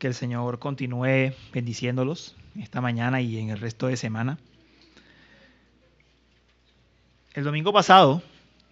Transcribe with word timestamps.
Que 0.00 0.06
el 0.06 0.14
Señor 0.14 0.58
continúe 0.58 1.34
bendiciéndolos 1.52 2.34
esta 2.58 2.80
mañana 2.80 3.20
y 3.20 3.36
en 3.36 3.50
el 3.50 3.60
resto 3.60 3.86
de 3.86 3.98
semana. 3.98 4.38
El 7.34 7.44
domingo 7.44 7.70
pasado 7.70 8.22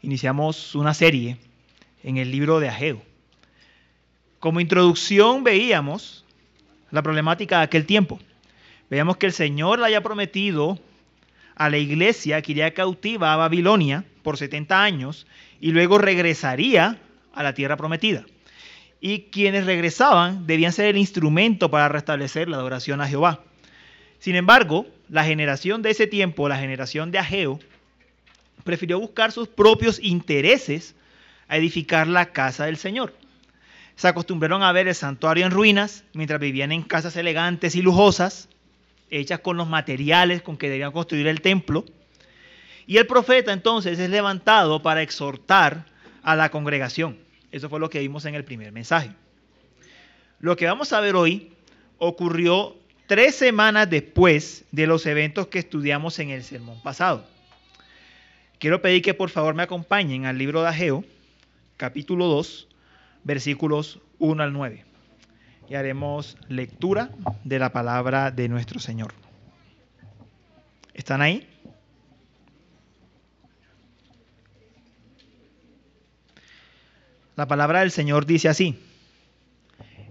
iniciamos 0.01 0.75
una 0.75 0.95
serie 0.95 1.37
en 2.03 2.17
el 2.17 2.31
libro 2.31 2.61
de 2.61 2.71
Ageo. 2.71 3.03
Como 4.41 4.61
introducción 4.61 5.45
veíamos 5.45 6.25
la 6.91 7.03
problemática 7.03 7.59
de 7.59 7.65
aquel 7.65 7.85
tiempo. 7.85 8.19
Veíamos 8.89 9.19
que 9.19 9.27
el 9.27 9.35
Señor 9.35 9.81
le 9.81 9.85
haya 9.85 10.03
prometido 10.03 10.79
a 11.57 11.69
la 11.69 11.77
iglesia 11.77 12.41
que 12.41 12.53
iría 12.53 12.73
cautiva 12.73 13.35
a 13.35 13.37
Babilonia 13.37 14.07
por 14.23 14.39
70 14.39 14.83
años 14.83 15.27
y 15.61 15.73
luego 15.73 15.99
regresaría 15.99 16.99
a 17.35 17.43
la 17.43 17.53
tierra 17.53 17.77
prometida 17.77 18.25
y 19.01 19.23
quienes 19.31 19.67
regresaban 19.67 20.47
debían 20.47 20.73
ser 20.73 20.87
el 20.87 20.97
instrumento 20.97 21.71
para 21.71 21.89
restablecer 21.89 22.49
la 22.49 22.57
adoración 22.57 23.01
a 23.01 23.09
Jehová. 23.09 23.41
Sin 24.19 24.35
embargo, 24.35 24.87
la 25.09 25.25
generación 25.25 25.83
de 25.83 25.91
ese 25.91 26.07
tiempo, 26.07 26.49
la 26.49 26.59
generación 26.59 27.11
de 27.11 27.19
Ageo, 27.19 27.61
prefirió 28.65 28.99
buscar 28.99 29.33
sus 29.33 29.49
propios 29.49 30.01
intereses 30.03 30.95
a 31.47 31.57
edificar 31.57 32.07
la 32.09 32.33
casa 32.33 32.67
del 32.67 32.77
Señor. 32.77 33.15
Se 33.97 34.09
acostumbraron 34.09 34.63
a 34.63 34.73
ver 34.73 34.89
el 34.89 34.95
santuario 34.95 35.47
en 35.47 35.53
ruinas 35.53 36.05
mientras 36.13 36.41
vivían 36.41 36.73
en 36.73 36.83
casas 36.83 37.17
elegantes 37.17 37.75
y 37.75 37.83
lujosas, 37.83 38.49
hechas 39.11 39.41
con 39.41 39.57
los 39.57 39.69
materiales 39.69 40.43
con 40.43 40.57
que 40.57 40.69
debían 40.69 40.93
construir 40.93 41.27
el 41.27 41.41
templo. 41.41 41.85
Y 42.87 42.99
el 42.99 43.07
profeta 43.07 43.53
entonces 43.53 43.99
es 43.99 44.11
levantado 44.11 44.83
para 44.83 45.03
exhortar 45.03 45.87
a 46.23 46.37
la 46.37 46.51
congregación. 46.51 47.19
Eso 47.51 47.69
fue 47.69 47.81
lo 47.81 47.91
que 47.91 48.01
vimos 48.01 48.25
en 48.25 48.35
el 48.35 48.45
primer 48.45 48.73
mensaje. 48.73 49.11
Lo 50.41 50.57
que 50.57 50.67
vamos 50.67 50.93
a 50.93 51.01
ver 51.01 51.17
hoy 51.17 51.53
ocurrió 51.99 52.77
tres 53.07 53.35
semanas 53.35 53.89
después 53.89 54.65
de 54.71 54.87
los 54.87 55.07
eventos 55.07 55.49
que 55.49 55.59
estudiamos 55.59 56.19
en 56.19 56.31
el 56.31 56.45
sermón 56.45 56.81
pasado. 56.83 57.27
Quiero 58.59 58.83
pedir 58.83 59.03
que 59.03 59.15
por 59.15 59.31
favor 59.31 59.55
me 59.55 59.63
acompañen 59.63 60.27
al 60.27 60.37
libro 60.37 60.63
de 60.63 60.69
Ageo, 60.69 61.05
capítulo 61.77 62.27
2, 62.27 62.69
versículos 63.25 64.01
1 64.19 64.43
al 64.43 64.53
9. 64.53 64.85
Y 65.69 65.75
haremos 65.75 66.37
lectura 66.49 67.11
de 67.45 67.59
la 67.59 67.73
palabra 67.73 68.31
de 68.31 68.49
nuestro 68.49 68.81
Señor. 68.81 69.13
¿Están 70.95 71.23
ahí? 71.23 71.49
La 77.39 77.47
palabra 77.47 77.79
del 77.79 77.93
Señor 77.93 78.27
dice 78.27 78.49
así. 78.49 78.75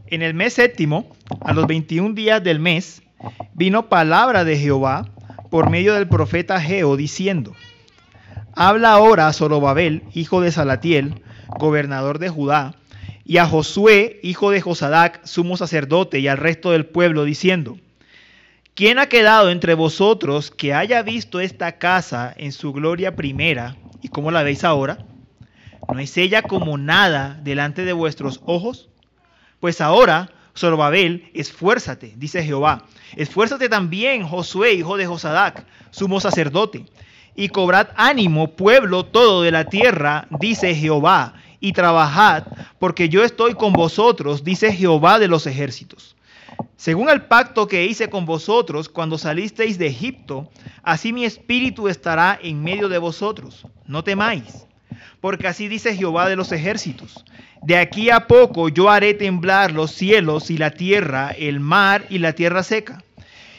En 0.06 0.22
el 0.22 0.34
mes 0.34 0.54
séptimo, 0.54 1.14
a 1.42 1.52
los 1.52 1.68
21 1.68 2.16
días 2.16 2.42
del 2.42 2.62
mes, 2.62 3.02
vino 3.54 3.90
palabra 3.90 4.46
de 4.46 4.58
Jehová 4.58 5.10
por 5.52 5.70
medio 5.70 5.94
del 5.96 6.08
profeta 6.08 6.62
Geo 6.62 6.96
diciendo, 6.96 7.54
Habla 8.56 8.94
ahora 8.94 9.28
a 9.28 9.34
Zorobabel, 9.34 10.04
hijo 10.14 10.40
de 10.40 10.54
Salatiel, 10.54 11.22
gobernador 11.60 12.18
de 12.20 12.30
Judá, 12.30 12.76
y 13.26 13.40
a 13.40 13.46
Josué, 13.46 14.22
hijo 14.24 14.50
de 14.50 14.62
Josadac, 14.62 15.20
sumo 15.26 15.58
sacerdote, 15.58 16.20
y 16.20 16.30
al 16.30 16.38
resto 16.38 16.72
del 16.72 16.86
pueblo, 16.86 17.26
diciendo, 17.26 17.78
¿quién 18.74 19.00
ha 19.00 19.08
quedado 19.08 19.52
entre 19.52 19.74
vosotros 19.74 20.50
que 20.50 20.74
haya 20.74 21.02
visto 21.02 21.42
esta 21.42 21.78
casa 21.78 22.34
en 22.38 22.54
su 22.54 22.72
gloria 22.72 23.18
primera, 23.18 23.76
y 24.02 24.08
cómo 24.08 24.32
la 24.32 24.44
veis 24.44 24.64
ahora? 24.64 25.00
¿No 25.94 26.00
es 26.00 26.18
ella 26.18 26.42
como 26.42 26.78
nada 26.78 27.40
delante 27.44 27.86
de 27.86 27.94
vuestros 27.94 28.42
ojos? 28.46 28.90
Pues 29.62 29.80
ahora, 29.80 30.30
Zorobabel, 30.56 31.32
esfuérzate, 31.34 32.14
dice 32.18 32.44
Jehová. 32.44 32.84
Esfuérzate 33.16 33.70
también, 33.70 34.28
Josué, 34.28 34.74
hijo 34.74 34.98
de 34.98 35.06
Josadac, 35.06 35.66
sumo 35.92 36.20
sacerdote. 36.20 36.86
Y 37.36 37.50
cobrad 37.50 37.88
ánimo, 37.96 38.56
pueblo 38.56 39.06
todo 39.06 39.44
de 39.44 39.52
la 39.52 39.66
tierra, 39.66 40.28
dice 40.40 40.76
Jehová, 40.76 41.36
y 41.60 41.72
trabajad, 41.72 42.44
porque 42.80 43.08
yo 43.08 43.24
estoy 43.24 43.54
con 43.54 43.74
vosotros, 43.74 44.44
dice 44.44 44.74
Jehová 44.74 45.20
de 45.20 45.28
los 45.28 45.48
ejércitos. 45.48 46.16
Según 46.76 47.10
el 47.10 47.24
pacto 47.24 47.68
que 47.68 47.86
hice 47.86 48.10
con 48.10 48.26
vosotros 48.26 48.90
cuando 48.90 49.18
salisteis 49.18 49.78
de 49.78 49.88
Egipto, 49.88 50.50
así 50.84 51.14
mi 51.14 51.24
espíritu 51.26 51.88
estará 51.88 52.38
en 52.42 52.62
medio 52.62 52.90
de 52.90 52.98
vosotros. 52.98 53.66
No 53.86 54.04
temáis 54.04 54.68
porque 55.22 55.48
así 55.48 55.68
dice 55.68 55.96
Jehová 55.96 56.30
de 56.30 56.36
los 56.36 56.52
ejércitos. 56.52 57.26
De 57.62 57.78
aquí 57.78 58.10
a 58.10 58.28
poco 58.28 58.70
yo 58.70 58.90
haré 58.90 59.14
temblar 59.14 59.72
los 59.72 59.92
cielos 59.92 60.50
y 60.52 60.58
la 60.58 60.72
tierra, 60.72 61.32
el 61.38 61.60
mar 61.60 62.06
y 62.10 62.20
la 62.20 62.34
tierra 62.34 62.64
seca. 62.64 63.04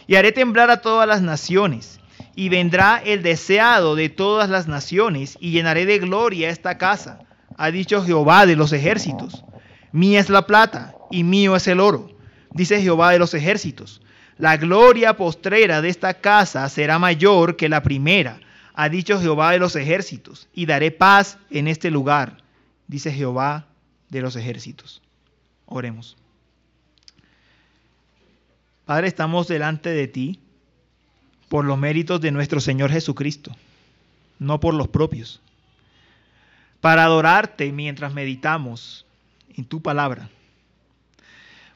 Y 0.07 0.15
haré 0.15 0.33
temblar 0.33 0.71
a 0.71 0.81
todas 0.81 1.07
las 1.07 1.23
naciones. 1.23 2.01
Y 2.35 2.49
vendrá 2.49 3.03
el 3.05 3.23
deseado 3.23 3.97
de 3.97 4.09
todas 4.09 4.49
las 4.49 4.69
naciones, 4.69 5.37
y 5.41 5.51
llenaré 5.51 5.87
de 5.87 5.99
gloria 5.99 6.51
esta 6.51 6.79
casa, 6.79 7.19
ha 7.57 7.73
dicho 7.73 8.05
Jehová 8.05 8.47
de 8.47 8.55
los 8.55 8.73
ejércitos. 8.73 9.45
Mía 9.91 10.21
es 10.21 10.31
la 10.31 10.47
plata, 10.47 10.95
y 11.11 11.25
mío 11.25 11.57
es 11.57 11.67
el 11.67 11.81
oro, 11.81 12.13
dice 12.53 12.81
Jehová 12.81 13.11
de 13.11 13.19
los 13.19 13.35
ejércitos. 13.35 14.01
La 14.37 14.57
gloria 14.57 15.17
postrera 15.17 15.83
de 15.83 15.89
esta 15.89 16.15
casa 16.15 16.69
será 16.69 17.01
mayor 17.01 17.57
que 17.57 17.69
la 17.69 17.83
primera 17.83 18.39
ha 18.81 18.89
dicho 18.89 19.21
Jehová 19.21 19.51
de 19.51 19.59
los 19.59 19.75
ejércitos, 19.75 20.47
y 20.55 20.65
daré 20.65 20.93
paz 20.93 21.37
en 21.51 21.67
este 21.67 21.91
lugar, 21.91 22.37
dice 22.87 23.13
Jehová 23.13 23.67
de 24.09 24.21
los 24.23 24.37
ejércitos. 24.37 25.03
Oremos. 25.67 26.17
Padre, 28.85 29.09
estamos 29.09 29.49
delante 29.49 29.91
de 29.91 30.07
ti 30.07 30.39
por 31.49 31.65
los 31.65 31.77
méritos 31.77 32.21
de 32.21 32.31
nuestro 32.31 32.61
Señor 32.61 32.93
Jesucristo, 32.93 33.51
no 34.39 34.61
por 34.61 34.75
los 34.75 34.87
propios, 34.87 35.41
para 36.81 37.03
adorarte 37.03 37.73
mientras 37.73 38.15
meditamos 38.15 39.07
en 39.57 39.65
tu 39.65 39.83
palabra. 39.83 40.31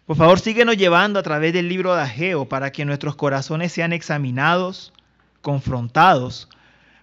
Por 0.07 0.17
favor, 0.17 0.39
síguenos 0.39 0.77
llevando 0.77 1.19
a 1.19 1.25
través 1.25 1.53
del 1.53 1.69
libro 1.69 1.97
de 1.97 2.03
Ageo 2.03 2.49
para 2.49 2.71
que 2.71 2.85
nuestros 2.85 3.17
corazones 3.17 3.73
sean 3.73 3.93
examinados, 3.93 4.93
confrontados, 5.41 6.49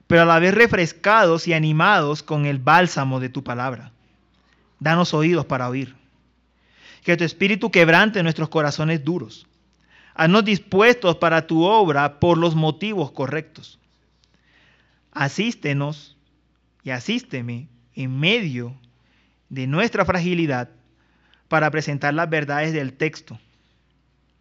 pero 0.09 0.23
a 0.23 0.25
la 0.25 0.39
vez 0.39 0.55
refrescados 0.55 1.47
y 1.47 1.53
animados 1.53 2.23
con 2.23 2.47
el 2.47 2.57
bálsamo 2.57 3.19
de 3.19 3.29
tu 3.29 3.43
palabra. 3.43 3.91
Danos 4.79 5.13
oídos 5.13 5.45
para 5.45 5.69
oír. 5.69 5.95
Que 7.03 7.15
tu 7.15 7.23
espíritu 7.23 7.69
quebrante 7.69 8.23
nuestros 8.23 8.49
corazones 8.49 9.05
duros. 9.05 9.45
Haznos 10.15 10.43
dispuestos 10.45 11.17
para 11.17 11.45
tu 11.45 11.61
obra 11.61 12.19
por 12.19 12.39
los 12.39 12.55
motivos 12.55 13.11
correctos. 13.11 13.77
Asístenos 15.11 16.17
y 16.83 16.89
asísteme 16.89 17.67
en 17.93 18.19
medio 18.19 18.73
de 19.49 19.67
nuestra 19.67 20.05
fragilidad 20.05 20.69
para 21.49 21.69
presentar 21.69 22.15
las 22.15 22.31
verdades 22.31 22.73
del 22.73 22.93
texto, 22.93 23.39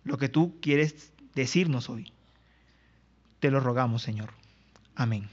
lo 0.04 0.16
que 0.16 0.30
tú 0.30 0.56
quieres 0.62 1.12
decirnos 1.34 1.90
hoy. 1.90 2.10
Te 3.38 3.50
lo 3.50 3.60
rogamos, 3.60 4.00
Señor. 4.00 4.30
Amén. 4.94 5.28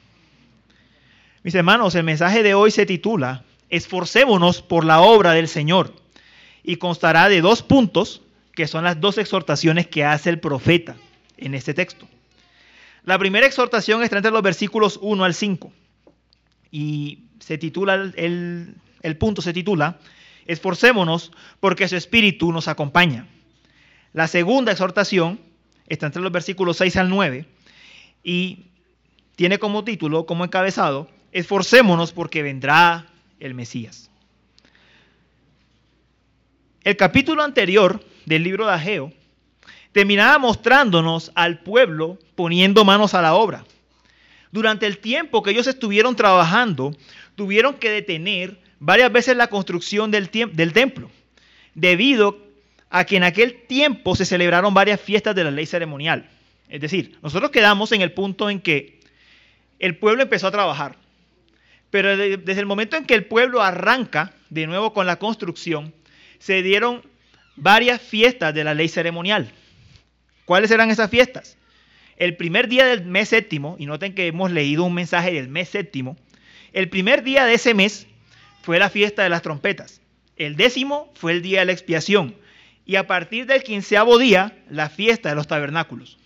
Mis 1.45 1.53
hermanos, 1.53 1.93
el 1.93 2.03
mensaje 2.03 2.41
de 2.41 2.55
hoy 2.55 2.71
se 2.71 2.87
titula 2.87 3.43
Esforcémonos 3.69 4.63
por 4.63 4.83
la 4.83 5.01
obra 5.01 5.33
del 5.33 5.47
Señor 5.47 5.93
y 6.63 6.77
constará 6.77 7.29
de 7.29 7.39
dos 7.41 7.61
puntos 7.61 8.23
que 8.55 8.65
son 8.65 8.83
las 8.83 8.99
dos 8.99 9.19
exhortaciones 9.19 9.85
que 9.85 10.03
hace 10.03 10.31
el 10.31 10.39
profeta 10.39 10.95
en 11.37 11.53
este 11.53 11.75
texto. 11.75 12.07
La 13.03 13.19
primera 13.19 13.45
exhortación 13.45 14.01
está 14.01 14.17
entre 14.17 14.31
los 14.31 14.41
versículos 14.41 14.97
1 15.03 15.23
al 15.23 15.35
5 15.35 15.71
y 16.71 17.25
se 17.39 17.59
titula, 17.59 17.93
el, 18.15 19.17
punto 19.19 19.43
se 19.43 19.53
titula 19.53 19.99
Esforcémonos 20.47 21.31
porque 21.59 21.87
su 21.87 21.95
espíritu 21.95 22.51
nos 22.51 22.67
acompaña. 22.67 23.27
La 24.13 24.27
segunda 24.27 24.71
exhortación 24.71 25.39
está 25.85 26.07
entre 26.07 26.23
los 26.23 26.31
versículos 26.31 26.77
6 26.77 26.97
al 26.97 27.09
9 27.09 27.45
y 28.23 28.65
tiene 29.35 29.59
como 29.59 29.83
título, 29.83 30.25
como 30.25 30.43
encabezado, 30.43 31.13
esforcémonos 31.35 32.13
porque 32.13 32.41
vendrá 32.41 33.07
el 33.41 33.53
Mesías. 33.53 34.09
El 36.81 36.95
capítulo 36.95 37.43
anterior 37.43 38.01
del 38.25 38.41
libro 38.41 38.65
de 38.65 38.71
Ageo 38.71 39.11
terminaba 39.91 40.37
mostrándonos 40.39 41.33
al 41.35 41.59
pueblo 41.59 42.17
poniendo 42.35 42.85
manos 42.85 43.13
a 43.13 43.21
la 43.21 43.35
obra. 43.35 43.65
Durante 44.53 44.87
el 44.87 44.99
tiempo 44.99 45.43
que 45.43 45.51
ellos 45.51 45.67
estuvieron 45.67 46.15
trabajando, 46.15 46.95
tuvieron 47.35 47.73
que 47.73 47.89
detener 47.89 48.57
varias 48.79 49.11
veces 49.11 49.35
la 49.35 49.47
construcción 49.47 50.11
del, 50.11 50.29
del 50.53 50.71
templo, 50.71 51.11
debido 51.73 52.37
a 52.89 53.03
que 53.03 53.17
en 53.17 53.23
aquel 53.23 53.63
tiempo 53.67 54.15
se 54.15 54.23
celebraron 54.23 54.73
varias 54.73 55.01
fiestas 55.01 55.35
de 55.35 55.43
la 55.43 55.51
ley 55.51 55.65
ceremonial. 55.65 56.29
Es 56.69 56.79
decir, 56.79 57.17
nosotros 57.21 57.51
quedamos 57.51 57.91
en 57.91 58.01
el 58.01 58.13
punto 58.13 58.49
en 58.49 58.61
que 58.61 59.01
el 59.79 59.97
pueblo 59.97 60.23
empezó 60.23 60.47
a 60.47 60.51
trabajar. 60.51 61.03
Pero 61.95 62.17
desde 62.17 62.59
el 62.59 62.65
momento 62.65 62.97
en 62.97 63.05
que 63.05 63.13
el 63.13 63.23
pueblo 63.23 63.61
arranca 63.61 64.33
de 64.49 64.67
nuevo 64.67 64.91
con 64.91 65.07
la 65.07 65.15
construcción, 65.15 65.93
se 66.39 66.61
dieron 66.61 67.01
varias 67.55 68.01
fiestas 68.01 68.53
de 68.53 68.65
la 68.65 68.73
ley 68.73 68.89
ceremonial. 68.89 69.49
¿Cuáles 70.43 70.71
eran 70.71 70.91
esas 70.91 71.09
fiestas? 71.09 71.57
El 72.17 72.35
primer 72.35 72.67
día 72.67 72.85
del 72.85 73.05
mes 73.05 73.29
séptimo, 73.29 73.77
y 73.79 73.85
noten 73.85 74.13
que 74.13 74.27
hemos 74.27 74.51
leído 74.51 74.83
un 74.83 74.93
mensaje 74.93 75.31
del 75.31 75.47
mes 75.47 75.69
séptimo, 75.69 76.17
el 76.73 76.89
primer 76.89 77.23
día 77.23 77.45
de 77.45 77.53
ese 77.53 77.73
mes 77.73 78.07
fue 78.61 78.77
la 78.77 78.89
fiesta 78.89 79.23
de 79.23 79.29
las 79.29 79.41
trompetas. 79.41 80.01
El 80.35 80.57
décimo 80.57 81.13
fue 81.15 81.31
el 81.31 81.41
día 81.41 81.61
de 81.61 81.67
la 81.67 81.71
expiación. 81.71 82.35
Y 82.85 82.97
a 82.97 83.07
partir 83.07 83.45
del 83.45 83.63
quinceavo 83.63 84.17
día, 84.17 84.53
la 84.69 84.89
fiesta 84.89 85.29
de 85.29 85.35
los 85.35 85.47
tabernáculos. 85.47 86.17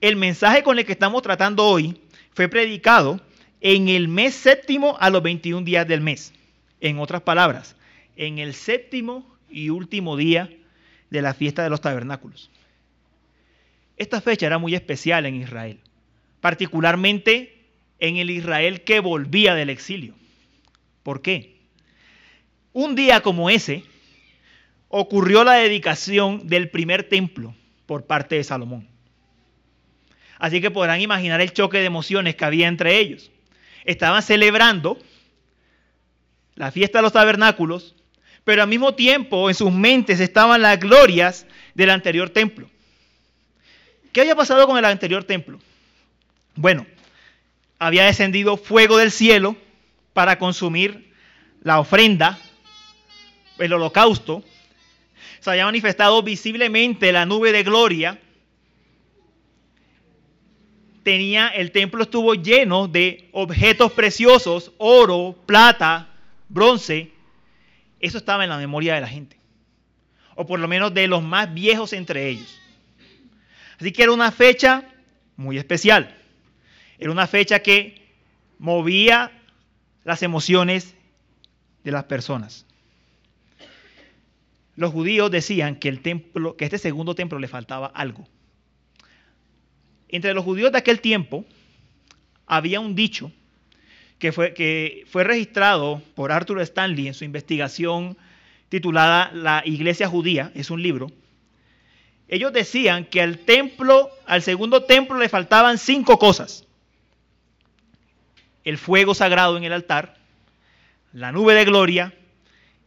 El 0.00 0.16
mensaje 0.16 0.62
con 0.62 0.78
el 0.78 0.86
que 0.86 0.92
estamos 0.92 1.20
tratando 1.20 1.66
hoy 1.66 2.00
fue 2.32 2.48
predicado 2.48 3.20
en 3.60 3.88
el 3.88 4.08
mes 4.08 4.34
séptimo 4.34 4.96
a 5.00 5.10
los 5.10 5.22
21 5.22 5.64
días 5.64 5.86
del 5.86 6.00
mes. 6.00 6.32
En 6.80 6.98
otras 6.98 7.22
palabras, 7.22 7.76
en 8.16 8.38
el 8.38 8.54
séptimo 8.54 9.26
y 9.48 9.70
último 9.70 10.16
día 10.16 10.50
de 11.10 11.22
la 11.22 11.34
fiesta 11.34 11.62
de 11.62 11.70
los 11.70 11.80
tabernáculos. 11.80 12.50
Esta 13.96 14.20
fecha 14.20 14.46
era 14.46 14.58
muy 14.58 14.74
especial 14.74 15.24
en 15.26 15.36
Israel, 15.36 15.80
particularmente 16.40 17.64
en 17.98 18.16
el 18.16 18.30
Israel 18.30 18.82
que 18.82 19.00
volvía 19.00 19.54
del 19.54 19.70
exilio. 19.70 20.14
¿Por 21.02 21.22
qué? 21.22 21.56
Un 22.72 22.94
día 22.94 23.20
como 23.22 23.48
ese 23.48 23.84
ocurrió 24.88 25.44
la 25.44 25.54
dedicación 25.54 26.46
del 26.46 26.68
primer 26.68 27.04
templo 27.04 27.54
por 27.86 28.04
parte 28.04 28.36
de 28.36 28.44
Salomón. 28.44 28.86
Así 30.38 30.60
que 30.60 30.70
podrán 30.70 31.00
imaginar 31.00 31.40
el 31.40 31.52
choque 31.52 31.78
de 31.78 31.86
emociones 31.86 32.36
que 32.36 32.44
había 32.44 32.68
entre 32.68 32.98
ellos. 32.98 33.30
Estaban 33.86 34.22
celebrando 34.22 34.98
la 36.56 36.70
fiesta 36.70 36.98
de 36.98 37.02
los 37.02 37.12
tabernáculos, 37.12 37.94
pero 38.44 38.62
al 38.62 38.68
mismo 38.68 38.94
tiempo 38.94 39.48
en 39.48 39.54
sus 39.54 39.72
mentes 39.72 40.20
estaban 40.20 40.60
las 40.60 40.78
glorias 40.78 41.46
del 41.74 41.90
anterior 41.90 42.30
templo. 42.30 42.68
¿Qué 44.12 44.20
había 44.22 44.34
pasado 44.34 44.66
con 44.66 44.76
el 44.78 44.84
anterior 44.84 45.24
templo? 45.24 45.58
Bueno, 46.54 46.86
había 47.78 48.04
descendido 48.04 48.56
fuego 48.56 48.96
del 48.98 49.10
cielo 49.10 49.56
para 50.12 50.38
consumir 50.38 51.12
la 51.62 51.78
ofrenda, 51.78 52.38
el 53.58 53.72
holocausto. 53.72 54.42
Se 55.40 55.50
había 55.50 55.66
manifestado 55.66 56.22
visiblemente 56.22 57.12
la 57.12 57.26
nube 57.26 57.52
de 57.52 57.62
gloria. 57.62 58.18
Tenía, 61.06 61.46
el 61.46 61.70
templo 61.70 62.02
estuvo 62.02 62.34
lleno 62.34 62.88
de 62.88 63.28
objetos 63.30 63.92
preciosos, 63.92 64.72
oro, 64.76 65.36
plata, 65.46 66.08
bronce. 66.48 67.12
Eso 68.00 68.18
estaba 68.18 68.42
en 68.42 68.50
la 68.50 68.58
memoria 68.58 68.96
de 68.96 69.02
la 69.02 69.06
gente. 69.06 69.36
O 70.34 70.44
por 70.46 70.58
lo 70.58 70.66
menos 70.66 70.92
de 70.94 71.06
los 71.06 71.22
más 71.22 71.54
viejos 71.54 71.92
entre 71.92 72.28
ellos. 72.28 72.60
Así 73.78 73.92
que 73.92 74.02
era 74.02 74.10
una 74.10 74.32
fecha 74.32 74.82
muy 75.36 75.58
especial. 75.58 76.12
Era 76.98 77.12
una 77.12 77.28
fecha 77.28 77.60
que 77.60 78.04
movía 78.58 79.30
las 80.02 80.24
emociones 80.24 80.96
de 81.84 81.92
las 81.92 82.02
personas. 82.02 82.66
Los 84.74 84.90
judíos 84.90 85.30
decían 85.30 85.76
que 85.76 85.88
el 85.88 86.00
templo, 86.00 86.56
que 86.56 86.64
este 86.64 86.78
segundo 86.78 87.14
templo 87.14 87.38
le 87.38 87.46
faltaba 87.46 87.86
algo. 87.86 88.26
Entre 90.08 90.34
los 90.34 90.44
judíos 90.44 90.72
de 90.72 90.78
aquel 90.78 91.00
tiempo 91.00 91.44
había 92.46 92.80
un 92.80 92.94
dicho 92.94 93.32
que 94.18 94.32
fue, 94.32 94.54
que 94.54 95.04
fue 95.08 95.24
registrado 95.24 96.02
por 96.14 96.32
Arthur 96.32 96.60
Stanley 96.60 97.08
en 97.08 97.14
su 97.14 97.24
investigación 97.24 98.16
titulada 98.68 99.30
La 99.32 99.62
Iglesia 99.64 100.08
Judía, 100.08 100.52
es 100.54 100.70
un 100.70 100.82
libro. 100.82 101.10
Ellos 102.28 102.52
decían 102.52 103.04
que 103.04 103.20
al 103.20 103.38
templo, 103.38 104.10
al 104.26 104.42
segundo 104.42 104.84
templo 104.84 105.18
le 105.18 105.28
faltaban 105.28 105.78
cinco 105.78 106.18
cosas 106.18 106.66
el 108.66 108.78
fuego 108.78 109.14
sagrado 109.14 109.56
en 109.56 109.62
el 109.62 109.72
altar, 109.72 110.16
la 111.12 111.30
nube 111.30 111.54
de 111.54 111.64
gloria, 111.64 112.12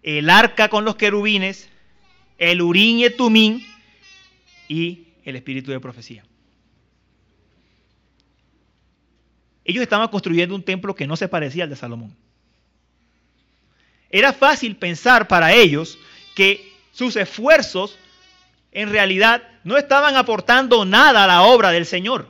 el 0.03 0.29
arca 0.29 0.67
con 0.67 0.83
los 0.83 0.97
querubines, 0.97 1.69
el 2.37 2.61
urín 2.61 2.99
y 2.99 3.05
el 3.05 3.15
tumín 3.15 3.65
y 4.67 5.07
el 5.23 5.37
espíritu 5.37 5.71
de 5.71 5.79
profecía. 5.79 6.25
Ellos 9.69 9.83
estaban 9.83 10.07
construyendo 10.07 10.55
un 10.55 10.63
templo 10.63 10.95
que 10.95 11.05
no 11.05 11.15
se 11.15 11.27
parecía 11.27 11.65
al 11.65 11.69
de 11.69 11.75
Salomón. 11.75 12.17
Era 14.09 14.33
fácil 14.33 14.75
pensar 14.75 15.27
para 15.27 15.53
ellos 15.53 15.99
que 16.33 16.73
sus 16.91 17.15
esfuerzos 17.15 17.95
en 18.71 18.89
realidad 18.89 19.43
no 19.63 19.77
estaban 19.77 20.15
aportando 20.15 20.85
nada 20.85 21.23
a 21.23 21.27
la 21.27 21.43
obra 21.43 21.69
del 21.69 21.85
Señor. 21.85 22.27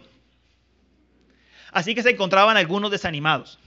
Así 1.71 1.95
que 1.95 2.03
se 2.03 2.09
encontraban 2.09 2.57
algunos 2.57 2.91
desanimados. 2.91 3.57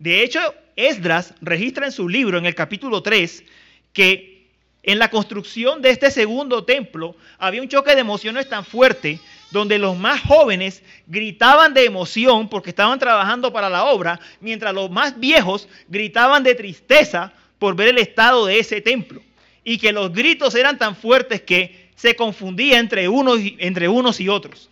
De 0.00 0.24
hecho, 0.24 0.40
Esdras 0.74 1.32
registra 1.40 1.86
en 1.86 1.92
su 1.92 2.08
libro, 2.08 2.38
en 2.38 2.46
el 2.46 2.56
capítulo 2.56 3.04
3, 3.04 3.44
que 3.92 4.50
en 4.82 4.98
la 4.98 5.10
construcción 5.10 5.80
de 5.80 5.90
este 5.90 6.10
segundo 6.10 6.64
templo 6.64 7.14
había 7.38 7.62
un 7.62 7.68
choque 7.68 7.94
de 7.94 8.00
emociones 8.00 8.48
tan 8.48 8.64
fuerte 8.64 9.20
donde 9.50 9.78
los 9.78 9.96
más 9.96 10.20
jóvenes 10.22 10.82
gritaban 11.06 11.74
de 11.74 11.84
emoción 11.84 12.48
porque 12.48 12.70
estaban 12.70 12.98
trabajando 12.98 13.52
para 13.52 13.70
la 13.70 13.84
obra, 13.84 14.20
mientras 14.40 14.74
los 14.74 14.90
más 14.90 15.18
viejos 15.18 15.68
gritaban 15.88 16.42
de 16.42 16.54
tristeza 16.54 17.32
por 17.58 17.76
ver 17.76 17.88
el 17.88 17.98
estado 17.98 18.46
de 18.46 18.58
ese 18.58 18.80
templo. 18.80 19.22
Y 19.64 19.78
que 19.78 19.92
los 19.92 20.12
gritos 20.12 20.54
eran 20.54 20.78
tan 20.78 20.94
fuertes 20.96 21.42
que 21.42 21.90
se 21.96 22.14
confundía 22.14 22.78
entre 22.78 23.08
unos, 23.08 23.40
entre 23.58 23.88
unos 23.88 24.20
y 24.20 24.28
otros 24.28 24.70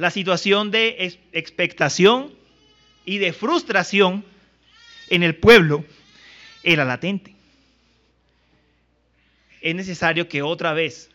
la 0.00 0.10
situación 0.10 0.70
de 0.70 1.18
expectación 1.32 2.32
y 3.04 3.18
de 3.18 3.34
frustración 3.34 4.24
en 5.10 5.22
el 5.22 5.36
pueblo 5.36 5.84
era 6.62 6.86
latente. 6.86 7.34
Es 9.60 9.74
necesario 9.74 10.26
que 10.26 10.40
otra 10.40 10.72
vez 10.72 11.10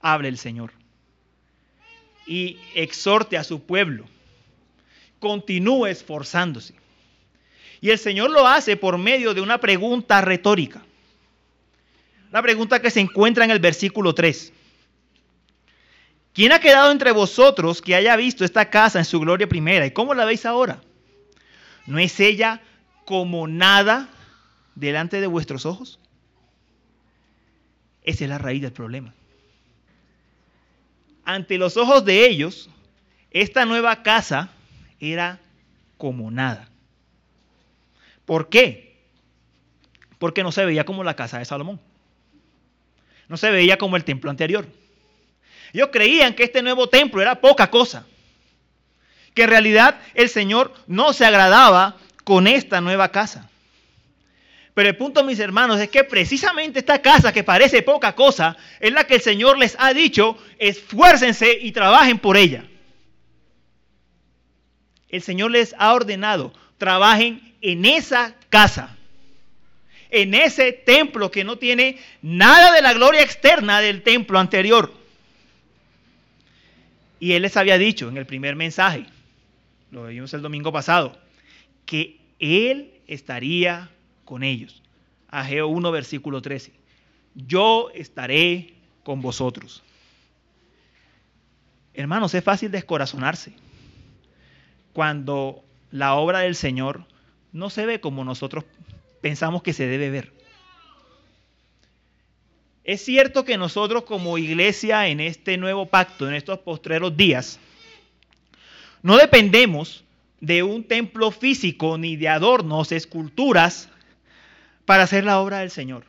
hable 0.00 0.26
el 0.26 0.38
Señor 0.38 0.72
y 2.26 2.58
exhorte 2.74 3.36
a 3.36 3.44
su 3.44 3.60
pueblo. 3.62 4.06
Continúe 5.18 5.86
esforzándose. 5.86 6.74
Y 7.80 7.90
el 7.90 7.98
Señor 7.98 8.30
lo 8.30 8.46
hace 8.46 8.76
por 8.76 8.98
medio 8.98 9.34
de 9.34 9.40
una 9.40 9.58
pregunta 9.58 10.20
retórica. 10.20 10.82
La 12.30 12.42
pregunta 12.42 12.80
que 12.80 12.90
se 12.90 13.00
encuentra 13.00 13.44
en 13.44 13.50
el 13.50 13.60
versículo 13.60 14.14
3. 14.14 14.52
¿Quién 16.32 16.50
ha 16.50 16.58
quedado 16.58 16.90
entre 16.90 17.12
vosotros 17.12 17.80
que 17.80 17.94
haya 17.94 18.16
visto 18.16 18.44
esta 18.44 18.68
casa 18.68 18.98
en 18.98 19.04
su 19.04 19.20
gloria 19.20 19.48
primera? 19.48 19.86
¿Y 19.86 19.92
cómo 19.92 20.14
la 20.14 20.24
veis 20.24 20.44
ahora? 20.44 20.80
¿No 21.86 21.98
es 21.98 22.18
ella 22.18 22.60
como 23.04 23.46
nada 23.46 24.08
delante 24.74 25.20
de 25.20 25.28
vuestros 25.28 25.64
ojos? 25.64 26.00
Esa 28.02 28.24
es 28.24 28.30
la 28.30 28.38
raíz 28.38 28.62
del 28.62 28.72
problema. 28.72 29.14
Ante 31.24 31.58
los 31.58 31.76
ojos 31.76 32.04
de 32.04 32.26
ellos, 32.26 32.68
esta 33.30 33.64
nueva 33.64 34.02
casa 34.02 34.50
era 35.00 35.40
como 35.96 36.30
nada. 36.30 36.68
¿Por 38.24 38.48
qué? 38.48 38.96
Porque 40.18 40.42
no 40.42 40.52
se 40.52 40.64
veía 40.64 40.84
como 40.84 41.04
la 41.04 41.16
casa 41.16 41.38
de 41.38 41.44
Salomón. 41.44 41.80
No 43.28 43.36
se 43.36 43.50
veía 43.50 43.78
como 43.78 43.96
el 43.96 44.04
templo 44.04 44.30
anterior. 44.30 44.66
Ellos 45.72 45.88
creían 45.92 46.34
que 46.34 46.44
este 46.44 46.62
nuevo 46.62 46.88
templo 46.88 47.20
era 47.20 47.40
poca 47.40 47.70
cosa. 47.70 48.06
Que 49.34 49.42
en 49.44 49.50
realidad 49.50 50.00
el 50.14 50.28
Señor 50.28 50.72
no 50.86 51.12
se 51.12 51.24
agradaba 51.24 51.96
con 52.22 52.46
esta 52.46 52.80
nueva 52.80 53.10
casa. 53.10 53.50
Pero 54.74 54.88
el 54.88 54.96
punto, 54.96 55.22
mis 55.22 55.38
hermanos, 55.38 55.80
es 55.80 55.88
que 55.88 56.02
precisamente 56.02 56.80
esta 56.80 57.00
casa 57.00 57.32
que 57.32 57.44
parece 57.44 57.82
poca 57.82 58.14
cosa 58.14 58.56
es 58.80 58.92
la 58.92 59.06
que 59.06 59.14
el 59.14 59.20
Señor 59.20 59.56
les 59.56 59.76
ha 59.78 59.94
dicho, 59.94 60.36
esfuércense 60.58 61.58
y 61.60 61.70
trabajen 61.70 62.18
por 62.18 62.36
ella. 62.36 62.64
El 65.08 65.22
Señor 65.22 65.52
les 65.52 65.76
ha 65.78 65.94
ordenado, 65.94 66.52
trabajen 66.76 67.54
en 67.60 67.84
esa 67.84 68.34
casa, 68.48 68.96
en 70.10 70.34
ese 70.34 70.72
templo 70.72 71.30
que 71.30 71.44
no 71.44 71.56
tiene 71.56 71.98
nada 72.20 72.72
de 72.72 72.82
la 72.82 72.94
gloria 72.94 73.22
externa 73.22 73.80
del 73.80 74.02
templo 74.02 74.40
anterior. 74.40 74.92
Y 77.20 77.32
él 77.32 77.42
les 77.42 77.56
había 77.56 77.78
dicho 77.78 78.08
en 78.08 78.16
el 78.16 78.26
primer 78.26 78.56
mensaje, 78.56 79.06
lo 79.92 80.06
vimos 80.08 80.34
el 80.34 80.42
domingo 80.42 80.72
pasado, 80.72 81.16
que 81.86 82.18
él 82.40 82.90
estaría 83.06 83.88
con 84.24 84.42
ellos. 84.42 84.82
Ageo 85.28 85.68
1, 85.68 85.90
versículo 85.90 86.40
13. 86.42 86.72
Yo 87.34 87.90
estaré 87.94 88.74
con 89.02 89.20
vosotros. 89.20 89.82
Hermanos, 91.92 92.34
es 92.34 92.42
fácil 92.42 92.70
descorazonarse 92.70 93.52
cuando 94.92 95.64
la 95.90 96.14
obra 96.14 96.40
del 96.40 96.56
Señor 96.56 97.04
no 97.52 97.70
se 97.70 97.86
ve 97.86 98.00
como 98.00 98.24
nosotros 98.24 98.64
pensamos 99.20 99.62
que 99.62 99.72
se 99.72 99.86
debe 99.86 100.10
ver. 100.10 100.32
Es 102.84 103.04
cierto 103.04 103.44
que 103.44 103.56
nosotros 103.56 104.04
como 104.04 104.36
iglesia 104.36 105.08
en 105.08 105.20
este 105.20 105.56
nuevo 105.56 105.86
pacto, 105.86 106.28
en 106.28 106.34
estos 106.34 106.58
postreros 106.58 107.16
días, 107.16 107.58
no 109.02 109.16
dependemos 109.16 110.04
de 110.40 110.62
un 110.62 110.84
templo 110.84 111.30
físico 111.30 111.96
ni 111.96 112.16
de 112.16 112.28
adornos, 112.28 112.92
esculturas, 112.92 113.88
para 114.84 115.04
hacer 115.04 115.24
la 115.24 115.40
obra 115.40 115.58
del 115.58 115.70
Señor. 115.70 116.04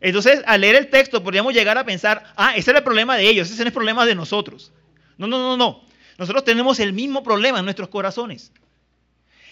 Entonces, 0.00 0.42
al 0.46 0.60
leer 0.60 0.76
el 0.76 0.90
texto, 0.90 1.22
podríamos 1.22 1.54
llegar 1.54 1.76
a 1.76 1.84
pensar, 1.84 2.32
ah, 2.36 2.54
ese 2.56 2.70
era 2.70 2.78
el 2.78 2.84
problema 2.84 3.16
de 3.16 3.28
ellos, 3.28 3.48
ese 3.48 3.60
es 3.62 3.66
el 3.66 3.72
problema 3.72 4.06
de 4.06 4.14
nosotros. 4.14 4.72
No, 5.16 5.26
no, 5.26 5.38
no, 5.38 5.56
no. 5.56 5.82
Nosotros 6.18 6.44
tenemos 6.44 6.78
el 6.80 6.92
mismo 6.92 7.22
problema 7.22 7.58
en 7.58 7.64
nuestros 7.64 7.88
corazones. 7.88 8.52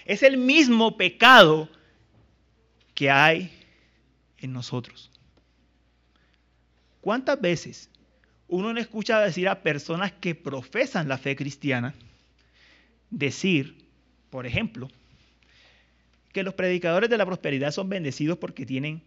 Es 0.05 0.23
el 0.23 0.37
mismo 0.37 0.97
pecado 0.97 1.69
que 2.95 3.11
hay 3.11 3.53
en 4.38 4.53
nosotros. 4.53 5.11
¿Cuántas 7.00 7.41
veces 7.41 7.91
uno 8.49 8.73
no 8.73 8.81
escucha 8.81 9.21
decir 9.21 9.49
a 9.49 9.62
personas 9.62 10.12
que 10.12 10.35
profesan 10.35 11.09
la 11.09 11.19
fe 11.19 11.35
cristiana 11.35 11.95
decir, 13.11 13.85
por 14.31 14.47
ejemplo, 14.47 14.88
que 16.37 16.43
los 16.43 16.52
predicadores 16.52 17.09
de 17.09 17.16
la 17.16 17.25
prosperidad 17.25 17.71
son 17.71 17.88
bendecidos 17.88 18.37
porque 18.37 18.66
tienen 18.66 19.00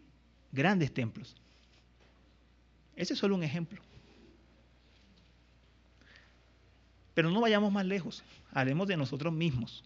grandes 0.52 0.92
templos? 0.92 1.36
Ese 2.96 3.14
es 3.14 3.20
solo 3.20 3.36
un 3.36 3.44
ejemplo. 3.44 3.80
Pero 7.14 7.30
no 7.30 7.40
vayamos 7.40 7.72
más 7.72 7.86
lejos, 7.86 8.24
hablemos 8.52 8.88
de 8.88 8.98
nosotros 8.98 9.32
mismos, 9.32 9.84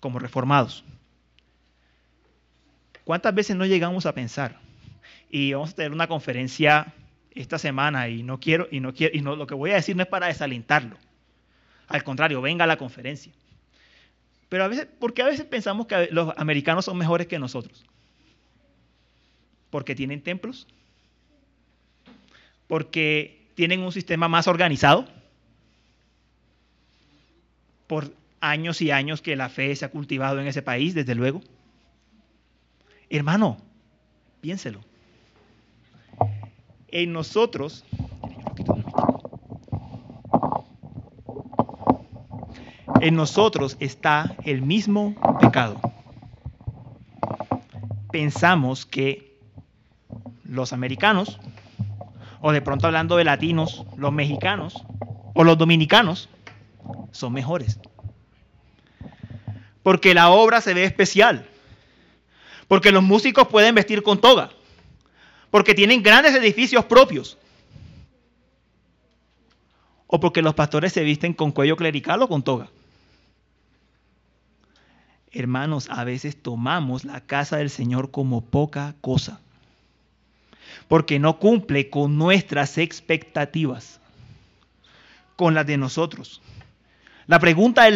como 0.00 0.18
reformados. 0.18 0.82
¿Cuántas 3.04 3.32
veces 3.36 3.54
no 3.54 3.64
llegamos 3.64 4.04
a 4.04 4.12
pensar? 4.12 4.58
Y 5.30 5.52
vamos 5.52 5.70
a 5.70 5.76
tener 5.76 5.92
una 5.92 6.08
conferencia 6.08 6.92
esta 7.36 7.60
semana 7.60 8.08
y 8.08 8.24
no 8.24 8.40
quiero, 8.40 8.66
y 8.68 8.80
no 8.80 8.92
quiero, 8.92 9.16
y 9.16 9.20
no, 9.20 9.36
lo 9.36 9.46
que 9.46 9.54
voy 9.54 9.70
a 9.70 9.74
decir 9.74 9.94
no 9.94 10.02
es 10.02 10.08
para 10.08 10.26
desalentarlo. 10.26 10.96
Al 11.86 12.02
contrario, 12.02 12.42
venga 12.42 12.64
a 12.64 12.66
la 12.66 12.78
conferencia. 12.78 13.32
Pero 14.48 14.64
a 14.64 14.68
veces, 14.68 14.86
¿por 14.86 15.14
qué 15.14 15.22
a 15.22 15.26
veces 15.26 15.44
pensamos 15.46 15.86
que 15.86 16.08
los 16.10 16.32
americanos 16.36 16.84
son 16.84 16.96
mejores 16.96 17.26
que 17.26 17.38
nosotros? 17.38 17.84
Porque 19.70 19.94
tienen 19.94 20.22
templos, 20.22 20.66
porque 22.66 23.46
tienen 23.54 23.80
un 23.80 23.92
sistema 23.92 24.28
más 24.28 24.48
organizado, 24.48 25.06
por 27.86 28.12
años 28.40 28.80
y 28.80 28.90
años 28.90 29.20
que 29.20 29.36
la 29.36 29.48
fe 29.48 29.74
se 29.74 29.84
ha 29.84 29.90
cultivado 29.90 30.40
en 30.40 30.46
ese 30.46 30.62
país, 30.62 30.94
desde 30.94 31.14
luego. 31.14 31.42
Hermano, 33.10 33.58
piénselo 34.40 34.80
en 36.88 37.12
nosotros, 37.12 37.84
en 43.00 43.14
nosotros 43.14 43.76
está 43.80 44.34
el 44.44 44.62
mismo 44.62 45.14
pecado. 45.40 45.80
Pensamos 48.10 48.86
que 48.86 49.38
los 50.44 50.72
americanos, 50.72 51.38
o 52.40 52.52
de 52.52 52.62
pronto 52.62 52.86
hablando 52.86 53.16
de 53.16 53.24
latinos, 53.24 53.84
los 53.96 54.12
mexicanos 54.12 54.82
o 55.34 55.44
los 55.44 55.58
dominicanos, 55.58 56.28
son 57.12 57.32
mejores. 57.32 57.78
Porque 59.82 60.14
la 60.14 60.30
obra 60.30 60.60
se 60.60 60.74
ve 60.74 60.84
especial. 60.84 61.46
Porque 62.66 62.92
los 62.92 63.02
músicos 63.02 63.48
pueden 63.48 63.74
vestir 63.74 64.02
con 64.02 64.20
toga 64.20 64.50
porque 65.50 65.74
tienen 65.74 66.02
grandes 66.02 66.34
edificios 66.34 66.84
propios. 66.84 67.38
O 70.06 70.20
porque 70.20 70.42
los 70.42 70.54
pastores 70.54 70.92
se 70.92 71.02
visten 71.02 71.34
con 71.34 71.52
cuello 71.52 71.76
clerical 71.76 72.22
o 72.22 72.28
con 72.28 72.42
toga. 72.42 72.70
Hermanos, 75.32 75.88
a 75.90 76.04
veces 76.04 76.40
tomamos 76.40 77.04
la 77.04 77.20
casa 77.20 77.58
del 77.58 77.70
Señor 77.70 78.10
como 78.10 78.40
poca 78.42 78.94
cosa. 79.00 79.40
Porque 80.88 81.18
no 81.18 81.38
cumple 81.38 81.90
con 81.90 82.16
nuestras 82.16 82.78
expectativas, 82.78 84.00
con 85.36 85.54
las 85.54 85.66
de 85.66 85.76
nosotros. 85.76 86.40
La 87.26 87.38
pregunta 87.38 87.86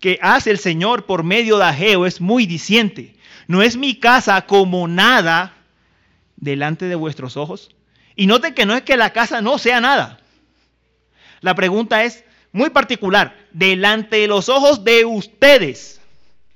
que 0.00 0.18
hace 0.20 0.50
el 0.50 0.58
Señor 0.58 1.06
por 1.06 1.22
medio 1.22 1.56
de 1.58 1.64
Ageo 1.64 2.04
es 2.04 2.20
muy 2.20 2.44
diciente. 2.44 3.16
No 3.46 3.62
es 3.62 3.76
mi 3.76 3.94
casa 3.94 4.42
como 4.42 4.88
nada 4.88 5.54
delante 6.36 6.86
de 6.86 6.94
vuestros 6.94 7.36
ojos? 7.36 7.74
Y 8.16 8.26
noten 8.26 8.54
que 8.54 8.66
no 8.66 8.74
es 8.74 8.82
que 8.82 8.96
la 8.96 9.12
casa 9.12 9.40
no 9.40 9.58
sea 9.58 9.80
nada. 9.80 10.20
La 11.40 11.54
pregunta 11.54 12.04
es 12.04 12.24
muy 12.54 12.70
particular. 12.70 13.36
Delante 13.52 14.16
de 14.16 14.28
los 14.28 14.48
ojos 14.48 14.84
de 14.84 15.04
ustedes, 15.04 16.00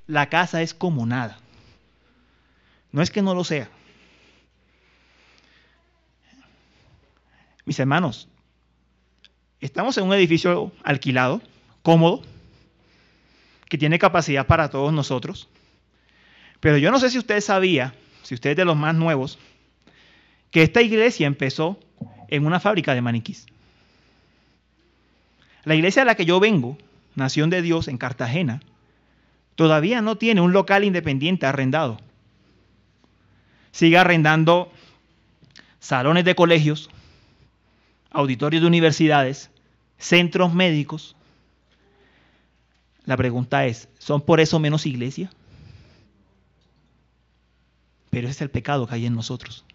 la 0.07 0.29
casa 0.29 0.63
es 0.63 0.73
como 0.73 1.05
nada. 1.05 1.37
No 2.91 3.03
es 3.03 3.11
que 3.11 3.21
no 3.21 3.35
lo 3.35 3.43
sea. 3.43 3.69
Mis 7.65 7.79
hermanos, 7.79 8.27
estamos 9.59 9.97
en 9.97 10.05
un 10.05 10.13
edificio 10.13 10.71
alquilado, 10.83 11.41
cómodo, 11.83 12.23
que 13.67 13.77
tiene 13.77 13.99
capacidad 13.99 14.47
para 14.47 14.69
todos 14.69 14.91
nosotros. 14.91 15.49
Pero 16.61 16.77
yo 16.77 16.91
no 16.91 16.99
sé 16.99 17.11
si 17.11 17.19
usted 17.19 17.41
sabía, 17.41 17.93
si 18.23 18.33
usted 18.33 18.51
es 18.51 18.57
de 18.57 18.65
los 18.65 18.77
más 18.77 18.95
nuevos, 18.95 19.37
que 20.49 20.63
esta 20.63 20.81
iglesia 20.81 21.27
empezó 21.27 21.77
en 22.29 22.45
una 22.45 22.59
fábrica 22.59 22.95
de 22.95 23.01
maniquís. 23.01 23.45
La 25.63 25.75
iglesia 25.75 26.03
a 26.03 26.05
la 26.05 26.15
que 26.15 26.25
yo 26.25 26.39
vengo, 26.39 26.77
Nación 27.15 27.49
de 27.49 27.61
Dios 27.61 27.87
en 27.87 27.97
Cartagena, 27.97 28.61
todavía 29.55 30.01
no 30.01 30.17
tiene 30.17 30.41
un 30.41 30.53
local 30.53 30.83
independiente 30.83 31.45
arrendado. 31.45 31.99
Sigue 33.71 33.97
arrendando 33.97 34.71
salones 35.79 36.25
de 36.25 36.35
colegios, 36.35 36.89
auditorios 38.11 38.61
de 38.61 38.67
universidades, 38.67 39.51
centros 39.97 40.53
médicos. 40.53 41.15
La 43.05 43.17
pregunta 43.17 43.65
es, 43.65 43.89
¿son 43.97 44.21
por 44.21 44.39
eso 44.39 44.59
menos 44.59 44.85
iglesia? 44.85 45.29
Pero 48.09 48.27
ese 48.27 48.37
es 48.37 48.41
el 48.41 48.49
pecado 48.49 48.87
que 48.87 48.95
hay 48.95 49.05
en 49.05 49.15
nosotros. 49.15 49.65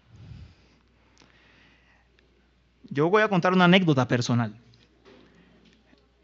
Yo 2.89 3.09
voy 3.09 3.21
a 3.21 3.29
contar 3.29 3.53
una 3.53 3.65
anécdota 3.65 4.07
personal. 4.07 4.55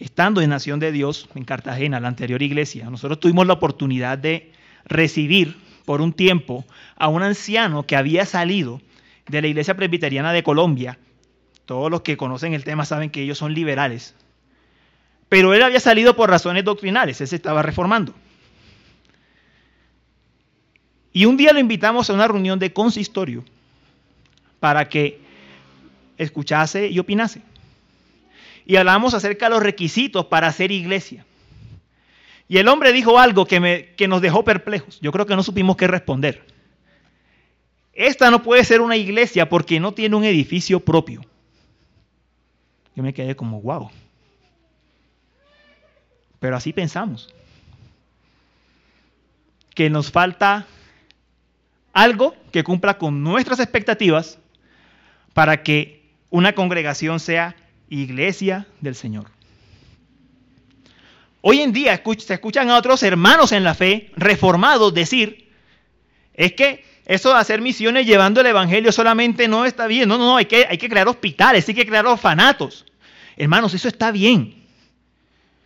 Estando 0.01 0.41
en 0.41 0.49
Nación 0.49 0.79
de 0.79 0.91
Dios, 0.91 1.29
en 1.35 1.45
Cartagena, 1.45 1.99
la 1.99 2.07
anterior 2.07 2.41
iglesia, 2.41 2.89
nosotros 2.89 3.19
tuvimos 3.19 3.45
la 3.45 3.53
oportunidad 3.53 4.17
de 4.17 4.51
recibir 4.83 5.55
por 5.85 6.01
un 6.01 6.11
tiempo 6.11 6.65
a 6.95 7.07
un 7.07 7.21
anciano 7.21 7.85
que 7.85 7.95
había 7.95 8.25
salido 8.25 8.81
de 9.27 9.43
la 9.43 9.47
Iglesia 9.47 9.75
Presbiteriana 9.75 10.33
de 10.33 10.41
Colombia. 10.41 10.97
Todos 11.65 11.91
los 11.91 12.01
que 12.01 12.17
conocen 12.17 12.55
el 12.55 12.63
tema 12.63 12.83
saben 12.83 13.11
que 13.11 13.21
ellos 13.21 13.37
son 13.37 13.53
liberales. 13.53 14.15
Pero 15.29 15.53
él 15.53 15.61
había 15.61 15.79
salido 15.79 16.15
por 16.15 16.31
razones 16.31 16.65
doctrinales, 16.65 17.21
él 17.21 17.27
se 17.27 17.35
estaba 17.35 17.61
reformando. 17.61 18.15
Y 21.13 21.25
un 21.25 21.37
día 21.37 21.53
lo 21.53 21.59
invitamos 21.59 22.09
a 22.09 22.13
una 22.13 22.27
reunión 22.27 22.57
de 22.57 22.73
consistorio 22.73 23.45
para 24.59 24.89
que 24.89 25.21
escuchase 26.17 26.87
y 26.87 26.97
opinase. 26.97 27.50
Y 28.65 28.75
hablamos 28.75 29.13
acerca 29.13 29.47
de 29.47 29.51
los 29.51 29.63
requisitos 29.63 30.25
para 30.25 30.47
hacer 30.47 30.71
iglesia. 30.71 31.25
Y 32.47 32.57
el 32.57 32.67
hombre 32.67 32.91
dijo 32.91 33.17
algo 33.17 33.45
que, 33.45 33.59
me, 33.59 33.95
que 33.95 34.07
nos 34.07 34.21
dejó 34.21 34.43
perplejos. 34.43 34.99
Yo 35.01 35.11
creo 35.11 35.25
que 35.25 35.35
no 35.35 35.43
supimos 35.43 35.77
qué 35.77 35.87
responder. 35.87 36.45
Esta 37.93 38.31
no 38.31 38.43
puede 38.43 38.63
ser 38.63 38.81
una 38.81 38.97
iglesia 38.97 39.47
porque 39.47 39.79
no 39.79 39.93
tiene 39.93 40.15
un 40.15 40.23
edificio 40.23 40.79
propio. 40.79 41.21
Yo 42.95 43.03
me 43.03 43.13
quedé 43.13 43.35
como, 43.35 43.61
wow. 43.61 43.89
Pero 46.39 46.55
así 46.55 46.73
pensamos. 46.73 47.33
Que 49.73 49.89
nos 49.89 50.11
falta 50.11 50.65
algo 51.93 52.35
que 52.51 52.63
cumpla 52.63 52.97
con 52.97 53.23
nuestras 53.23 53.59
expectativas 53.59 54.39
para 55.33 55.63
que 55.63 56.01
una 56.29 56.53
congregación 56.53 57.19
sea 57.19 57.55
iglesia 57.91 58.65
del 58.79 58.95
Señor. 58.95 59.27
Hoy 61.41 61.61
en 61.61 61.73
día 61.73 62.01
se 62.17 62.33
escuchan 62.33 62.69
a 62.69 62.77
otros 62.77 63.03
hermanos 63.03 63.51
en 63.51 63.63
la 63.63 63.75
fe, 63.75 64.11
reformados, 64.15 64.93
decir, 64.93 65.51
es 66.33 66.53
que 66.53 66.85
eso 67.05 67.29
de 67.29 67.39
hacer 67.39 67.61
misiones 67.61 68.05
llevando 68.05 68.41
el 68.41 68.47
Evangelio 68.47 68.91
solamente 68.91 69.47
no 69.47 69.65
está 69.65 69.87
bien. 69.87 70.07
No, 70.07 70.17
no, 70.17 70.25
no, 70.25 70.37
hay 70.37 70.45
que, 70.45 70.65
hay 70.69 70.77
que 70.77 70.87
crear 70.87 71.07
hospitales, 71.07 71.67
hay 71.67 71.75
que 71.75 71.85
crear 71.85 72.05
orfanatos. 72.05 72.85
Hermanos, 73.35 73.73
eso 73.73 73.87
está 73.87 74.11
bien. 74.11 74.63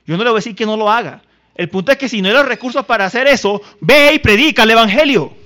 Yo 0.07 0.17
no 0.17 0.23
le 0.23 0.29
voy 0.29 0.37
a 0.37 0.39
decir 0.39 0.55
que 0.55 0.65
no 0.65 0.77
lo 0.77 0.89
haga. 0.89 1.21
El 1.53 1.69
punto 1.69 1.91
es 1.91 1.97
que 1.97 2.09
si 2.09 2.21
no 2.21 2.29
hay 2.29 2.33
los 2.33 2.47
recursos 2.47 2.85
para 2.85 3.05
hacer 3.05 3.27
eso, 3.27 3.61
ve 3.79 4.13
y 4.15 4.19
predica 4.19 4.63
el 4.63 4.71
Evangelio. 4.71 5.44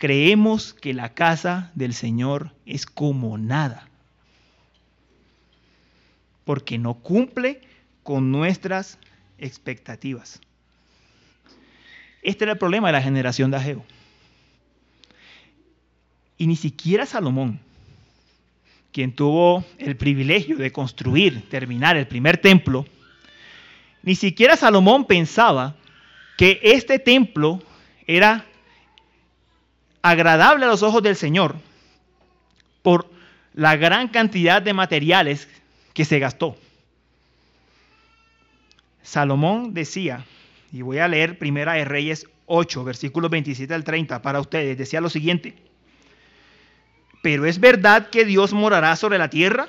Creemos 0.00 0.72
que 0.72 0.94
la 0.94 1.12
casa 1.12 1.70
del 1.74 1.92
Señor 1.92 2.52
es 2.64 2.86
como 2.86 3.36
nada, 3.36 3.86
porque 6.46 6.78
no 6.78 6.94
cumple 6.94 7.60
con 8.02 8.32
nuestras 8.32 8.98
expectativas. 9.36 10.40
Este 12.22 12.44
era 12.44 12.52
el 12.54 12.58
problema 12.58 12.88
de 12.88 12.92
la 12.94 13.02
generación 13.02 13.50
de 13.50 13.58
Ageo. 13.58 13.84
Y 16.38 16.46
ni 16.46 16.56
siquiera 16.56 17.04
Salomón, 17.04 17.60
quien 18.92 19.12
tuvo 19.12 19.66
el 19.76 19.98
privilegio 19.98 20.56
de 20.56 20.72
construir, 20.72 21.46
terminar 21.50 21.98
el 21.98 22.06
primer 22.06 22.38
templo, 22.38 22.86
ni 24.02 24.14
siquiera 24.14 24.56
Salomón 24.56 25.04
pensaba 25.04 25.76
que 26.38 26.58
este 26.62 26.98
templo 26.98 27.62
era 28.06 28.46
agradable 30.02 30.64
a 30.64 30.68
los 30.68 30.82
ojos 30.82 31.02
del 31.02 31.16
Señor 31.16 31.56
por 32.82 33.10
la 33.54 33.76
gran 33.76 34.08
cantidad 34.08 34.62
de 34.62 34.72
materiales 34.72 35.48
que 35.92 36.04
se 36.04 36.18
gastó. 36.18 36.56
Salomón 39.02 39.74
decía, 39.74 40.24
y 40.72 40.82
voy 40.82 40.98
a 40.98 41.08
leer 41.08 41.38
Primera 41.38 41.74
de 41.74 41.84
Reyes 41.84 42.26
8, 42.46 42.84
versículos 42.84 43.30
27 43.30 43.72
al 43.74 43.84
30 43.84 44.22
para 44.22 44.40
ustedes, 44.40 44.78
decía 44.78 45.00
lo 45.00 45.10
siguiente, 45.10 45.54
pero 47.22 47.44
es 47.44 47.60
verdad 47.60 48.08
que 48.08 48.24
Dios 48.24 48.52
morará 48.52 48.96
sobre 48.96 49.18
la 49.18 49.28
tierra. 49.28 49.68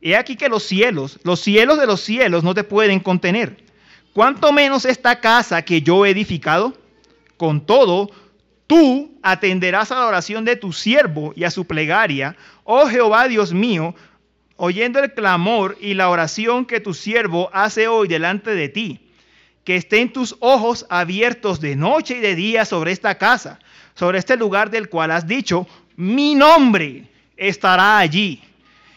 He 0.00 0.16
aquí 0.16 0.36
que 0.36 0.48
los 0.48 0.62
cielos, 0.62 1.18
los 1.22 1.40
cielos 1.40 1.78
de 1.78 1.86
los 1.86 2.00
cielos 2.00 2.44
no 2.44 2.54
te 2.54 2.64
pueden 2.64 3.00
contener. 3.00 3.56
¿Cuánto 4.12 4.52
menos 4.52 4.84
esta 4.84 5.20
casa 5.20 5.62
que 5.62 5.82
yo 5.82 6.04
he 6.04 6.10
edificado? 6.10 6.76
Con 7.36 7.64
todo, 7.66 8.10
tú 8.68 9.18
atenderás 9.22 9.90
a 9.90 9.96
la 9.96 10.06
oración 10.06 10.44
de 10.44 10.54
tu 10.54 10.72
siervo 10.72 11.32
y 11.34 11.42
a 11.42 11.50
su 11.50 11.66
plegaria, 11.66 12.36
oh 12.62 12.86
Jehová 12.86 13.26
Dios 13.26 13.52
mío, 13.52 13.96
oyendo 14.56 15.00
el 15.00 15.12
clamor 15.12 15.76
y 15.80 15.94
la 15.94 16.10
oración 16.10 16.66
que 16.66 16.78
tu 16.78 16.94
siervo 16.94 17.50
hace 17.52 17.88
hoy 17.88 18.06
delante 18.06 18.54
de 18.54 18.68
ti. 18.68 19.00
Que 19.64 19.76
estén 19.76 20.12
tus 20.12 20.36
ojos 20.40 20.86
abiertos 20.90 21.60
de 21.60 21.76
noche 21.76 22.18
y 22.18 22.20
de 22.20 22.34
día 22.34 22.64
sobre 22.64 22.92
esta 22.92 23.16
casa, 23.16 23.58
sobre 23.94 24.18
este 24.18 24.36
lugar 24.36 24.70
del 24.70 24.88
cual 24.88 25.10
has 25.10 25.26
dicho, 25.26 25.66
mi 25.96 26.34
nombre 26.34 27.08
estará 27.36 27.98
allí. 27.98 28.42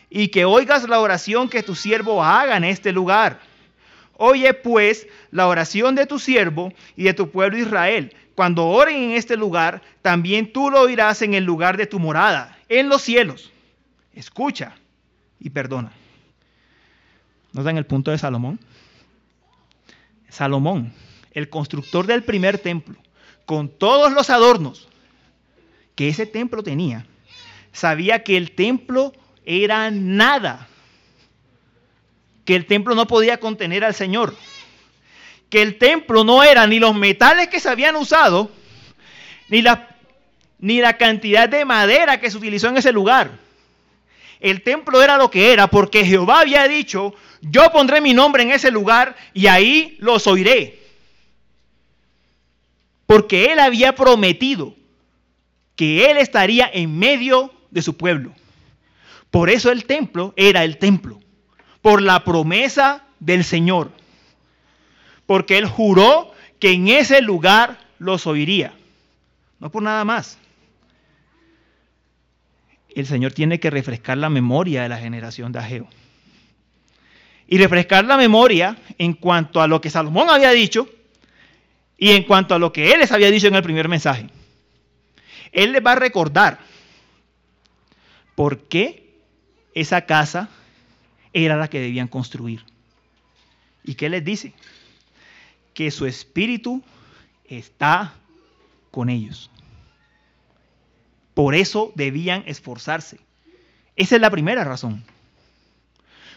Y 0.10 0.28
que 0.28 0.46
oigas 0.46 0.88
la 0.90 1.00
oración 1.00 1.48
que 1.48 1.63
tu 1.63 1.75
siervo 1.75 2.24
haga 2.24 2.58
en 2.58 2.66
este 2.66 2.92
lugar. 2.92 3.40
Oye 4.18 4.54
pues 4.54 5.08
la 5.32 5.48
oración 5.48 5.96
de 5.96 6.06
tu 6.06 6.20
siervo 6.20 6.74
y 6.96 7.04
de 7.04 7.13
tu 7.13 7.32
pueblo 7.32 7.58
Israel. 7.58 8.13
Cuando 8.41 8.65
oren 8.65 8.95
en 8.95 9.12
este 9.12 9.38
lugar, 9.38 9.83
también 10.01 10.51
tú 10.51 10.71
lo 10.71 10.81
oirás 10.81 11.21
en 11.21 11.36
el 11.36 11.43
lugar 11.43 11.77
de 11.77 11.86
tu 11.86 12.00
morada, 12.00 12.57
en 12.69 12.89
los 12.89 13.03
cielos. 13.03 13.51
Escucha 14.15 14.74
y 15.39 15.51
perdona. 15.51 15.91
¿Nos 17.53 17.63
dan 17.63 17.77
el 17.77 17.86
punto 17.86 18.10
de 18.10 18.17
Salomón? 18.17 18.60
Salomón, 20.27 20.91
el 21.33 21.50
constructor 21.50 22.07
del 22.07 22.24
primer 22.24 22.57
templo, 22.57 22.95
con 23.45 23.69
todos 23.69 24.12
los 24.12 24.31
adornos, 24.31 24.89
que 25.93 26.10
ese 26.10 26.25
templo 26.25 26.63
tenía, 26.63 27.05
sabía 27.71 28.24
que 28.24 28.38
el 28.38 28.53
templo 28.53 29.13
era 29.45 29.91
nada, 29.91 30.67
que 32.43 32.55
el 32.55 32.65
templo 32.65 32.95
no 32.95 33.05
podía 33.05 33.39
contener 33.39 33.83
al 33.83 33.93
Señor, 33.93 34.33
que 35.51 35.62
el 35.62 35.77
templo 35.77 36.24
no 36.24 36.43
era 36.43 36.65
ni 36.65 36.79
los 36.79 36.96
metales 36.96 37.50
que 37.50 37.60
se 37.60 37.70
habían 37.70 37.96
usado, 37.96 38.50
ni 39.50 39.62
la, 39.62 39.96
ni 40.58 40.81
la 40.81 40.98
cantidad 40.98 41.48
de 41.48 41.65
madera 41.65 42.19
que 42.19 42.32
se 42.32 42.38
utilizó 42.38 42.69
en 42.69 42.78
ese 42.78 42.91
lugar. 42.91 43.32
El 44.39 44.63
templo 44.63 45.04
era 45.04 45.17
lo 45.17 45.30
que 45.30 45.54
era 45.54 45.67
porque 45.67 46.04
Jehová 46.04 46.39
había 46.39 46.67
dicho, 46.67 47.13
yo 47.41 47.71
pondré 47.71 48.02
mi 48.02 48.15
nombre 48.15 48.41
en 48.41 48.52
ese 48.52 48.71
lugar 48.71 49.15
y 49.36 49.45
ahí 49.45 49.97
los 49.99 50.26
oiré. 50.26 50.80
Porque 53.06 53.52
él 53.52 53.60
había 53.60 53.93
prometido 53.93 54.73
que 55.82 56.12
Él 56.12 56.17
estaría 56.17 56.69
en 56.71 56.97
medio 56.97 57.52
de 57.71 57.82
su 57.82 57.97
pueblo. 57.97 58.34
Por 59.32 59.49
eso 59.49 59.71
el 59.71 59.86
templo 59.86 60.32
era 60.36 60.63
el 60.63 60.78
templo, 60.78 61.19
por 61.82 62.02
la 62.02 62.23
promesa 62.23 63.04
del 63.19 63.43
Señor. 63.43 63.91
Porque 65.32 65.58
Él 65.58 65.65
juró 65.65 66.34
que 66.60 66.74
en 66.74 66.89
ese 66.89 67.22
lugar 67.22 67.80
los 68.00 68.28
oiría. 68.28 68.74
No 69.60 69.72
por 69.72 69.82
nada 69.82 70.04
más. 70.04 70.38
El 72.94 73.06
Señor 73.06 73.32
tiene 73.32 73.58
que 73.58 73.70
refrescar 73.70 74.17
la 74.17 74.30
memoria 74.30 74.84
de 74.84 74.89
la 74.89 74.98
generación 74.98 75.54
de 75.54 75.60
Ageo. 75.60 75.88
Y 77.48 77.60
refrescar 77.60 78.04
la 78.04 78.17
memoria 78.17 78.76
en 78.98 79.13
cuanto 79.13 79.62
a 79.62 79.67
lo 79.67 79.80
que 79.80 79.89
Salomón 79.89 80.30
había 80.30 80.52
dicho 80.52 80.89
y 81.98 82.12
en 82.12 82.24
cuanto 82.24 82.54
a 82.54 82.60
lo 82.60 82.74
que 82.74 82.91
Él 82.91 83.00
les 83.00 83.13
había 83.13 83.32
dicho 83.32 83.48
en 83.48 83.56
el 83.56 83.63
primer 83.63 83.88
mensaje. 83.88 84.28
Él 85.54 85.72
les 85.72 85.82
va 85.82 85.94
a 85.94 85.96
recordar 85.96 86.60
por 88.36 88.67
qué 88.67 89.15
esa 89.76 90.06
casa 90.06 90.50
era 91.32 91.56
la 91.56 91.70
que 91.70 91.80
debían 91.80 92.10
construir. 92.10 92.65
¿Y 93.86 93.96
qué 93.96 94.10
les 94.10 94.26
dice? 94.26 94.54
Que 95.73 95.91
su 95.91 96.05
espíritu 96.05 96.84
está 97.45 98.13
con 98.91 99.10
ellos. 99.10 99.49
Por 101.34 101.55
eso 101.55 101.91
debían 101.95 102.43
esforzarse. 102.45 103.19
Esa 103.95 104.15
es 104.15 104.21
la 104.21 104.29
primera 104.29 104.63
razón. 104.63 105.03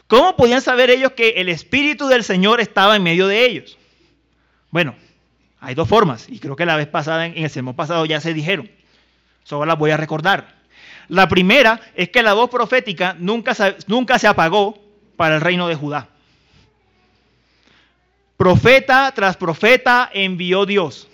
¿Cómo 0.07 0.37
podían 0.37 0.61
saber 0.61 0.91
ellos 0.91 1.13
que 1.13 1.31
el 1.31 1.49
Espíritu 1.49 2.09
del 2.09 2.25
Señor 2.25 2.61
estaba 2.61 2.95
en 2.95 3.03
medio 3.03 3.27
de 3.27 3.47
ellos? 3.47 3.79
Bueno, 4.71 4.95
hay 5.61 5.75
dos 5.75 5.89
formas, 5.89 6.27
y 6.29 6.39
creo 6.41 6.57
que 6.57 6.67
la 6.67 6.77
vez 6.77 6.87
pasada, 6.87 7.27
en 7.27 7.43
el 7.43 7.51
sermón 7.51 7.75
pasado 7.75 8.05
ya 8.05 8.21
se 8.21 8.35
dijeron. 8.35 8.71
Solo 9.45 9.65
las 9.65 9.79
voy 9.79 9.91
a 9.91 9.97
recordar. 9.97 10.55
La 11.09 11.29
primera 11.29 11.81
es 11.95 12.11
que 12.11 12.23
la 12.23 12.35
voz 12.35 12.51
profética 12.51 13.17
nunca 13.19 13.55
se, 13.55 13.77
nunca 13.87 14.19
se 14.19 14.27
apagó 14.27 14.79
para 15.17 15.37
el 15.37 15.41
reino 15.41 15.69
de 15.69 15.75
Judá. 15.75 16.09
Profeta 18.37 19.13
tras 19.15 19.37
profeta 19.37 20.11
envió 20.13 20.67
Dios 20.67 21.09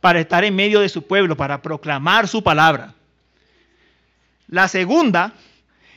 para 0.00 0.20
estar 0.20 0.44
en 0.44 0.54
medio 0.54 0.80
de 0.80 0.88
su 0.90 1.06
pueblo, 1.06 1.36
para 1.36 1.62
proclamar 1.62 2.28
su 2.28 2.42
palabra. 2.42 2.94
La 4.48 4.68
segunda 4.68 5.32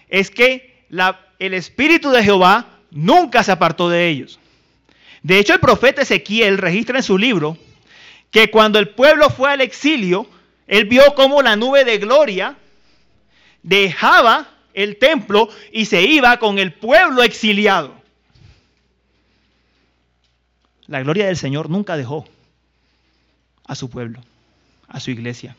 es 0.07 0.31
que 0.31 0.85
el 1.39 1.53
Espíritu 1.53 2.11
de 2.11 2.23
Jehová 2.23 2.65
nunca 2.91 3.43
se 3.43 3.51
apartó 3.51 3.89
de 3.89 4.07
ellos. 4.07 4.39
De 5.21 5.39
hecho, 5.39 5.53
el 5.53 5.59
profeta 5.59 6.03
Ezequiel 6.03 6.57
registra 6.57 6.99
en 6.99 7.03
su 7.03 7.17
libro 7.17 7.57
que 8.31 8.49
cuando 8.49 8.79
el 8.79 8.89
pueblo 8.89 9.29
fue 9.29 9.51
al 9.51 9.59
exilio, 9.59 10.27
él 10.67 10.85
vio 10.85 11.13
cómo 11.15 11.41
la 11.41 11.57
nube 11.57 11.83
de 11.83 11.97
gloria 11.97 12.55
dejaba 13.63 14.47
el 14.73 14.97
templo 14.97 15.49
y 15.73 15.85
se 15.85 16.03
iba 16.03 16.37
con 16.37 16.59
el 16.59 16.71
pueblo 16.71 17.23
exiliado. 17.23 17.93
La 20.87 21.01
gloria 21.01 21.27
del 21.27 21.37
Señor 21.37 21.69
nunca 21.69 21.97
dejó 21.97 22.25
a 23.65 23.75
su 23.75 23.89
pueblo, 23.89 24.21
a 24.87 24.99
su 24.99 25.11
iglesia. 25.11 25.55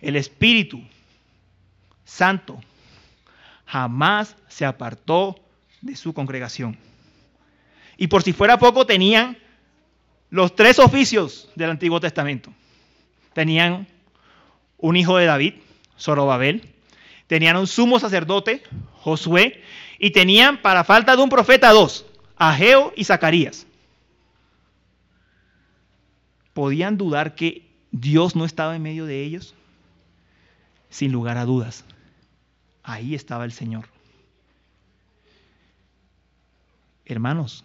El 0.00 0.16
Espíritu 0.16 0.80
Santo 2.04 2.60
jamás 3.66 4.36
se 4.48 4.64
apartó 4.64 5.38
de 5.80 5.96
su 5.96 6.14
congregación. 6.14 6.78
Y 7.96 8.06
por 8.06 8.22
si 8.22 8.32
fuera 8.32 8.58
poco, 8.58 8.86
tenían 8.86 9.36
los 10.30 10.54
tres 10.54 10.78
oficios 10.78 11.48
del 11.56 11.70
Antiguo 11.70 12.00
Testamento. 12.00 12.52
Tenían 13.32 13.86
un 14.78 14.96
hijo 14.96 15.16
de 15.16 15.26
David, 15.26 15.54
Zorobabel. 15.98 16.68
Tenían 17.26 17.56
un 17.56 17.66
sumo 17.66 17.98
sacerdote, 17.98 18.62
Josué. 19.00 19.62
Y 19.98 20.10
tenían, 20.10 20.62
para 20.62 20.84
falta 20.84 21.16
de 21.16 21.22
un 21.22 21.28
profeta, 21.28 21.70
dos, 21.70 22.06
Ageo 22.36 22.92
y 22.96 23.04
Zacarías. 23.04 23.67
¿Podían 26.58 26.96
dudar 26.96 27.36
que 27.36 27.70
Dios 27.92 28.34
no 28.34 28.44
estaba 28.44 28.74
en 28.74 28.82
medio 28.82 29.06
de 29.06 29.22
ellos? 29.22 29.54
Sin 30.90 31.12
lugar 31.12 31.38
a 31.38 31.44
dudas. 31.44 31.84
Ahí 32.82 33.14
estaba 33.14 33.44
el 33.44 33.52
Señor. 33.52 33.84
Hermanos, 37.04 37.64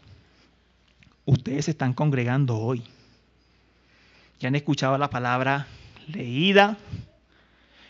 ustedes 1.26 1.70
están 1.70 1.94
congregando 1.94 2.60
hoy. 2.60 2.84
Ya 4.40 4.50
han 4.50 4.56
escuchado 4.56 4.96
la 5.00 5.10
palabra 5.10 5.66
leída 6.08 6.78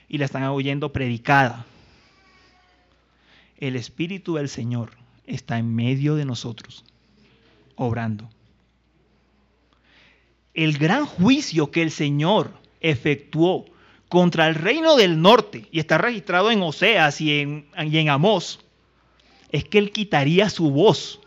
y 0.08 0.20
la 0.20 0.24
están 0.24 0.44
oyendo 0.44 0.94
predicada. 0.94 1.66
El 3.58 3.76
Espíritu 3.76 4.36
del 4.36 4.48
Señor 4.48 4.92
está 5.26 5.58
en 5.58 5.76
medio 5.76 6.16
de 6.16 6.24
nosotros, 6.24 6.86
obrando. 7.76 8.30
El 10.54 10.78
gran 10.78 11.06
juicio 11.06 11.72
que 11.72 11.82
el 11.82 11.92
Señor 11.92 12.52
efectuó 12.80 13.66
contra 14.10 14.48
el 14.48 14.56
reino 14.56 14.96
del 14.96 15.22
norte, 15.22 15.68
y 15.72 15.80
está 15.80 15.98
registrado 15.98 16.52
en 16.52 16.62
Oseas 16.62 17.20
y 17.20 17.40
en, 17.40 17.66
y 17.76 17.98
en 17.98 18.10
Amós, 18.10 18.60
es 19.52 19.64
que 19.64 19.80
él 19.80 19.92
quitaría 19.92 20.50
su 20.50 20.70
voz. 20.70 21.20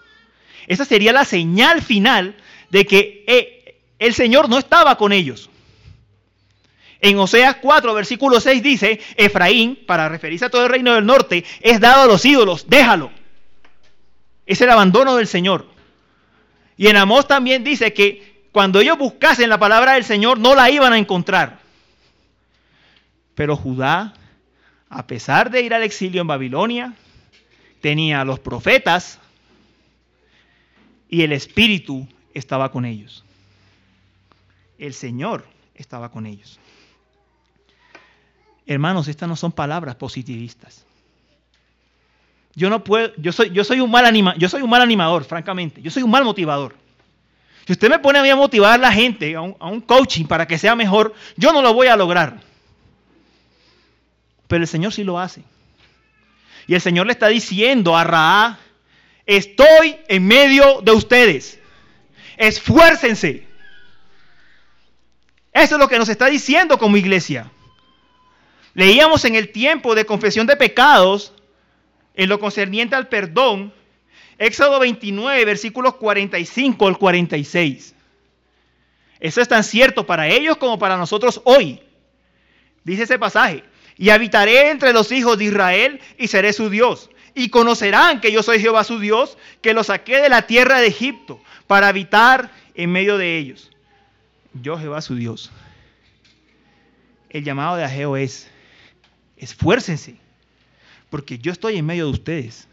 Esa 0.69 0.85
sería 0.85 1.12
la 1.12 1.25
señal 1.25 1.83
final 1.83 2.37
de 2.71 2.87
que 2.87 3.25
eh, 3.27 3.77
el 3.99 4.15
Señor 4.15 4.49
no 4.49 4.59
estaba 4.59 4.97
con 4.97 5.12
ellos. 5.12 5.51
En 7.01 7.19
Oseas 7.19 7.57
4, 7.57 7.95
versículo 7.95 8.41
6 8.41 8.62
dice, 8.62 9.01
Efraín, 9.17 9.79
para 9.87 10.09
referirse 10.09 10.47
a 10.47 10.51
todo 10.51 10.65
el 10.65 10.71
reino 10.71 10.95
del 10.95 11.05
norte, 11.05 11.45
es 11.61 11.81
dado 11.81 12.03
a 12.03 12.07
los 12.07 12.25
ídolos, 12.25 12.69
déjalo. 12.69 13.11
Es 14.47 14.61
el 14.61 14.71
abandono 14.71 15.17
del 15.17 15.27
Señor. 15.27 15.67
Y 16.77 16.87
en 16.87 16.97
Amós 16.97 17.27
también 17.27 17.65
dice 17.65 17.93
que 17.93 18.36
cuando 18.57 18.81
ellos 18.81 18.97
buscasen 18.97 19.51
la 19.51 19.59
palabra 19.59 19.92
del 19.92 20.05
Señor 20.05 20.38
no 20.38 20.55
la 20.55 20.71
iban 20.71 20.95
a 20.95 20.97
encontrar. 20.97 21.59
Pero 23.35 23.55
Judá, 23.55 24.14
a 24.88 25.07
pesar 25.07 25.51
de 25.51 25.61
ir 25.61 25.75
al 25.75 25.83
exilio 25.83 26.23
en 26.23 26.27
Babilonia, 26.27 26.95
tenía 27.83 28.23
a 28.23 28.25
los 28.25 28.40
profetas 28.40 29.19
y 31.11 31.21
el 31.21 31.33
Espíritu 31.33 32.09
estaba 32.33 32.73
con 32.73 32.87
ellos. 32.87 33.27
El 34.79 34.95
Señor 34.95 35.47
estaba 35.75 36.11
con 36.11 36.25
ellos. 36.25 36.59
Hermanos, 38.64 39.07
estas 39.09 39.29
no 39.29 39.37
son 39.37 39.53
palabras 39.53 39.97
positivistas. 39.97 40.87
Yo 42.55 42.71
no 42.71 42.83
puedo, 42.83 43.12
yo 43.19 43.33
soy, 43.33 43.51
yo 43.51 43.64
soy 43.64 43.81
un 43.81 43.90
mal 43.90 44.07
anima, 44.07 44.35
yo 44.38 44.49
soy 44.49 44.62
un 44.62 44.71
mal 44.71 44.81
animador, 44.81 45.25
francamente. 45.25 45.83
Yo 45.83 45.90
soy 45.90 46.05
un 46.05 46.11
mal 46.11 46.25
motivador. 46.25 46.86
Si 47.66 47.72
usted 47.72 47.90
me 47.90 47.98
pone 47.98 48.20
a, 48.20 48.22
mí 48.22 48.31
a 48.31 48.37
motivar 48.37 48.74
a 48.74 48.79
la 48.79 48.92
gente, 48.92 49.35
a 49.35 49.40
un, 49.40 49.81
coaching 49.81 50.24
para 50.26 50.46
que 50.46 50.57
sea 50.57 50.76
mejor, 50.76 51.14
yo 51.37 51.52
no 51.52 51.62
lo 51.62 51.74
voy 51.74 51.88
a 51.88 51.96
lograr. 51.96 52.40
Pero 54.46 54.62
el 54.62 54.68
Señor 54.68 54.92
sí 54.92 55.02
lo 55.02 55.18
hace. 55.18 55.42
Y 56.68 56.74
el 56.74 56.81
Señor 56.81 57.07
le 57.07 57.12
está 57.12 57.26
diciendo 57.26 57.96
a 57.96 58.05
Raá, 58.05 58.61
estoy 59.26 59.96
en 60.07 60.26
medio 60.29 60.81
de 60.81 60.92
ustedes. 60.92 61.59
Esfuércense. 62.37 63.48
Eso 65.52 65.74
es 65.74 65.81
lo 65.81 65.88
que 65.88 65.98
nos 65.98 66.09
está 66.09 66.26
diciendo 66.26 66.79
como 66.79 66.96
iglesia. 66.96 67.50
Leíamos 68.74 69.24
en 69.24 69.35
el 69.35 69.50
tiempo 69.50 69.96
de 69.96 70.05
confesión 70.05 70.46
de 70.46 70.55
pecados, 70.55 71.33
en 72.14 72.29
lo 72.29 72.38
concerniente 72.38 72.94
al 72.94 73.09
perdón, 73.09 73.72
Éxodo 74.38 74.79
29, 74.81 75.44
versículos 75.44 75.94
45 75.96 76.87
al 76.87 76.99
46. 76.99 77.94
Eso 79.18 79.40
es 79.40 79.49
tan 79.49 79.64
cierto 79.64 80.07
para 80.07 80.29
ellos 80.29 80.57
como 80.59 80.79
para 80.79 80.96
nosotros 80.96 81.40
hoy. 81.44 81.81
Dice 82.85 83.05
ese 83.05 83.18
pasaje, 83.18 83.64
y 83.96 84.11
habitaré 84.11 84.70
entre 84.70 84.92
los 84.92 85.11
hijos 85.11 85.38
de 85.38 85.44
Israel 85.44 86.01
y 86.18 86.29
seré 86.29 86.53
su 86.53 86.68
Dios. 86.68 87.11
Y 87.35 87.49
conocerán 87.49 88.20
que 88.20 88.33
yo 88.33 88.42
soy 88.42 88.61
Jehová 88.61 88.85
su 88.85 88.99
Dios, 88.99 89.37
que 89.62 89.75
los 89.75 89.88
saqué 89.88 90.20
de 90.20 90.29
la 90.29 90.46
tierra 90.46 90.81
de 90.81 90.87
Egipto 90.87 91.40
para 91.66 91.88
habitar 91.88 92.51
en 92.75 92.92
medio 92.92 93.18
de 93.18 93.38
ellos. 93.38 93.70
Yo 94.55 94.79
Jehová 94.79 95.01
su 95.03 95.16
Dios. 95.16 95.51
El 97.31 97.44
llamado 97.44 97.77
de 97.77 97.85
Ageo 97.85 98.16
es, 98.16 98.51
esfuércense, 99.37 100.16
porque 101.11 101.38
yo 101.38 101.53
estoy 101.53 101.77
en 101.77 101.87
medio 101.87 102.07
de 102.07 102.12
ustedes. 102.12 102.68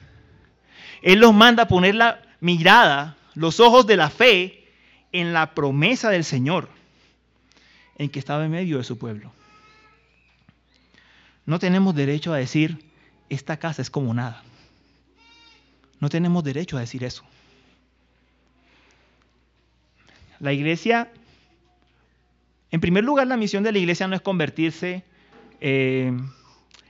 Él 1.03 1.19
los 1.19 1.33
manda 1.33 1.63
a 1.63 1.67
poner 1.67 1.95
la 1.95 2.21
mirada, 2.39 3.17
los 3.35 3.59
ojos 3.59 3.85
de 3.85 3.97
la 3.97 4.09
fe 4.09 4.63
en 5.11 5.33
la 5.33 5.53
promesa 5.53 6.09
del 6.09 6.23
Señor, 6.23 6.69
en 7.97 8.09
que 8.09 8.19
estaba 8.19 8.45
en 8.45 8.51
medio 8.51 8.77
de 8.77 8.85
su 8.85 8.97
pueblo. 8.97 9.31
No 11.45 11.59
tenemos 11.59 11.93
derecho 11.93 12.33
a 12.33 12.37
decir, 12.37 12.85
esta 13.29 13.57
casa 13.57 13.81
es 13.81 13.89
como 13.89 14.13
nada. 14.13 14.43
No 15.99 16.09
tenemos 16.09 16.43
derecho 16.43 16.77
a 16.77 16.79
decir 16.79 17.03
eso. 17.03 17.23
La 20.39 20.53
iglesia, 20.53 21.11
en 22.71 22.79
primer 22.79 23.03
lugar, 23.03 23.27
la 23.27 23.37
misión 23.37 23.63
de 23.63 23.73
la 23.73 23.79
iglesia 23.79 24.07
no 24.07 24.15
es 24.15 24.21
convertirse 24.21 25.03
eh, 25.59 26.17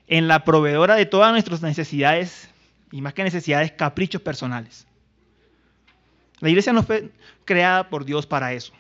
en 0.07 0.27
la 0.27 0.43
proveedora 0.43 0.95
de 0.95 1.07
todas 1.07 1.31
nuestras 1.31 1.63
necesidades, 1.63 2.52
y 2.93 3.01
más 3.01 3.15
que 3.15 3.23
necesidades, 3.23 3.71
caprichos 3.71 4.21
personales. 4.21 4.85
La 6.39 6.49
iglesia 6.49 6.73
no 6.73 6.83
fue 6.83 7.09
creada 7.43 7.89
por 7.89 8.05
Dios 8.05 8.27
para 8.27 8.53
eso. 8.53 8.71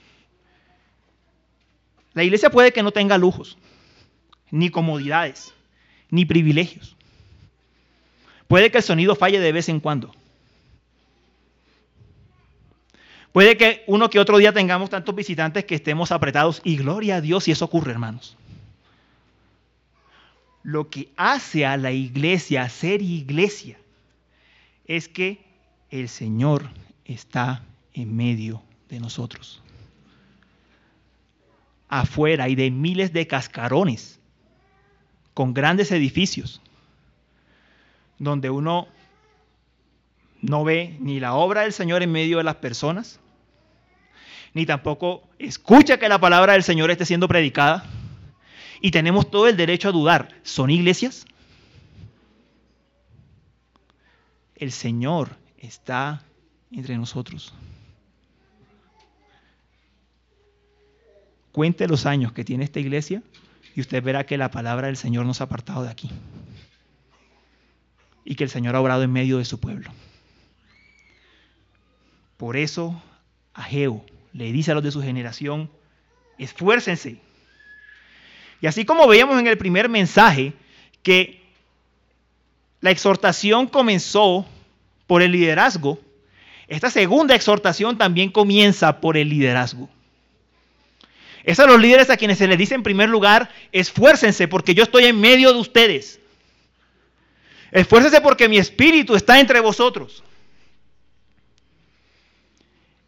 La 2.13 2.23
iglesia 2.23 2.51
puede 2.51 2.71
que 2.71 2.83
no 2.83 2.91
tenga 2.91 3.17
lujos, 3.17 3.57
ni 4.51 4.69
comodidades, 4.69 5.51
ni 6.11 6.25
privilegios. 6.25 6.95
Puede 8.47 8.69
que 8.69 8.77
el 8.77 8.83
sonido 8.83 9.15
falle 9.15 9.39
de 9.39 9.51
vez 9.51 9.67
en 9.67 9.79
cuando. 9.79 10.13
Puede 13.31 13.57
que 13.57 13.83
uno 13.87 14.11
que 14.11 14.19
otro 14.19 14.37
día 14.37 14.53
tengamos 14.53 14.91
tantos 14.91 15.15
visitantes 15.15 15.65
que 15.65 15.73
estemos 15.73 16.11
apretados 16.11 16.61
y 16.63 16.77
gloria 16.77 17.15
a 17.15 17.21
Dios 17.21 17.45
si 17.45 17.51
eso 17.51 17.65
ocurre, 17.65 17.93
hermanos 17.93 18.37
lo 20.65 20.89
que 20.89 21.09
hace 21.17 21.65
a 21.65 21.75
la 21.75 21.91
iglesia 21.91 22.69
ser 22.69 23.01
iglesia 23.01 23.77
es 24.85 25.07
que 25.07 25.43
el 25.89 26.09
Señor 26.09 26.69
está 27.05 27.63
en 27.93 28.15
medio 28.15 28.61
de 28.89 28.99
nosotros. 28.99 29.61
Afuera 31.87 32.45
hay 32.45 32.55
de 32.55 32.71
miles 32.71 33.13
de 33.13 33.27
cascarones 33.27 34.19
con 35.33 35.53
grandes 35.53 35.91
edificios 35.91 36.61
donde 38.19 38.49
uno 38.49 38.87
no 40.41 40.63
ve 40.63 40.97
ni 40.99 41.19
la 41.19 41.33
obra 41.33 41.61
del 41.61 41.73
Señor 41.73 42.03
en 42.03 42.11
medio 42.11 42.37
de 42.37 42.43
las 42.43 42.55
personas, 42.55 43.19
ni 44.53 44.65
tampoco 44.65 45.23
escucha 45.39 45.97
que 45.97 46.09
la 46.09 46.19
palabra 46.19 46.53
del 46.53 46.63
Señor 46.63 46.91
esté 46.91 47.05
siendo 47.05 47.27
predicada 47.27 47.85
y 48.81 48.91
tenemos 48.91 49.29
todo 49.31 49.47
el 49.47 49.57
derecho 49.57 49.89
a 49.89 49.93
dudar. 49.93 50.29
¿Son 50.43 50.69
iglesias? 50.69 51.25
El 54.55 54.71
Señor 54.71 55.37
está 55.57 56.23
entre 56.71 56.97
nosotros. 56.97 57.53
Cuente 61.51 61.87
los 61.87 62.05
años 62.05 62.33
que 62.33 62.43
tiene 62.43 62.63
esta 62.63 62.79
iglesia 62.79 63.21
y 63.75 63.81
usted 63.81 64.01
verá 64.01 64.25
que 64.25 64.37
la 64.37 64.51
palabra 64.51 64.87
del 64.87 64.97
Señor 64.97 65.25
nos 65.25 65.41
ha 65.41 65.45
apartado 65.45 65.83
de 65.83 65.89
aquí. 65.89 66.09
Y 68.25 68.35
que 68.35 68.43
el 68.43 68.49
Señor 68.49 68.75
ha 68.75 68.81
obrado 68.81 69.03
en 69.03 69.11
medio 69.11 69.37
de 69.37 69.45
su 69.45 69.59
pueblo. 69.59 69.91
Por 72.37 72.57
eso, 72.57 73.01
Ageo 73.53 74.03
le 74.33 74.51
dice 74.51 74.71
a 74.71 74.75
los 74.75 74.83
de 74.83 74.91
su 74.91 75.01
generación, 75.01 75.69
esfuércense 76.37 77.19
y 78.63 78.67
así 78.67 78.85
como 78.85 79.09
veíamos 79.09 79.37
en 79.41 79.47
el 79.47 79.57
primer 79.57 79.89
mensaje 79.89 80.53
que 81.01 81.42
la 82.83 82.91
exhortación 82.91 83.67
comenzó 83.67 84.45
por 85.07 85.21
el 85.21 85.31
liderazgo, 85.31 85.99
esta 86.67 86.91
segunda 86.91 87.33
exhortación 87.33 87.97
también 87.97 88.29
comienza 88.29 88.99
por 88.99 89.17
el 89.17 89.29
liderazgo. 89.29 89.89
Es 91.43 91.59
a 91.59 91.65
los 91.65 91.79
líderes 91.79 92.09
a 92.09 92.17
quienes 92.17 92.37
se 92.37 92.47
les 92.47 92.57
dice 92.57 92.75
en 92.75 92.83
primer 92.83 93.09
lugar, 93.09 93.49
esfuércense 93.71 94.47
porque 94.47 94.75
yo 94.75 94.83
estoy 94.83 95.05
en 95.05 95.19
medio 95.19 95.51
de 95.53 95.59
ustedes. 95.59 96.19
Esfuércense 97.71 98.21
porque 98.21 98.47
mi 98.47 98.57
espíritu 98.57 99.15
está 99.15 99.39
entre 99.39 99.59
vosotros. 99.61 100.21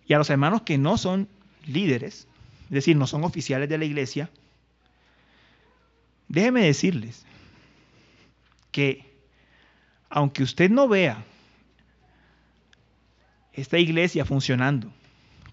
Y 0.07 0.13
a 0.13 0.17
los 0.17 0.29
hermanos 0.29 0.63
que 0.63 0.77
no 0.77 0.97
son 0.97 1.27
líderes, 1.67 2.27
es 2.65 2.71
decir, 2.71 2.95
no 2.95 3.07
son 3.07 3.23
oficiales 3.23 3.69
de 3.69 3.77
la 3.77 3.85
iglesia, 3.85 4.29
Déjeme 6.27 6.63
decirles 6.63 7.23
que 8.71 9.04
aunque 10.15 10.43
usted 10.43 10.71
no 10.71 10.87
vea 10.87 11.25
esta 13.51 13.77
iglesia 13.77 14.23
funcionando 14.23 14.89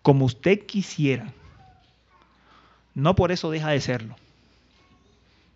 como 0.02 0.24
usted 0.24 0.66
quisiera, 0.66 1.32
no 2.94 3.16
por 3.16 3.32
eso 3.32 3.50
deja 3.50 3.70
de 3.70 3.80
serlo. 3.80 4.14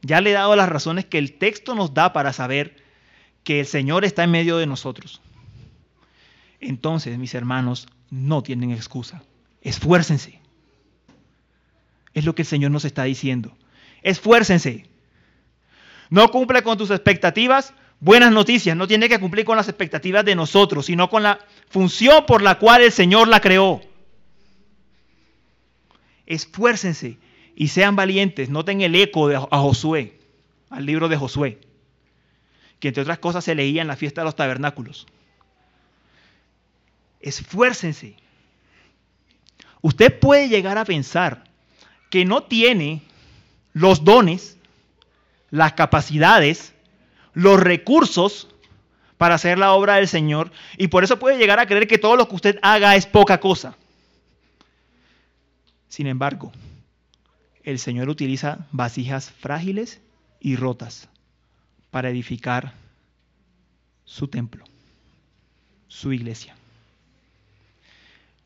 Ya 0.02 0.20
le 0.20 0.30
he 0.30 0.32
dado 0.32 0.56
las 0.56 0.68
razones 0.68 1.04
que 1.04 1.18
el 1.18 1.34
texto 1.34 1.76
nos 1.76 1.94
da 1.94 2.12
para 2.12 2.32
saber 2.32 2.82
que 3.44 3.60
el 3.60 3.66
Señor 3.66 4.04
está 4.04 4.24
en 4.24 4.32
medio 4.32 4.58
de 4.58 4.66
nosotros. 4.66 5.20
Entonces, 6.58 7.16
mis 7.16 7.34
hermanos, 7.34 7.86
no 8.10 8.42
tienen 8.42 8.72
excusa. 8.72 9.22
Esfuércense. 9.60 10.40
Es 12.12 12.24
lo 12.24 12.34
que 12.34 12.42
el 12.42 12.46
Señor 12.46 12.72
nos 12.72 12.84
está 12.84 13.04
diciendo. 13.04 13.56
Esfuércense 14.02 14.88
no 16.10 16.30
cumple 16.30 16.62
con 16.62 16.78
tus 16.78 16.90
expectativas, 16.90 17.72
buenas 18.00 18.32
noticias, 18.32 18.76
no 18.76 18.86
tiene 18.86 19.08
que 19.08 19.18
cumplir 19.18 19.44
con 19.44 19.56
las 19.56 19.68
expectativas 19.68 20.24
de 20.24 20.34
nosotros, 20.34 20.86
sino 20.86 21.08
con 21.08 21.22
la 21.22 21.38
función 21.68 22.26
por 22.26 22.42
la 22.42 22.58
cual 22.58 22.82
el 22.82 22.92
Señor 22.92 23.28
la 23.28 23.40
creó. 23.40 23.82
Esfuércense 26.26 27.18
y 27.54 27.68
sean 27.68 27.96
valientes. 27.96 28.48
Noten 28.50 28.80
el 28.80 28.94
eco 28.94 29.28
de, 29.28 29.36
a 29.36 29.58
Josué, 29.58 30.18
al 30.70 30.84
libro 30.84 31.08
de 31.08 31.16
Josué, 31.16 31.58
que 32.80 32.88
entre 32.88 33.02
otras 33.02 33.18
cosas 33.18 33.44
se 33.44 33.54
leía 33.54 33.82
en 33.82 33.88
la 33.88 33.96
fiesta 33.96 34.20
de 34.20 34.26
los 34.26 34.36
tabernáculos. 34.36 35.06
Esfuércense. 37.20 38.16
Usted 39.80 40.18
puede 40.18 40.48
llegar 40.48 40.78
a 40.78 40.84
pensar 40.84 41.44
que 42.10 42.24
no 42.24 42.42
tiene 42.42 43.02
los 43.72 44.04
dones, 44.04 44.56
las 45.50 45.74
capacidades, 45.74 46.72
los 47.36 47.60
recursos 47.60 48.48
para 49.18 49.34
hacer 49.34 49.58
la 49.58 49.74
obra 49.74 49.96
del 49.96 50.08
Señor 50.08 50.50
y 50.78 50.88
por 50.88 51.04
eso 51.04 51.18
puede 51.18 51.36
llegar 51.36 51.58
a 51.58 51.66
creer 51.66 51.86
que 51.86 51.98
todo 51.98 52.16
lo 52.16 52.28
que 52.28 52.34
usted 52.34 52.58
haga 52.62 52.96
es 52.96 53.04
poca 53.04 53.40
cosa. 53.40 53.76
Sin 55.86 56.06
embargo, 56.06 56.50
el 57.62 57.78
Señor 57.78 58.08
utiliza 58.08 58.66
vasijas 58.72 59.30
frágiles 59.30 60.00
y 60.40 60.56
rotas 60.56 61.10
para 61.90 62.08
edificar 62.08 62.72
su 64.06 64.28
templo, 64.28 64.64
su 65.88 66.14
iglesia. 66.14 66.56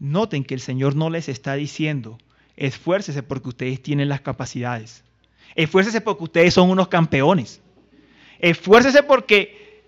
Noten 0.01 0.43
que 0.43 0.55
el 0.55 0.61
Señor 0.61 0.97
no 0.97 1.11
les 1.11 1.29
está 1.29 1.55
diciendo, 1.55 2.19
esfuércese 2.57 3.23
porque 3.23 3.51
ustedes 3.51 3.81
tienen 3.81 4.09
las 4.09 4.21
capacidades. 4.21 5.05
Esfuércese 5.55 6.01
porque 6.01 6.25
ustedes 6.25 6.55
son 6.55 6.71
unos 6.71 6.89
campeones. 6.89 7.61
Esfuércese 8.41 9.03
porque 9.03 9.83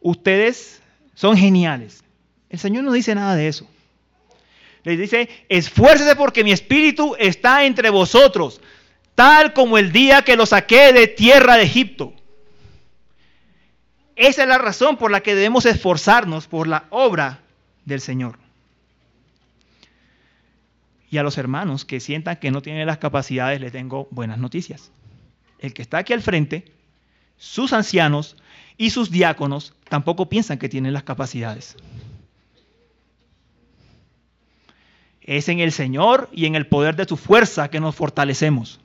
ustedes 0.00 0.82
son 1.14 1.36
geniales. 1.36 2.04
El 2.48 2.58
Señor 2.58 2.84
no 2.84 2.92
dice 2.92 3.14
nada 3.14 3.34
de 3.34 3.48
eso. 3.48 3.66
Les 4.84 4.98
dice, 4.98 5.28
esfuércese 5.48 6.14
porque 6.14 6.44
mi 6.44 6.52
espíritu 6.52 7.16
está 7.18 7.64
entre 7.64 7.90
vosotros, 7.90 8.60
tal 9.16 9.52
como 9.52 9.78
el 9.78 9.90
día 9.90 10.22
que 10.22 10.36
lo 10.36 10.46
saqué 10.46 10.92
de 10.92 11.08
tierra 11.08 11.56
de 11.56 11.64
Egipto. 11.64 12.12
Esa 14.14 14.42
es 14.42 14.48
la 14.48 14.58
razón 14.58 14.96
por 14.96 15.10
la 15.10 15.22
que 15.22 15.34
debemos 15.34 15.66
esforzarnos 15.66 16.46
por 16.46 16.68
la 16.68 16.84
obra 16.90 17.40
del 17.84 18.00
Señor. 18.00 18.38
Y 21.10 21.18
a 21.18 21.22
los 21.22 21.36
hermanos 21.36 21.84
que 21.84 21.98
sientan 21.98 22.36
que 22.36 22.50
no 22.50 22.62
tienen 22.62 22.86
las 22.86 22.98
capacidades, 22.98 23.60
les 23.60 23.72
tengo 23.72 24.06
buenas 24.10 24.38
noticias. 24.38 24.92
El 25.58 25.74
que 25.74 25.82
está 25.82 25.98
aquí 25.98 26.12
al 26.12 26.22
frente, 26.22 26.72
sus 27.36 27.72
ancianos 27.72 28.36
y 28.76 28.90
sus 28.90 29.10
diáconos 29.10 29.74
tampoco 29.88 30.28
piensan 30.28 30.58
que 30.58 30.68
tienen 30.68 30.92
las 30.92 31.02
capacidades. 31.02 31.76
Es 35.20 35.48
en 35.48 35.58
el 35.58 35.72
Señor 35.72 36.28
y 36.32 36.46
en 36.46 36.54
el 36.54 36.66
poder 36.66 36.94
de 36.94 37.04
su 37.04 37.16
fuerza 37.16 37.68
que 37.68 37.80
nos 37.80 37.96
fortalecemos. 37.96 38.80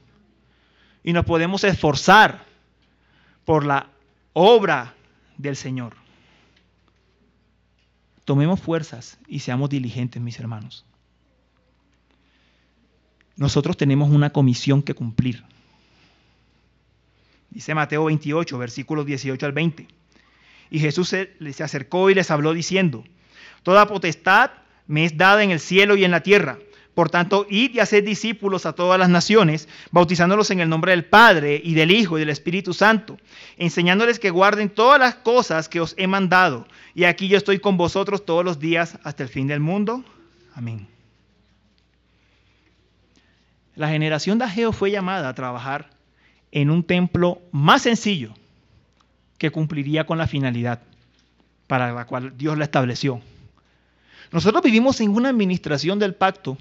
Y 1.04 1.14
nos 1.14 1.26
podemos 1.26 1.64
esforzar 1.64 2.46
por 3.46 3.66
la 3.66 3.90
obra 4.34 4.96
del 5.38 5.56
Señor. 5.56 5.96
Tomemos 8.26 8.60
fuerzas 8.60 9.20
y 9.28 9.40
seamos 9.40 9.70
diligentes, 9.70 10.22
mis 10.22 10.40
hermanos. 10.40 10.86
Nosotros 13.36 13.78
tenemos 13.78 14.10
una 14.10 14.32
comisión 14.32 14.84
que 14.84 14.94
cumplir. 14.94 15.44
Dice 17.52 17.76
Mateo 17.76 18.06
28, 18.06 18.58
versículos 18.58 19.06
18 19.06 19.46
al 19.46 19.52
20. 19.52 19.88
Y 20.72 20.80
Jesús 20.80 21.10
se, 21.10 21.36
se 21.52 21.64
acercó 21.64 22.10
y 22.10 22.16
les 22.16 22.32
habló 22.32 22.54
diciendo, 22.54 23.04
Toda 23.62 23.88
potestad 23.88 24.52
me 24.88 25.06
es 25.06 25.18
dada 25.18 25.44
en 25.44 25.52
el 25.52 25.60
cielo 25.60 25.96
y 25.96 26.06
en 26.06 26.12
la 26.12 26.24
tierra. 26.24 26.58
Por 26.94 27.10
tanto, 27.10 27.46
id 27.50 27.76
y 27.76 27.80
haced 27.80 28.04
discípulos 28.04 28.66
a 28.66 28.74
todas 28.74 29.00
las 29.00 29.10
naciones, 29.10 29.70
bautizándolos 29.92 30.52
en 30.52 30.60
el 30.60 30.70
nombre 30.70 30.92
del 30.92 31.06
Padre 31.06 31.62
y 31.64 31.74
del 31.74 31.92
Hijo 31.92 32.18
y 32.18 32.22
del 32.22 32.30
Espíritu 32.30 32.74
Santo, 32.74 33.18
enseñándoles 33.58 34.20
que 34.20 34.30
guarden 34.30 34.70
todas 34.70 35.00
las 35.00 35.16
cosas 35.16 35.70
que 35.70 35.80
os 35.80 35.94
he 35.98 36.08
mandado. 36.08 36.68
Y 36.94 37.06
aquí 37.06 37.28
yo 37.28 37.38
estoy 37.38 37.60
con 37.60 37.78
vosotros 37.78 38.26
todos 38.26 38.44
los 38.44 38.60
días 38.60 38.98
hasta 39.04 39.24
el 39.24 39.30
fin 39.30 39.48
del 39.48 39.62
mundo. 39.62 40.04
Amén. 40.54 40.88
La 43.76 43.88
generación 43.88 44.38
de 44.38 44.46
Ageo 44.46 44.74
fue 44.74 44.92
llamada 44.92 45.30
a 45.30 45.34
trabajar 45.34 46.01
en 46.52 46.70
un 46.70 46.84
templo 46.84 47.42
más 47.52 47.84
sencillo 47.84 48.34
que 49.38 49.52
cumpliría 49.52 50.06
con 50.06 50.18
la 50.18 50.28
finalidad 50.28 50.82
para 51.68 51.94
la 51.94 52.06
cual 52.06 52.38
Dios 52.38 52.58
la 52.58 52.66
estableció. 52.66 53.22
Nosotros 54.32 54.62
vivimos 54.62 55.00
en 55.02 55.12
una 55.12 55.30
administración 55.30 56.00
del 56.00 56.16
pacto 56.16 56.58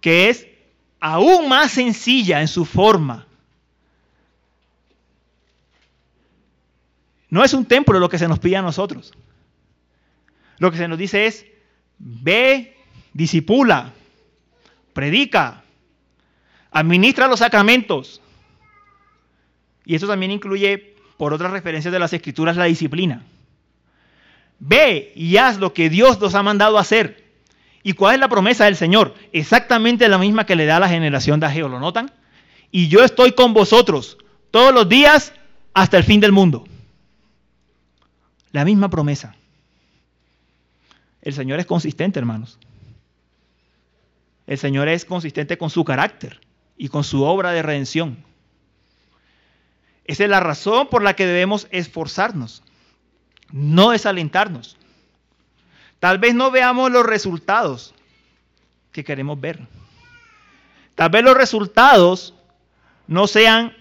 que 0.00 0.28
es 0.28 0.46
aún 1.00 1.48
más 1.48 1.72
sencilla 1.72 2.40
en 2.40 2.48
su 2.48 2.64
forma. 2.64 3.26
No 7.30 7.42
es 7.42 7.52
un 7.52 7.64
templo 7.64 7.98
lo 7.98 8.08
que 8.08 8.18
se 8.18 8.28
nos 8.28 8.38
pide 8.38 8.56
a 8.56 8.62
nosotros. 8.62 9.12
Lo 10.58 10.70
que 10.70 10.76
se 10.76 10.86
nos 10.86 10.98
dice 10.98 11.26
es, 11.26 11.46
ve, 11.98 12.76
disipula, 13.12 13.92
predica, 14.92 15.64
administra 16.70 17.26
los 17.26 17.40
sacramentos. 17.40 18.20
Y 19.84 19.94
eso 19.94 20.06
también 20.06 20.32
incluye, 20.32 20.96
por 21.16 21.32
otras 21.32 21.52
referencias 21.52 21.92
de 21.92 21.98
las 21.98 22.12
escrituras, 22.12 22.56
la 22.56 22.64
disciplina. 22.64 23.22
Ve 24.58 25.12
y 25.14 25.36
haz 25.36 25.58
lo 25.58 25.74
que 25.74 25.90
Dios 25.90 26.20
nos 26.20 26.34
ha 26.34 26.42
mandado 26.42 26.78
hacer. 26.78 27.24
¿Y 27.82 27.92
cuál 27.92 28.14
es 28.14 28.20
la 28.20 28.28
promesa 28.28 28.64
del 28.64 28.76
Señor? 28.76 29.14
Exactamente 29.32 30.08
la 30.08 30.18
misma 30.18 30.46
que 30.46 30.56
le 30.56 30.64
da 30.64 30.78
a 30.78 30.80
la 30.80 30.88
generación 30.88 31.38
de 31.38 31.46
Ageo, 31.46 31.68
¿lo 31.68 31.80
notan? 31.80 32.10
Y 32.70 32.88
yo 32.88 33.04
estoy 33.04 33.32
con 33.32 33.52
vosotros 33.52 34.16
todos 34.50 34.72
los 34.72 34.88
días 34.88 35.32
hasta 35.74 35.98
el 35.98 36.04
fin 36.04 36.20
del 36.20 36.32
mundo. 36.32 36.64
La 38.52 38.64
misma 38.64 38.88
promesa. 38.88 39.36
El 41.20 41.34
Señor 41.34 41.60
es 41.60 41.66
consistente, 41.66 42.18
hermanos. 42.18 42.58
El 44.46 44.58
Señor 44.58 44.88
es 44.88 45.04
consistente 45.04 45.58
con 45.58 45.70
su 45.70 45.84
carácter 45.84 46.40
y 46.76 46.88
con 46.88 47.04
su 47.04 47.22
obra 47.22 47.50
de 47.52 47.62
redención. 47.62 48.18
Esa 50.04 50.24
es 50.24 50.30
la 50.30 50.40
razón 50.40 50.88
por 50.88 51.02
la 51.02 51.14
que 51.16 51.26
debemos 51.26 51.66
esforzarnos 51.70 52.62
no 53.54 53.90
desalentarnos. 53.90 54.76
Tal 56.00 56.18
vez 56.18 56.34
no 56.34 56.50
veamos 56.50 56.90
los 56.90 57.06
resultados 57.06 57.94
que 58.90 59.04
queremos 59.04 59.40
ver. 59.40 59.60
Tal 60.96 61.10
vez 61.10 61.22
los 61.22 61.36
resultados 61.36 62.34
no 63.06 63.28
sean 63.28 63.72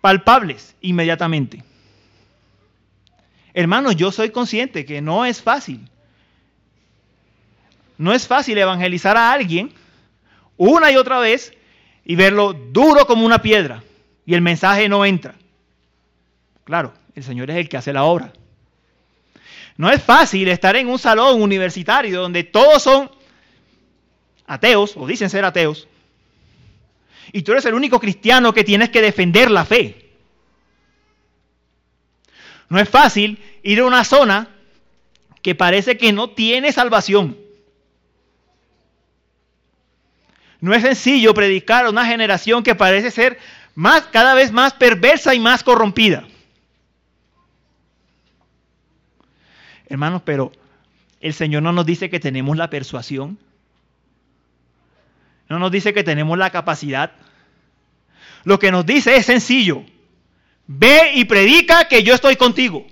palpables 0.00 0.74
inmediatamente. 0.80 1.62
Hermanos, 3.52 3.96
yo 3.96 4.10
soy 4.10 4.30
consciente 4.30 4.86
que 4.86 5.02
no 5.02 5.26
es 5.26 5.42
fácil. 5.42 5.86
No 7.98 8.14
es 8.14 8.26
fácil 8.26 8.56
evangelizar 8.56 9.18
a 9.18 9.30
alguien 9.30 9.72
una 10.56 10.90
y 10.90 10.96
otra 10.96 11.18
vez 11.18 11.52
y 12.02 12.16
verlo 12.16 12.54
duro 12.54 13.06
como 13.06 13.26
una 13.26 13.42
piedra 13.42 13.82
y 14.26 14.34
el 14.34 14.40
mensaje 14.40 14.88
no 14.88 15.04
entra. 15.04 15.34
Claro, 16.64 16.94
el 17.14 17.22
Señor 17.22 17.50
es 17.50 17.56
el 17.56 17.68
que 17.68 17.76
hace 17.76 17.92
la 17.92 18.04
obra. 18.04 18.32
No 19.76 19.90
es 19.90 20.02
fácil 20.02 20.48
estar 20.48 20.76
en 20.76 20.88
un 20.88 20.98
salón 20.98 21.42
universitario 21.42 22.20
donde 22.20 22.44
todos 22.44 22.82
son 22.82 23.10
ateos 24.46 24.96
o 24.96 25.06
dicen 25.06 25.30
ser 25.30 25.44
ateos. 25.44 25.88
Y 27.32 27.42
tú 27.42 27.52
eres 27.52 27.64
el 27.64 27.74
único 27.74 27.98
cristiano 27.98 28.52
que 28.52 28.64
tienes 28.64 28.90
que 28.90 29.02
defender 29.02 29.50
la 29.50 29.64
fe. 29.64 30.12
No 32.68 32.78
es 32.78 32.88
fácil 32.88 33.42
ir 33.62 33.80
a 33.80 33.86
una 33.86 34.04
zona 34.04 34.48
que 35.42 35.54
parece 35.54 35.98
que 35.98 36.12
no 36.12 36.30
tiene 36.30 36.72
salvación. 36.72 37.36
No 40.60 40.72
es 40.72 40.82
sencillo 40.82 41.34
predicar 41.34 41.84
a 41.84 41.90
una 41.90 42.06
generación 42.06 42.62
que 42.62 42.74
parece 42.74 43.10
ser 43.10 43.38
más, 43.74 44.02
cada 44.02 44.34
vez 44.34 44.52
más 44.52 44.72
perversa 44.74 45.34
y 45.34 45.40
más 45.40 45.62
corrompida. 45.62 46.26
Hermanos, 49.86 50.22
pero 50.24 50.52
el 51.20 51.34
Señor 51.34 51.62
no 51.62 51.72
nos 51.72 51.86
dice 51.86 52.10
que 52.10 52.20
tenemos 52.20 52.56
la 52.56 52.70
persuasión. 52.70 53.38
No 55.48 55.58
nos 55.58 55.70
dice 55.70 55.92
que 55.92 56.04
tenemos 56.04 56.38
la 56.38 56.50
capacidad. 56.50 57.12
Lo 58.44 58.58
que 58.58 58.70
nos 58.70 58.86
dice 58.86 59.16
es 59.16 59.26
sencillo. 59.26 59.84
Ve 60.66 61.12
y 61.14 61.24
predica 61.24 61.88
que 61.88 62.02
yo 62.02 62.14
estoy 62.14 62.36
contigo. 62.36 62.86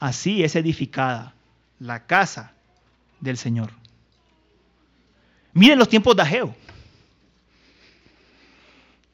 Así 0.00 0.44
es 0.44 0.56
edificada 0.56 1.34
la 1.78 2.06
casa 2.06 2.52
del 3.20 3.38
Señor. 3.38 3.70
Miren 5.54 5.78
los 5.78 5.88
tiempos 5.88 6.14
de 6.14 6.22
Ageo. 6.22 6.54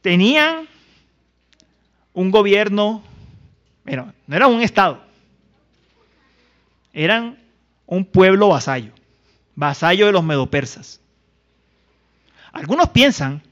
Tenían 0.03 0.67
un 2.13 2.31
gobierno 2.31 3.03
no 4.27 4.37
era 4.37 4.47
un 4.47 4.63
Estado. 4.63 5.01
Eran 6.93 7.39
un 7.87 8.05
pueblo 8.05 8.49
vasallo, 8.49 8.93
vasallo 9.55 10.07
de 10.07 10.13
los 10.13 10.25
medopersas. 10.25 11.01
Algunos 12.53 12.89
piensan 12.91 13.43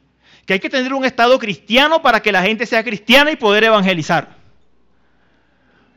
que 0.44 0.54
hay 0.54 0.60
que 0.60 0.70
tener 0.70 0.92
un 0.92 1.04
Estado 1.04 1.38
cristiano 1.38 2.02
para 2.02 2.20
que 2.20 2.32
la 2.32 2.42
gente 2.42 2.66
sea 2.66 2.84
cristiana 2.84 3.30
y 3.30 3.36
poder 3.36 3.64
evangelizar. 3.64 4.36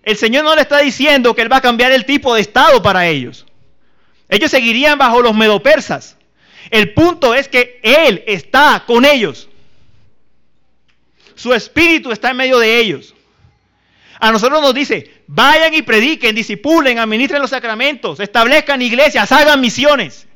El 0.03 0.17
Señor 0.17 0.43
no 0.43 0.55
le 0.55 0.61
está 0.61 0.79
diciendo 0.79 1.35
que 1.35 1.43
Él 1.43 1.51
va 1.51 1.57
a 1.57 1.61
cambiar 1.61 1.91
el 1.91 2.05
tipo 2.05 2.33
de 2.33 2.41
Estado 2.41 2.81
para 2.81 3.07
ellos. 3.07 3.45
Ellos 4.29 4.49
seguirían 4.49 4.97
bajo 4.97 5.21
los 5.21 5.35
medopersas. 5.35 6.17
El 6.69 6.93
punto 6.93 7.33
es 7.33 7.47
que 7.47 7.79
Él 7.83 8.23
está 8.27 8.83
con 8.85 9.05
ellos. 9.05 9.49
Su 11.35 11.53
espíritu 11.53 12.11
está 12.11 12.31
en 12.31 12.37
medio 12.37 12.59
de 12.59 12.77
ellos. 12.77 13.15
A 14.19 14.31
nosotros 14.31 14.61
nos 14.61 14.75
dice, 14.75 15.23
vayan 15.25 15.73
y 15.73 15.81
prediquen, 15.81 16.35
disipulen, 16.35 16.99
administren 16.99 17.41
los 17.41 17.49
sacramentos, 17.49 18.19
establezcan 18.19 18.81
iglesias, 18.81 19.31
hagan 19.31 19.59
misiones. 19.59 20.27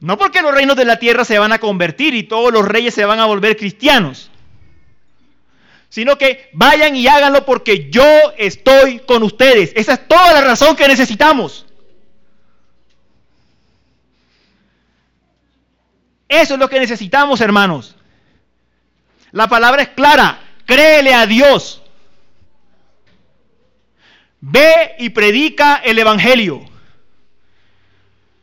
No 0.00 0.16
porque 0.16 0.40
los 0.40 0.54
reinos 0.54 0.76
de 0.76 0.86
la 0.86 0.98
tierra 0.98 1.24
se 1.26 1.38
van 1.38 1.52
a 1.52 1.58
convertir 1.58 2.14
y 2.14 2.22
todos 2.22 2.50
los 2.52 2.66
reyes 2.66 2.94
se 2.94 3.04
van 3.04 3.20
a 3.20 3.26
volver 3.26 3.58
cristianos, 3.58 4.30
sino 5.90 6.16
que 6.16 6.48
vayan 6.54 6.96
y 6.96 7.06
háganlo 7.06 7.44
porque 7.44 7.90
yo 7.90 8.04
estoy 8.38 9.00
con 9.00 9.22
ustedes. 9.22 9.72
Esa 9.76 9.92
es 9.92 10.08
toda 10.08 10.32
la 10.32 10.40
razón 10.40 10.74
que 10.74 10.88
necesitamos. 10.88 11.66
Eso 16.32 16.54
es 16.54 16.60
lo 16.60 16.70
que 16.70 16.80
necesitamos, 16.80 17.42
hermanos. 17.42 17.94
La 19.32 19.48
palabra 19.48 19.82
es 19.82 19.90
clara. 19.90 20.40
Créele 20.64 21.12
a 21.12 21.26
Dios. 21.26 21.82
Ve 24.40 24.94
y 24.98 25.10
predica 25.10 25.76
el 25.84 25.98
Evangelio. 25.98 26.64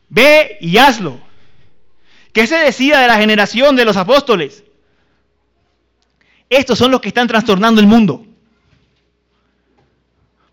Ve 0.08 0.60
y 0.62 0.78
hazlo. 0.78 1.20
¿Qué 2.32 2.46
se 2.46 2.58
decida 2.58 3.02
de 3.02 3.08
la 3.08 3.18
generación 3.18 3.76
de 3.76 3.86
los 3.86 3.98
apóstoles? 3.98 4.64
Estos 6.48 6.78
son 6.78 6.92
los 6.92 7.02
que 7.02 7.08
están 7.08 7.28
trastornando 7.28 7.82
el 7.82 7.88
mundo. 7.88 8.24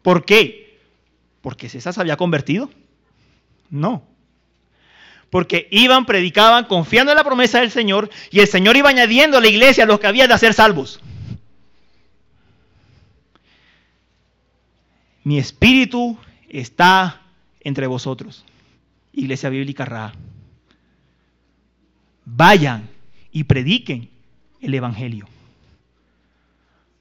¿Por 0.01 0.25
qué? 0.25 0.81
¿Porque 1.43 1.69
César 1.69 1.93
se 1.93 2.01
había 2.01 2.17
convertido? 2.17 2.71
No 3.69 4.16
porque 5.31 5.69
iban, 5.71 6.07
predicaban, 6.07 6.65
confiando 6.65 7.13
en 7.13 7.17
la 7.17 7.25
promesa 7.25 7.61
del 7.61 7.71
Señor, 7.71 8.11
y 8.31 8.41
el 8.41 8.47
Señor 8.47 8.77
iba 8.77 8.91
añadiendo 8.91 9.39
a 9.39 9.41
la 9.41 9.49
iglesia 9.49 9.87
los 9.87 10.01
que 10.01 10.07
había 10.07 10.27
de 10.27 10.35
hacer 10.35 10.55
salvos. 10.55 11.01
Mi 15.25 15.39
espíritu 15.39 16.17
está 16.49 17.21
entre 17.61 17.89
vosotros. 17.89 18.45
Iglesia 19.13 19.51
Bíblica 19.51 19.85
Ra. 19.85 20.13
Vayan 22.25 22.89
y 23.33 23.45
prediquen 23.45 24.09
el 24.61 24.75
Evangelio. 24.75 25.27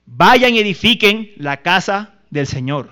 Vayan 0.07 0.55
y 0.55 0.59
edifiquen 0.59 1.31
la 1.37 1.61
casa 1.61 2.15
del 2.29 2.47
Señor. 2.47 2.91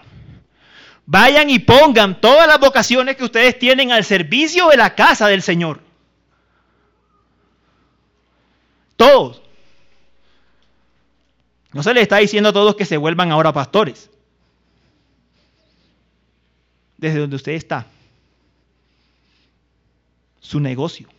Vayan 1.05 1.49
y 1.49 1.59
pongan 1.59 2.19
todas 2.21 2.47
las 2.47 2.59
vocaciones 2.59 3.17
que 3.17 3.25
ustedes 3.25 3.59
tienen 3.59 3.91
al 3.91 4.05
servicio 4.05 4.69
de 4.69 4.77
la 4.77 4.95
casa 4.95 5.27
del 5.27 5.41
Señor. 5.41 5.81
Todos. 8.95 9.41
No 11.73 11.83
se 11.83 11.93
les 11.93 12.03
está 12.03 12.17
diciendo 12.17 12.49
a 12.49 12.53
todos 12.53 12.75
que 12.75 12.85
se 12.85 12.97
vuelvan 12.97 13.31
ahora 13.31 13.51
pastores. 13.51 14.09
Desde 16.97 17.19
donde 17.19 17.35
usted 17.35 17.53
está. 17.53 17.87
Su 20.39 20.59
negocio. 20.59 21.09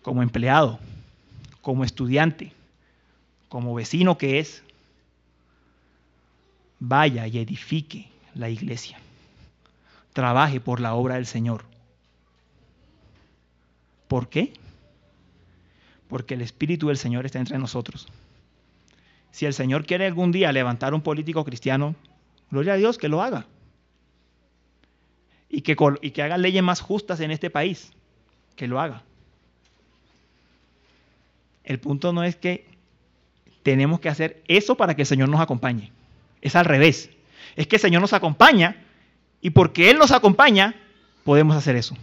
Como 0.00 0.22
empleado. 0.22 0.78
Como 1.60 1.84
estudiante. 1.84 2.52
Como 3.48 3.74
vecino 3.74 4.16
que 4.16 4.38
es 4.38 4.62
vaya 6.84 7.28
y 7.28 7.38
edifique 7.38 8.08
la 8.34 8.48
iglesia. 8.48 8.98
Trabaje 10.12 10.60
por 10.60 10.80
la 10.80 10.94
obra 10.94 11.14
del 11.14 11.26
Señor. 11.26 11.64
¿Por 14.08 14.28
qué? 14.28 14.52
Porque 16.08 16.34
el 16.34 16.42
Espíritu 16.42 16.88
del 16.88 16.96
Señor 16.96 17.24
está 17.24 17.38
entre 17.38 17.56
nosotros. 17.58 18.08
Si 19.30 19.46
el 19.46 19.54
Señor 19.54 19.86
quiere 19.86 20.06
algún 20.06 20.32
día 20.32 20.50
levantar 20.50 20.92
un 20.92 21.02
político 21.02 21.44
cristiano, 21.44 21.94
gloria 22.50 22.72
a 22.72 22.76
Dios 22.76 22.98
que 22.98 23.08
lo 23.08 23.22
haga. 23.22 23.46
Y 25.48 25.62
que, 25.62 25.76
y 26.02 26.10
que 26.10 26.22
haga 26.22 26.36
leyes 26.36 26.64
más 26.64 26.80
justas 26.80 27.20
en 27.20 27.30
este 27.30 27.48
país, 27.48 27.92
que 28.56 28.66
lo 28.66 28.80
haga. 28.80 29.04
El 31.62 31.78
punto 31.78 32.12
no 32.12 32.24
es 32.24 32.34
que 32.34 32.66
tenemos 33.62 34.00
que 34.00 34.08
hacer 34.08 34.42
eso 34.48 34.76
para 34.76 34.96
que 34.96 35.02
el 35.02 35.06
Señor 35.06 35.28
nos 35.28 35.40
acompañe. 35.40 35.92
Es 36.42 36.56
al 36.56 36.66
revés. 36.66 37.08
Es 37.56 37.66
que 37.66 37.76
el 37.76 37.82
Señor 37.82 38.02
nos 38.02 38.12
acompaña 38.12 38.76
y 39.40 39.50
porque 39.50 39.90
Él 39.90 39.98
nos 39.98 40.10
acompaña, 40.10 40.74
podemos 41.24 41.56
hacer 41.56 41.76
eso. 41.76 41.96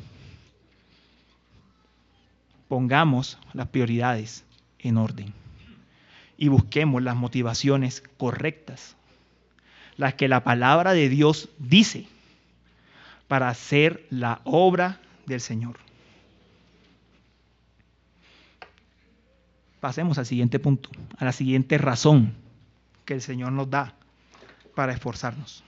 Pongamos 2.68 3.38
las 3.54 3.68
prioridades 3.68 4.44
en 4.80 4.98
orden 4.98 5.34
y 6.38 6.48
busquemos 6.48 7.04
las 7.04 7.16
motivaciones 7.16 8.04
correctas, 8.18 8.96
las 9.98 10.14
que 10.14 10.28
la 10.28 10.44
palabra 10.44 10.94
de 10.94 11.10
Dios 11.10 11.50
dice 11.58 12.08
para 13.28 13.50
hacer 13.50 14.06
la 14.10 14.42
obra 14.44 15.00
del 15.26 15.42
Señor. 15.42 15.78
Pasemos 19.80 20.18
al 20.18 20.26
siguiente 20.26 20.60
punto, 20.60 20.90
a 21.18 21.26
la 21.26 21.32
siguiente 21.32 21.78
razón 21.78 22.34
que 23.06 23.14
el 23.14 23.22
Señor 23.22 23.52
nos 23.52 23.70
da 23.70 23.96
para 24.76 24.94
esforzarnos. 24.94 25.64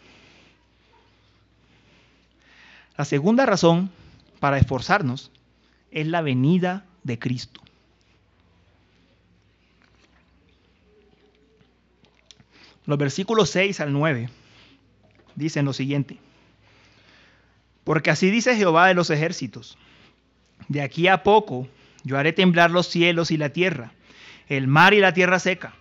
La 2.98 3.06
segunda 3.06 3.46
razón 3.46 3.90
para 4.40 4.58
esforzarnos 4.58 5.32
es 5.92 6.08
la 6.08 6.22
venida 6.22 6.86
de 7.04 7.20
Cristo. 7.20 7.62
Los 12.86 12.98
versículos 12.98 13.50
6 13.52 13.80
al 13.80 13.94
9 13.94 14.30
dicen 15.36 15.66
lo 15.66 15.74
siguiente. 15.74 16.18
Porque 17.84 18.10
así 18.10 18.30
dice 18.30 18.56
Jehová 18.56 18.88
de 18.88 18.94
los 18.94 19.10
ejércitos. 19.10 19.78
De 20.68 20.82
aquí 20.82 21.08
a 21.08 21.24
poco 21.24 21.68
yo 22.04 22.18
haré 22.18 22.34
temblar 22.34 22.72
los 22.72 22.88
cielos 22.88 23.32
y 23.32 23.38
la 23.38 23.50
tierra, 23.50 23.94
el 24.48 24.68
mar 24.68 24.94
y 24.94 25.00
la 25.00 25.14
tierra 25.14 25.40
seca, 25.40 25.74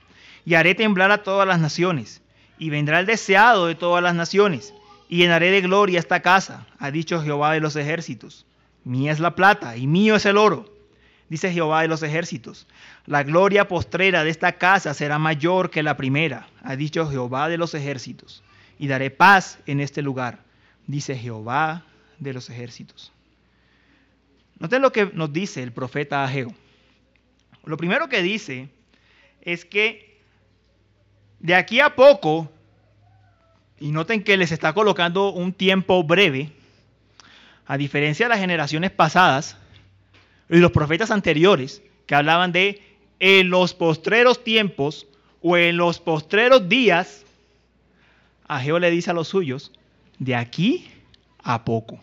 y 0.44 0.54
haré 0.54 0.74
temblar 0.74 1.10
a 1.10 1.22
todas 1.22 1.46
las 1.46 1.60
naciones, 1.60 2.22
y 2.60 2.68
vendrá 2.68 3.00
el 3.00 3.06
deseado 3.06 3.66
de 3.66 3.74
todas 3.74 4.02
las 4.02 4.14
naciones, 4.14 4.74
y 5.08 5.16
llenaré 5.16 5.50
de 5.50 5.62
gloria 5.62 5.98
esta 5.98 6.20
casa, 6.20 6.66
ha 6.78 6.90
dicho 6.90 7.22
Jehová 7.22 7.54
de 7.54 7.60
los 7.60 7.74
ejércitos. 7.74 8.46
Mía 8.84 9.12
es 9.12 9.18
la 9.18 9.34
plata 9.34 9.78
y 9.78 9.86
mío 9.86 10.14
es 10.14 10.26
el 10.26 10.36
oro, 10.36 10.70
dice 11.30 11.52
Jehová 11.52 11.80
de 11.80 11.88
los 11.88 12.02
ejércitos. 12.02 12.66
La 13.06 13.22
gloria 13.22 13.66
postrera 13.66 14.24
de 14.24 14.30
esta 14.30 14.58
casa 14.58 14.92
será 14.92 15.18
mayor 15.18 15.70
que 15.70 15.82
la 15.82 15.96
primera, 15.96 16.48
ha 16.62 16.76
dicho 16.76 17.10
Jehová 17.10 17.48
de 17.48 17.56
los 17.56 17.74
ejércitos. 17.74 18.42
Y 18.78 18.88
daré 18.88 19.10
paz 19.10 19.58
en 19.66 19.80
este 19.80 20.02
lugar, 20.02 20.40
dice 20.86 21.16
Jehová 21.16 21.84
de 22.18 22.34
los 22.34 22.50
ejércitos. 22.50 23.10
Noten 24.58 24.82
lo 24.82 24.92
que 24.92 25.06
nos 25.14 25.32
dice 25.32 25.62
el 25.62 25.72
profeta 25.72 26.24
Ageo. 26.24 26.54
Lo 27.64 27.78
primero 27.78 28.10
que 28.10 28.22
dice 28.22 28.68
es 29.40 29.64
que 29.64 30.09
de 31.40 31.54
aquí 31.54 31.80
a 31.80 31.94
poco, 31.94 32.50
y 33.78 33.90
noten 33.90 34.22
que 34.22 34.36
les 34.36 34.52
está 34.52 34.74
colocando 34.74 35.32
un 35.32 35.52
tiempo 35.52 36.04
breve, 36.04 36.52
a 37.66 37.78
diferencia 37.78 38.26
de 38.26 38.30
las 38.30 38.40
generaciones 38.40 38.90
pasadas 38.90 39.56
y 40.48 40.58
los 40.58 40.72
profetas 40.72 41.10
anteriores 41.10 41.82
que 42.06 42.14
hablaban 42.14 42.52
de 42.52 42.82
en 43.20 43.48
los 43.48 43.74
postreros 43.74 44.44
tiempos 44.44 45.06
o 45.40 45.56
en 45.56 45.76
los 45.76 45.98
postreros 46.00 46.68
días, 46.68 47.24
Ageo 48.48 48.78
le 48.78 48.90
dice 48.90 49.10
a 49.10 49.14
los 49.14 49.28
suyos, 49.28 49.72
de 50.18 50.34
aquí 50.34 50.90
a 51.42 51.64
poco. 51.64 52.00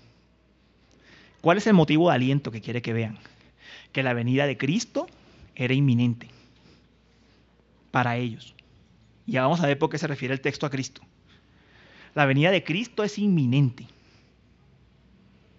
¿Cuál 1.41 1.57
es 1.57 1.67
el 1.67 1.73
motivo 1.73 2.09
de 2.09 2.15
aliento 2.15 2.51
que 2.51 2.61
quiere 2.61 2.81
que 2.81 2.93
vean? 2.93 3.17
Que 3.91 4.03
la 4.03 4.13
venida 4.13 4.47
de 4.47 4.57
Cristo 4.57 5.07
era 5.55 5.73
inminente 5.73 6.29
para 7.91 8.17
ellos. 8.17 8.55
Ya 9.27 9.41
vamos 9.41 9.59
a 9.59 9.67
ver 9.67 9.77
por 9.77 9.89
qué 9.89 9.97
se 9.97 10.07
refiere 10.07 10.33
el 10.33 10.41
texto 10.41 10.65
a 10.65 10.69
Cristo. 10.69 11.01
La 12.15 12.25
venida 12.25 12.49
de 12.49 12.63
Cristo 12.63 13.03
es 13.03 13.19
inminente. 13.19 13.85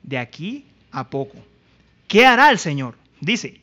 De 0.02 0.18
aquí 0.18 0.64
a 0.90 1.08
poco. 1.08 1.36
¿Qué 2.08 2.24
hará 2.24 2.50
el 2.50 2.58
Señor? 2.58 2.96
Dice, 3.20 3.60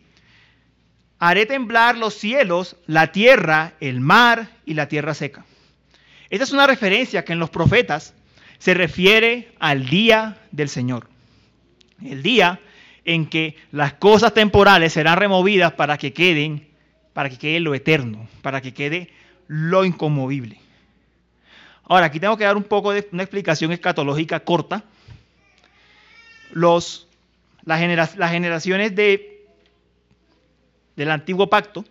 haré 1.18 1.47
temblar 1.47 1.97
los 1.97 2.14
cielos, 2.14 2.78
la 2.86 3.12
tierra, 3.12 3.74
el 3.80 3.99
mar 3.99 4.51
y 4.66 4.76
la 4.76 4.88
tierra 4.88 5.16
seca. 5.16 5.43
Esta 6.30 6.43
es 6.43 6.53
una 6.53 6.68
referencia 6.68 7.26
que 7.26 7.34
en 7.34 7.39
los 7.39 7.49
profetas 7.49 8.14
se 8.60 8.76
refiere 8.76 9.53
al 9.60 9.89
día 9.89 10.38
del 10.51 10.70
Señor. 10.70 11.10
El 12.03 12.22
día 12.22 12.60
en 13.06 13.26
que 13.28 13.56
las 13.72 13.93
cosas 13.93 14.34
temporales 14.34 14.93
serán 14.93 15.18
removidas 15.18 15.74
para 15.74 15.97
que 15.97 16.14
queden, 16.14 16.68
para 17.14 17.30
que 17.30 17.38
quede 17.38 17.60
lo 17.60 17.74
eterno, 17.74 18.28
para 18.41 18.62
que 18.62 18.74
quede 18.74 19.10
lo 19.48 19.86
inconmovible. 19.86 20.60
Ahora, 21.84 22.08
aquí 22.08 22.20
tengo 22.20 22.38
que 22.38 22.43
dar 22.43 22.58
un 22.58 22.64
poco 22.64 22.91
de 22.91 23.08
una 23.12 23.24
explicación 23.24 23.72
escatológica 23.72 24.39
corta. 24.39 24.84
Los, 26.52 27.08
las, 27.64 27.80
generaciones 27.80 28.96
de, 28.96 29.46
del 30.96 31.12
antiguo 31.12 31.50
pacto 31.50 31.86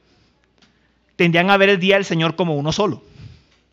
tendrían 1.17 1.51
a 1.51 1.57
ver 1.57 1.69
el 1.69 1.79
día 1.79 1.97
del 1.97 2.05
Señor 2.05 2.35
como 2.35 2.57
uno 2.57 2.73
solo, 2.73 3.03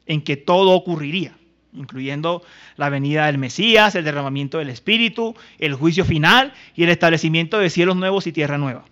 en 0.05 0.21
que 0.21 0.37
todo 0.37 0.71
ocurriría 0.71 1.35
incluyendo 1.73 2.43
la 2.75 2.89
venida 2.89 3.27
del 3.27 3.37
Mesías, 3.37 3.95
el 3.95 4.03
derramamiento 4.03 4.57
del 4.57 4.69
Espíritu, 4.69 5.35
el 5.59 5.73
juicio 5.75 6.05
final 6.05 6.53
y 6.75 6.83
el 6.83 6.89
establecimiento 6.89 7.59
de 7.59 7.69
cielos 7.69 7.95
nuevos 7.95 8.27
y 8.27 8.31
tierra 8.31 8.57
nueva. 8.57 8.85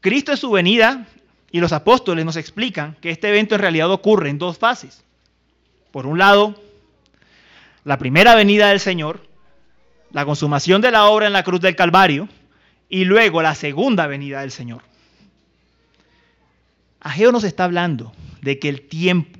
Cristo 0.00 0.32
en 0.32 0.38
su 0.38 0.50
venida 0.50 1.06
y 1.50 1.60
los 1.60 1.72
apóstoles 1.72 2.24
nos 2.24 2.36
explican 2.36 2.96
que 3.00 3.10
este 3.10 3.28
evento 3.28 3.54
en 3.54 3.60
realidad 3.60 3.90
ocurre 3.90 4.30
en 4.30 4.38
dos 4.38 4.58
fases. 4.58 5.04
Por 5.90 6.06
un 6.06 6.18
lado, 6.18 6.60
la 7.84 7.98
primera 7.98 8.34
venida 8.34 8.68
del 8.68 8.80
Señor, 8.80 9.26
la 10.12 10.24
consumación 10.24 10.82
de 10.82 10.90
la 10.90 11.06
obra 11.06 11.26
en 11.26 11.32
la 11.32 11.44
cruz 11.44 11.60
del 11.60 11.76
Calvario, 11.76 12.28
y 12.88 13.04
luego 13.04 13.42
la 13.42 13.54
segunda 13.54 14.06
venida 14.06 14.40
del 14.40 14.50
Señor. 14.50 14.82
Ageo 17.00 17.32
nos 17.32 17.44
está 17.44 17.64
hablando 17.64 18.12
de 18.42 18.58
que 18.58 18.68
el 18.68 18.82
tiempo 18.82 19.38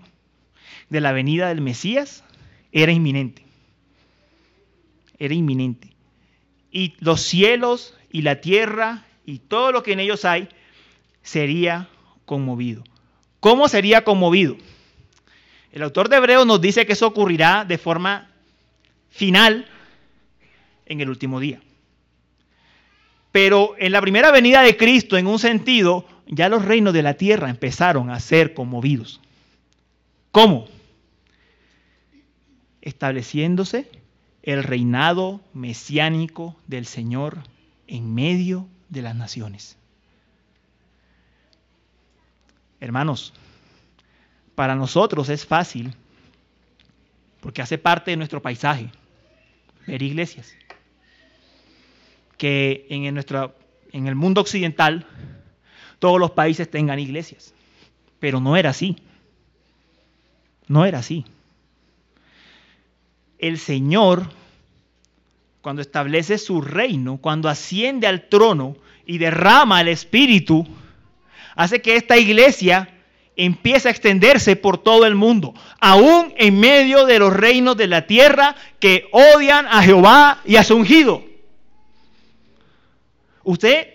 de 0.88 1.00
la 1.00 1.12
venida 1.12 1.48
del 1.48 1.60
Mesías 1.60 2.24
era 2.72 2.92
inminente. 2.92 3.42
Era 5.18 5.34
inminente. 5.34 5.92
Y 6.70 6.94
los 7.00 7.22
cielos 7.22 7.94
y 8.12 8.22
la 8.22 8.40
tierra 8.40 9.04
y 9.24 9.38
todo 9.40 9.72
lo 9.72 9.82
que 9.82 9.92
en 9.92 10.00
ellos 10.00 10.24
hay 10.24 10.48
sería 11.22 11.88
conmovido. 12.28 12.84
¿Cómo 13.40 13.66
sería 13.66 14.04
conmovido? 14.04 14.56
El 15.72 15.82
autor 15.82 16.08
de 16.08 16.18
Hebreos 16.18 16.46
nos 16.46 16.60
dice 16.60 16.86
que 16.86 16.92
eso 16.92 17.08
ocurrirá 17.08 17.64
de 17.64 17.78
forma 17.78 18.30
final 19.10 19.66
en 20.86 21.00
el 21.00 21.08
último 21.08 21.40
día. 21.40 21.60
Pero 23.32 23.74
en 23.78 23.92
la 23.92 24.00
primera 24.00 24.30
venida 24.30 24.62
de 24.62 24.76
Cristo, 24.76 25.16
en 25.16 25.26
un 25.26 25.38
sentido, 25.38 26.06
ya 26.26 26.48
los 26.48 26.64
reinos 26.64 26.94
de 26.94 27.02
la 27.02 27.14
tierra 27.14 27.50
empezaron 27.50 28.10
a 28.10 28.20
ser 28.20 28.54
conmovidos. 28.54 29.20
¿Cómo? 30.30 30.68
estableciéndose 32.88 33.90
el 34.42 34.62
reinado 34.62 35.40
mesiánico 35.52 36.56
del 36.66 36.86
Señor 36.86 37.38
en 37.86 38.14
medio 38.14 38.66
de 38.88 39.02
las 39.02 39.14
naciones. 39.14 39.77
Hermanos, 42.80 43.32
para 44.54 44.74
nosotros 44.74 45.28
es 45.28 45.46
fácil, 45.46 45.94
porque 47.40 47.62
hace 47.62 47.78
parte 47.78 48.10
de 48.10 48.16
nuestro 48.16 48.42
paisaje, 48.42 48.90
ver 49.86 50.02
iglesias. 50.02 50.54
Que 52.36 52.86
en, 52.90 54.06
el 54.06 54.14
mundo 54.14 54.40
occidental 54.40 55.06
todos 55.98 56.20
los 56.20 56.30
países 56.32 56.70
tengan 56.70 56.98
iglesias. 56.98 57.52
Pero 58.20 58.40
no 58.40 58.56
era 58.56 58.70
así. 58.70 58.96
No 60.68 60.84
era 60.84 60.98
así 60.98 61.24
el 63.38 63.58
Señor, 63.58 64.30
cuando 65.62 65.82
establece 65.82 66.38
su 66.38 66.60
reino, 66.60 67.18
cuando 67.18 67.48
asciende 67.48 68.06
al 68.06 68.28
trono 68.28 68.76
y 69.06 69.18
derrama 69.18 69.80
el 69.80 69.88
Espíritu, 69.88 70.66
hace 71.58 71.82
que 71.82 71.96
esta 71.96 72.16
iglesia 72.16 72.88
empiece 73.34 73.88
a 73.88 73.90
extenderse 73.90 74.54
por 74.54 74.78
todo 74.78 75.04
el 75.06 75.16
mundo, 75.16 75.54
aún 75.80 76.32
en 76.36 76.60
medio 76.60 77.04
de 77.04 77.18
los 77.18 77.32
reinos 77.32 77.76
de 77.76 77.88
la 77.88 78.06
tierra 78.06 78.54
que 78.78 79.08
odian 79.10 79.66
a 79.66 79.82
Jehová 79.82 80.40
y 80.44 80.54
a 80.54 80.62
su 80.62 80.76
ungido. 80.76 81.24
Usted, 83.42 83.88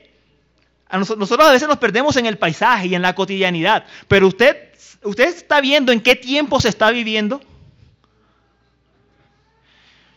a 0.89 0.97
nosotros 0.97 1.39
a 1.39 1.53
veces 1.53 1.70
nos 1.70 1.78
perdemos 1.78 2.18
en 2.18 2.26
el 2.26 2.38
paisaje 2.38 2.88
y 2.88 2.95
en 2.95 3.01
la 3.01 3.16
cotidianidad, 3.16 3.86
pero 4.09 4.28
usted, 4.28 4.57
usted 5.03 5.30
está 5.30 5.61
viendo 5.61 5.93
en 5.93 6.01
qué 6.01 6.18
tiempo 6.18 6.59
se 6.59 6.68
está 6.68 6.91
viviendo. 6.91 7.41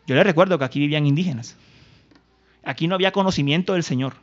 Yo 0.09 0.16
les 0.16 0.24
recuerdo 0.24 0.59
que 0.59 0.64
aquí 0.64 0.80
vivían 0.80 1.07
indígenas. 1.07 1.55
Aquí 2.64 2.88
no 2.88 2.97
había 2.97 3.12
conocimiento 3.12 3.74
del 3.74 3.84
Señor. 3.84 4.14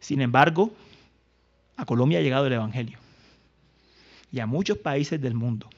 Sin 0.00 0.20
embargo, 0.20 0.72
a 1.76 1.84
Colombia 1.84 2.18
ha 2.18 2.22
llegado 2.22 2.46
el 2.46 2.54
Evangelio. 2.54 2.98
Y 4.32 4.40
a 4.40 4.46
muchos 4.46 4.78
países 4.78 5.20
del 5.20 5.34
mundo. 5.34 5.68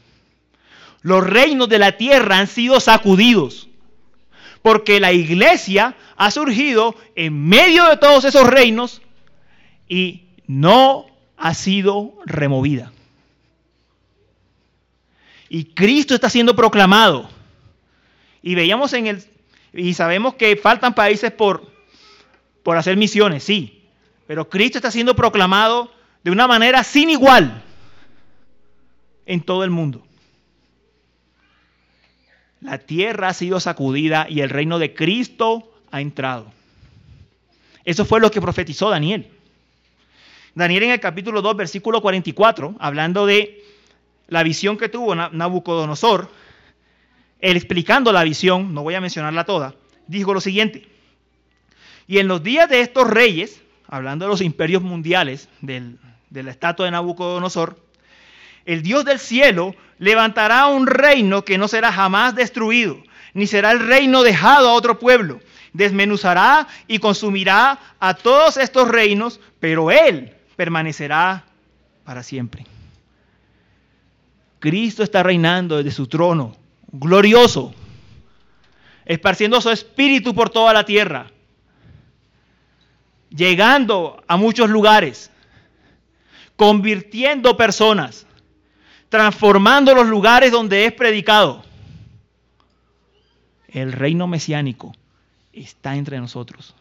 Los 1.02 1.26
reinos 1.26 1.68
de 1.68 1.78
la 1.78 1.96
tierra 1.96 2.38
han 2.38 2.46
sido 2.46 2.80
sacudidos. 2.80 3.68
Porque 4.62 5.00
la 5.00 5.12
iglesia 5.12 5.96
ha 6.16 6.30
surgido 6.30 6.94
en 7.16 7.48
medio 7.48 7.88
de 7.88 7.96
todos 7.96 8.24
esos 8.24 8.46
reinos 8.46 9.02
y 9.88 10.28
no 10.46 11.06
ha 11.36 11.54
sido 11.54 12.14
removida 12.24 12.92
y 15.54 15.64
Cristo 15.64 16.14
está 16.14 16.30
siendo 16.30 16.56
proclamado. 16.56 17.28
Y 18.40 18.54
veíamos 18.54 18.94
en 18.94 19.06
el, 19.06 19.22
y 19.74 19.92
sabemos 19.92 20.34
que 20.36 20.56
faltan 20.56 20.94
países 20.94 21.30
por, 21.30 21.70
por 22.62 22.78
hacer 22.78 22.96
misiones, 22.96 23.44
sí, 23.44 23.81
pero 24.26 24.48
Cristo 24.48 24.78
está 24.78 24.90
siendo 24.90 25.16
proclamado 25.16 25.92
de 26.22 26.30
una 26.30 26.46
manera 26.46 26.84
sin 26.84 27.10
igual 27.10 27.62
en 29.26 29.40
todo 29.40 29.64
el 29.64 29.70
mundo. 29.70 30.04
La 32.60 32.78
tierra 32.78 33.28
ha 33.28 33.34
sido 33.34 33.58
sacudida 33.58 34.26
y 34.28 34.40
el 34.40 34.50
reino 34.50 34.78
de 34.78 34.94
Cristo 34.94 35.72
ha 35.90 36.00
entrado. 36.00 36.52
Eso 37.84 38.04
fue 38.04 38.20
lo 38.20 38.30
que 38.30 38.40
profetizó 38.40 38.88
Daniel. 38.90 39.28
Daniel 40.54 40.84
en 40.84 40.90
el 40.92 41.00
capítulo 41.00 41.42
2, 41.42 41.56
versículo 41.56 42.00
44, 42.00 42.76
hablando 42.78 43.26
de 43.26 43.64
la 44.28 44.42
visión 44.42 44.76
que 44.76 44.88
tuvo 44.88 45.14
Nabucodonosor, 45.14 46.30
él 47.40 47.56
explicando 47.56 48.12
la 48.12 48.22
visión, 48.22 48.72
no 48.72 48.82
voy 48.82 48.94
a 48.94 49.00
mencionarla 49.00 49.44
toda, 49.44 49.74
dijo 50.06 50.32
lo 50.32 50.40
siguiente, 50.40 50.86
y 52.06 52.18
en 52.18 52.28
los 52.28 52.42
días 52.42 52.68
de 52.68 52.80
estos 52.80 53.08
reyes, 53.08 53.61
hablando 53.92 54.24
de 54.24 54.30
los 54.30 54.40
imperios 54.40 54.82
mundiales 54.82 55.50
del, 55.60 55.98
de 56.30 56.42
la 56.42 56.50
estatua 56.50 56.86
de 56.86 56.92
Nabucodonosor, 56.92 57.78
el 58.64 58.82
Dios 58.82 59.04
del 59.04 59.18
cielo 59.18 59.74
levantará 59.98 60.66
un 60.68 60.86
reino 60.86 61.44
que 61.44 61.58
no 61.58 61.68
será 61.68 61.92
jamás 61.92 62.34
destruido, 62.34 63.02
ni 63.34 63.46
será 63.46 63.70
el 63.70 63.80
reino 63.80 64.22
dejado 64.22 64.70
a 64.70 64.72
otro 64.72 64.98
pueblo. 64.98 65.40
Desmenuzará 65.74 66.68
y 66.86 67.00
consumirá 67.00 67.78
a 68.00 68.14
todos 68.14 68.56
estos 68.56 68.88
reinos, 68.88 69.40
pero 69.60 69.90
Él 69.90 70.32
permanecerá 70.56 71.44
para 72.04 72.22
siempre. 72.22 72.64
Cristo 74.58 75.02
está 75.02 75.22
reinando 75.22 75.76
desde 75.76 75.90
su 75.90 76.06
trono, 76.06 76.56
glorioso, 76.92 77.74
esparciendo 79.04 79.60
su 79.60 79.68
espíritu 79.68 80.34
por 80.34 80.48
toda 80.48 80.72
la 80.72 80.86
tierra, 80.86 81.26
llegando 83.34 84.22
a 84.26 84.36
muchos 84.36 84.68
lugares, 84.70 85.30
convirtiendo 86.56 87.56
personas, 87.56 88.26
transformando 89.08 89.94
los 89.94 90.06
lugares 90.06 90.52
donde 90.52 90.86
es 90.86 90.92
predicado. 90.92 91.64
El 93.68 93.92
reino 93.92 94.26
mesiánico 94.26 94.94
está 95.52 95.96
entre 95.96 96.18
nosotros. 96.18 96.74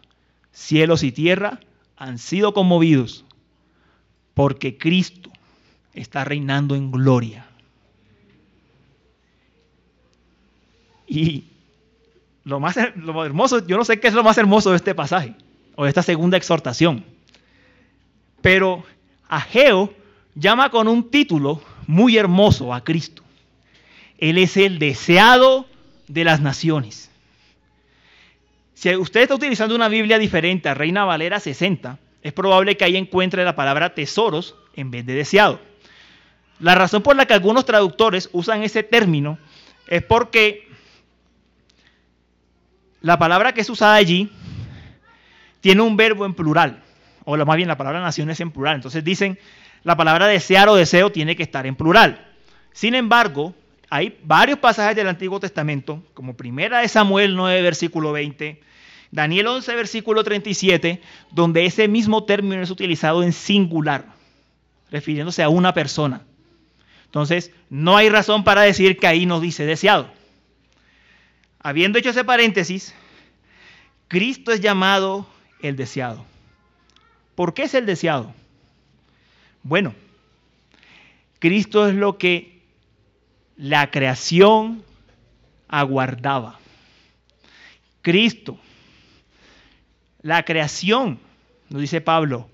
Cielos 0.52 1.04
y 1.04 1.12
tierra 1.12 1.60
han 1.95 2.18
sido 2.18 2.54
conmovidos 2.54 3.24
porque 4.34 4.78
Cristo 4.78 5.32
está 5.93 6.26
reinando 6.26 6.76
en 6.76 6.91
gloria. 6.91 7.45
Y 11.08 11.45
lo 12.43 12.60
más 12.60 12.78
lo 12.95 13.26
hermoso, 13.26 13.66
yo 13.66 13.78
no 13.78 13.86
sé 13.86 13.99
qué 13.99 14.08
es 14.08 14.14
lo 14.14 14.24
más 14.24 14.38
hermoso 14.38 14.72
de 14.72 14.78
este 14.78 14.95
pasaje 14.95 15.36
o 15.82 15.88
esta 15.88 16.04
segunda 16.04 16.38
exhortación. 16.38 17.04
Pero 18.44 18.84
Ageo 19.28 19.92
llama 20.36 20.70
con 20.70 20.88
un 20.88 21.10
título 21.10 21.60
muy 21.88 22.20
hermoso 22.20 22.72
a 22.72 22.84
Cristo. 22.84 23.24
Él 24.20 24.38
es 24.38 24.58
el 24.58 24.78
deseado 24.78 25.66
de 26.08 26.24
las 26.24 26.40
naciones. 26.40 27.10
Si 28.76 28.96
usted 28.96 29.22
está 29.22 29.34
utilizando 29.34 29.74
una 29.74 29.88
Biblia 29.88 30.20
diferente 30.20 30.70
a 30.70 30.76
Reina 30.76 31.04
Valera 31.04 31.40
60, 31.40 31.98
es 32.22 32.32
probable 32.32 32.78
que 32.78 32.86
ahí 32.86 32.96
encuentre 32.96 33.44
la 33.44 33.56
palabra 33.56 33.96
tesoros 33.96 34.54
en 34.76 34.92
vez 34.92 35.04
de 35.08 35.16
deseado. 35.16 35.60
La 36.60 36.76
razón 36.76 37.02
por 37.02 37.16
la 37.16 37.26
que 37.26 37.34
algunos 37.34 37.66
traductores 37.66 38.30
usan 38.34 38.62
ese 38.62 38.84
término 38.84 39.40
es 39.88 40.04
porque 40.04 40.68
la 43.02 43.18
palabra 43.18 43.56
que 43.56 43.62
es 43.62 43.70
usada 43.72 43.96
allí 43.96 44.30
tiene 45.62 45.82
un 45.82 45.95
verbo 45.95 46.26
en 46.26 46.34
plural, 46.34 46.84
o 47.24 47.38
más 47.38 47.55
bien 47.55 47.68
la 47.68 47.78
palabra 47.78 48.01
nación 48.01 48.30
es 48.30 48.39
en 48.39 48.51
plural. 48.51 48.76
Entonces 48.76 49.03
dicen, 49.03 49.39
la 49.84 49.95
palabra 49.95 50.28
desear 50.28 50.68
o 50.70 50.76
deseo 50.76 51.12
tiene 51.12 51.36
que 51.36 51.43
estar 51.43 51.66
en 51.66 51.76
plural. 51.76 52.28
Sin 52.74 52.95
embargo, 52.95 53.53
hay 53.89 54.18
varios 54.24 54.59
pasajes 54.59 54.95
del 54.95 55.07
Antiguo 55.07 55.39
Testamento, 55.39 56.03
como 56.14 56.36
primera 56.36 56.80
de 56.80 56.88
Samuel 56.88 57.36
9, 57.36 57.62
versículo 57.62 58.12
20, 58.12 58.62
Daniel 59.12 59.47
11, 59.47 59.76
versículo 59.76 60.24
37, 60.24 61.01
donde 61.32 61.66
ese 61.66 61.88
mismo 61.88 62.24
término 62.24 62.62
es 62.62 62.70
utilizado 62.70 63.24
en 63.24 63.34
singular, 63.34 64.05
refiriéndose 64.89 65.43
a 65.43 65.49
una 65.49 65.74
persona. 65.74 66.22
Entonces, 67.05 67.51
no 67.70 67.97
hay 67.97 68.09
razón 68.09 68.45
para 68.45 68.62
decir 68.62 68.97
que 68.97 69.07
ahí 69.07 69.26
no 69.26 69.41
dice 69.41 69.66
deseado. 69.66 70.09
Habiendo 71.59 71.99
hecho 71.99 72.12
ese 72.12 72.24
paréntesis, 72.24 72.95
Cristo 74.07 74.53
es 74.53 74.62
llamado 74.62 75.28
el 75.62 75.76
deseado. 75.76 76.26
¿Por 77.36 77.53
qué 77.53 77.64
es 77.64 77.74
el 77.74 77.86
deseado? 77.86 78.34
Bueno, 79.64 79.93
Cristo 81.39 81.88
es 81.88 81.95
lo 81.95 82.18
que 82.18 82.62
la 83.57 83.91
creación 83.91 84.84
aguardaba. 85.68 86.59
Cristo, 88.01 88.59
la 90.22 90.43
creación, 90.43 91.20
nos 91.70 91.82
dice 91.82 92.01
Pablo, 92.01 92.49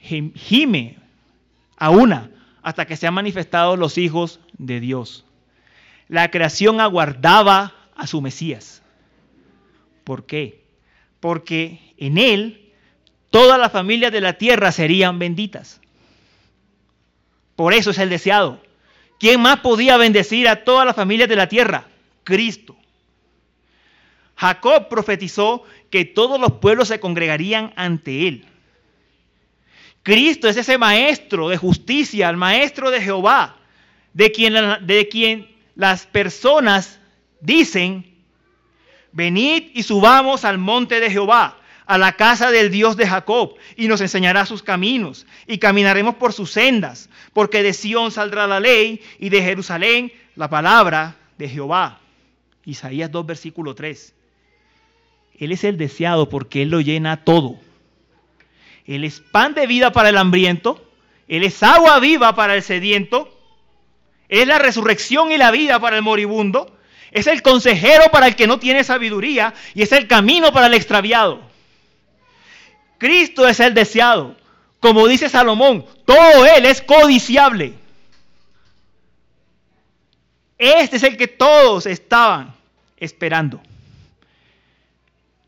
gime 0.00 0.98
a 1.76 1.90
una 1.90 2.30
hasta 2.62 2.86
que 2.86 2.96
sean 2.96 3.14
manifestados 3.14 3.78
los 3.78 3.98
hijos 3.98 4.40
de 4.58 4.80
Dios. 4.80 5.24
La 6.08 6.30
creación 6.30 6.80
aguardaba 6.80 7.74
a 7.96 8.06
su 8.06 8.20
Mesías. 8.20 8.82
¿Por 10.04 10.26
qué? 10.26 10.61
Porque 11.22 11.78
en 11.98 12.18
él 12.18 12.72
todas 13.30 13.56
las 13.56 13.70
familias 13.70 14.10
de 14.10 14.20
la 14.20 14.32
tierra 14.32 14.72
serían 14.72 15.20
benditas. 15.20 15.80
Por 17.54 17.74
eso 17.74 17.90
es 17.90 17.98
el 17.98 18.10
deseado. 18.10 18.60
¿Quién 19.20 19.40
más 19.40 19.60
podía 19.60 19.96
bendecir 19.98 20.48
a 20.48 20.64
todas 20.64 20.84
las 20.84 20.96
familias 20.96 21.28
de 21.28 21.36
la 21.36 21.48
tierra? 21.48 21.86
Cristo. 22.24 22.74
Jacob 24.34 24.88
profetizó 24.88 25.62
que 25.90 26.04
todos 26.04 26.40
los 26.40 26.54
pueblos 26.54 26.88
se 26.88 26.98
congregarían 26.98 27.72
ante 27.76 28.26
él. 28.26 28.44
Cristo 30.02 30.48
es 30.48 30.56
ese 30.56 30.76
maestro 30.76 31.50
de 31.50 31.56
justicia, 31.56 32.30
el 32.30 32.36
maestro 32.36 32.90
de 32.90 33.00
Jehová, 33.00 33.58
de 34.12 34.32
quien, 34.32 34.54
de 34.84 35.08
quien 35.08 35.48
las 35.76 36.04
personas 36.04 36.98
dicen, 37.40 38.11
venid 39.12 39.70
y 39.74 39.82
subamos 39.82 40.44
al 40.44 40.58
monte 40.58 41.00
de 41.00 41.10
Jehová, 41.10 41.58
a 41.86 41.98
la 41.98 42.12
casa 42.12 42.50
del 42.50 42.70
Dios 42.70 42.96
de 42.96 43.06
Jacob, 43.06 43.54
y 43.76 43.88
nos 43.88 44.00
enseñará 44.00 44.46
sus 44.46 44.62
caminos, 44.62 45.26
y 45.46 45.58
caminaremos 45.58 46.14
por 46.14 46.32
sus 46.32 46.50
sendas, 46.50 47.08
porque 47.32 47.62
de 47.62 47.72
Sión 47.72 48.10
saldrá 48.12 48.46
la 48.46 48.60
ley, 48.60 49.00
y 49.18 49.28
de 49.28 49.42
Jerusalén 49.42 50.12
la 50.36 50.48
palabra 50.48 51.16
de 51.38 51.48
Jehová. 51.48 51.98
Isaías 52.64 53.10
2, 53.10 53.26
versículo 53.26 53.74
3. 53.74 54.14
Él 55.38 55.52
es 55.52 55.64
el 55.64 55.76
deseado 55.76 56.28
porque 56.28 56.62
Él 56.62 56.70
lo 56.70 56.80
llena 56.80 57.24
todo. 57.24 57.56
Él 58.86 59.04
es 59.04 59.20
pan 59.20 59.54
de 59.54 59.66
vida 59.66 59.92
para 59.92 60.10
el 60.10 60.16
hambriento. 60.16 60.84
Él 61.28 61.44
es 61.44 61.62
agua 61.62 61.98
viva 61.98 62.34
para 62.34 62.54
el 62.54 62.62
sediento. 62.62 63.28
es 64.28 64.46
la 64.46 64.58
resurrección 64.58 65.30
y 65.30 65.36
la 65.36 65.50
vida 65.50 65.80
para 65.80 65.96
el 65.96 66.02
moribundo. 66.02 66.74
Es 67.12 67.26
el 67.26 67.42
consejero 67.42 68.04
para 68.10 68.26
el 68.26 68.34
que 68.34 68.46
no 68.46 68.58
tiene 68.58 68.82
sabiduría. 68.82 69.52
Y 69.74 69.82
es 69.82 69.92
el 69.92 70.08
camino 70.08 70.52
para 70.52 70.66
el 70.66 70.74
extraviado. 70.74 71.42
Cristo 72.98 73.46
es 73.46 73.60
el 73.60 73.74
deseado. 73.74 74.34
Como 74.80 75.06
dice 75.06 75.28
Salomón, 75.28 75.84
todo 76.04 76.46
Él 76.46 76.64
es 76.64 76.80
codiciable. 76.80 77.74
Este 80.58 80.96
es 80.96 81.02
el 81.02 81.16
que 81.16 81.28
todos 81.28 81.86
estaban 81.86 82.54
esperando. 82.96 83.60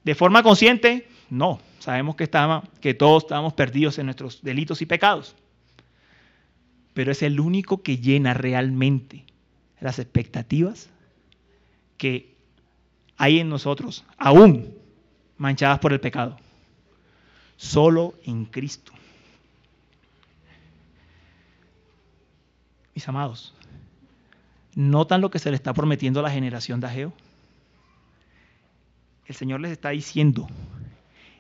De 0.05 0.15
forma 0.15 0.43
consciente, 0.43 1.09
no. 1.31 1.61
Sabemos 1.79 2.17
que, 2.17 2.27
todos 2.95 3.25
estábamos 3.25 3.53
perdidos 3.53 3.99
en 3.99 4.07
nuestros 4.07 4.43
delitos 4.43 4.83
y 4.83 4.87
pecados. 4.87 5.35
Pero 6.95 7.13
es 7.13 7.23
el 7.23 7.41
único 7.41 7.83
que 7.83 7.99
llena 7.99 8.35
realmente 8.35 9.25
las 9.81 9.99
expectativas 9.99 10.89
que 11.97 12.35
hay 13.17 13.41
en 13.41 13.49
nosotros, 13.49 14.05
aún 14.19 14.75
manchadas 15.37 15.79
por 15.79 15.93
el 15.93 16.01
pecado. 16.01 16.37
Solo 17.57 18.15
en 18.25 18.45
Cristo. 18.45 18.93
Mis 22.95 23.09
amados, 23.09 23.55
¿notan 24.75 25.21
lo 25.21 25.31
que 25.31 25.39
se 25.39 25.51
le 25.51 25.57
está 25.57 25.73
prometiendo 25.73 26.21
a 26.21 26.23
la 26.23 26.31
generación 26.31 26.81
de 26.81 26.87
Ageo? 26.87 27.13
El 29.27 29.35
Señor 29.35 29.61
les 29.61 29.73
está 29.73 29.91
diciendo, 29.91 30.47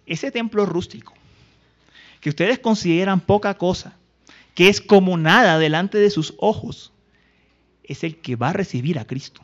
ese 0.06 0.30
templo 0.30 0.66
rústico, 0.66 1.12
que 2.20 2.30
ustedes 2.30 2.58
consideran 2.58 3.20
poca 3.20 3.54
cosa, 3.54 3.96
que 4.54 4.68
es 4.68 4.80
como 4.80 5.16
nada 5.16 5.58
delante 5.58 5.98
de 5.98 6.10
sus 6.10 6.34
ojos, 6.38 6.92
es 7.82 8.02
el 8.02 8.16
que 8.16 8.36
va 8.36 8.50
a 8.50 8.54
recibir 8.54 8.98
a 8.98 9.06
Cristo. 9.06 9.42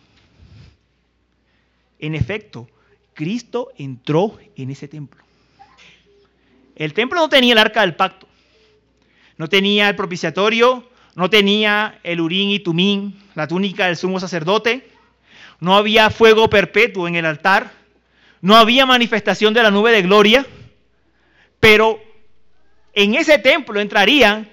En 2.01 2.15
efecto, 2.15 2.69
Cristo 3.15 3.71
entró 3.77 4.39
en 4.57 4.71
ese 4.71 4.89
templo. 4.89 5.23
El 6.75 6.95
templo 6.95 7.21
no 7.21 7.29
tenía 7.29 7.53
el 7.53 7.59
arca 7.59 7.83
del 7.83 7.95
pacto, 7.95 8.27
no 9.37 9.49
tenía 9.49 9.89
el 9.89 9.97
propiciatorio, 9.97 10.89
no 11.15 11.29
tenía 11.29 11.99
el 12.03 12.21
urín 12.21 12.51
y 12.51 12.61
tumín, 12.61 13.21
la 13.35 13.47
túnica 13.47 13.87
del 13.87 13.97
sumo 13.97 14.19
sacerdote, 14.19 14.89
no 15.61 15.77
había 15.77 16.09
fuego 16.09 16.49
perpetuo 16.49 17.07
en 17.07 17.17
el 17.17 17.27
altar, 17.27 17.71
no 18.41 18.57
había 18.57 18.87
manifestación 18.87 19.53
de 19.53 19.63
la 19.63 19.71
nube 19.71 19.93
de 19.93 20.03
gloria, 20.03 20.47
pero 21.59 22.01
en 22.95 23.15
ese 23.15 23.39
templo 23.39 23.81
entrarían 23.81 24.49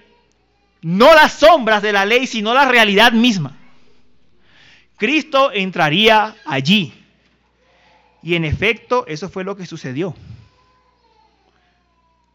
no 0.82 1.14
las 1.14 1.34
sombras 1.34 1.82
de 1.82 1.94
la 1.94 2.06
ley, 2.06 2.28
sino 2.28 2.54
la 2.54 2.70
realidad 2.70 3.14
misma. 3.14 3.58
Cristo 4.98 5.52
entraría 5.54 6.36
allí. 6.46 6.94
Y 8.28 8.36
en 8.36 8.44
efecto, 8.44 9.06
eso 9.08 9.30
fue 9.30 9.46
lo 9.46 9.56
que 9.56 9.66
sucedió. 9.66 10.14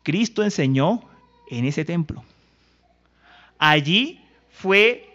Cristo 0.03 0.43
enseñó 0.43 1.03
en 1.51 1.67
ese 1.67 1.85
templo. 1.85 2.25
Allí 3.59 4.19
fue 4.51 5.07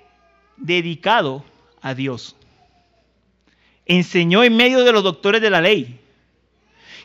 dedicado 0.56 1.44
a 1.82 1.96
Dios. 1.96 2.36
Enseñó 3.88 4.44
en 4.44 4.56
medio 4.56 4.84
de 4.84 4.92
los 4.92 5.02
doctores 5.02 5.42
de 5.42 5.50
la 5.50 5.62
ley 5.62 6.00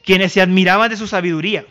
quienes 0.05 0.35
se 0.35 0.43
admiraban 0.43 0.91
de 0.91 0.99
su 0.99 1.07
sabiduría. 1.07 1.65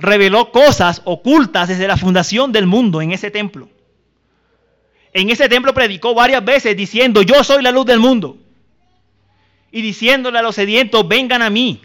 Reveló 0.00 0.50
cosas 0.50 1.02
ocultas 1.04 1.68
desde 1.68 1.86
la 1.86 1.96
fundación 1.96 2.50
del 2.50 2.66
mundo 2.66 3.00
en 3.00 3.12
ese 3.12 3.30
templo. 3.30 3.68
En 5.12 5.30
ese 5.30 5.48
templo 5.48 5.72
predicó 5.72 6.14
varias 6.14 6.44
veces 6.44 6.76
diciendo, 6.76 7.22
yo 7.22 7.44
soy 7.44 7.62
la 7.62 7.70
luz 7.70 7.86
del 7.86 8.00
mundo. 8.00 8.38
Y 9.78 9.80
diciéndole 9.80 10.36
a 10.40 10.42
los 10.42 10.56
sedientos, 10.56 11.06
vengan 11.06 11.40
a 11.40 11.50
mí. 11.50 11.80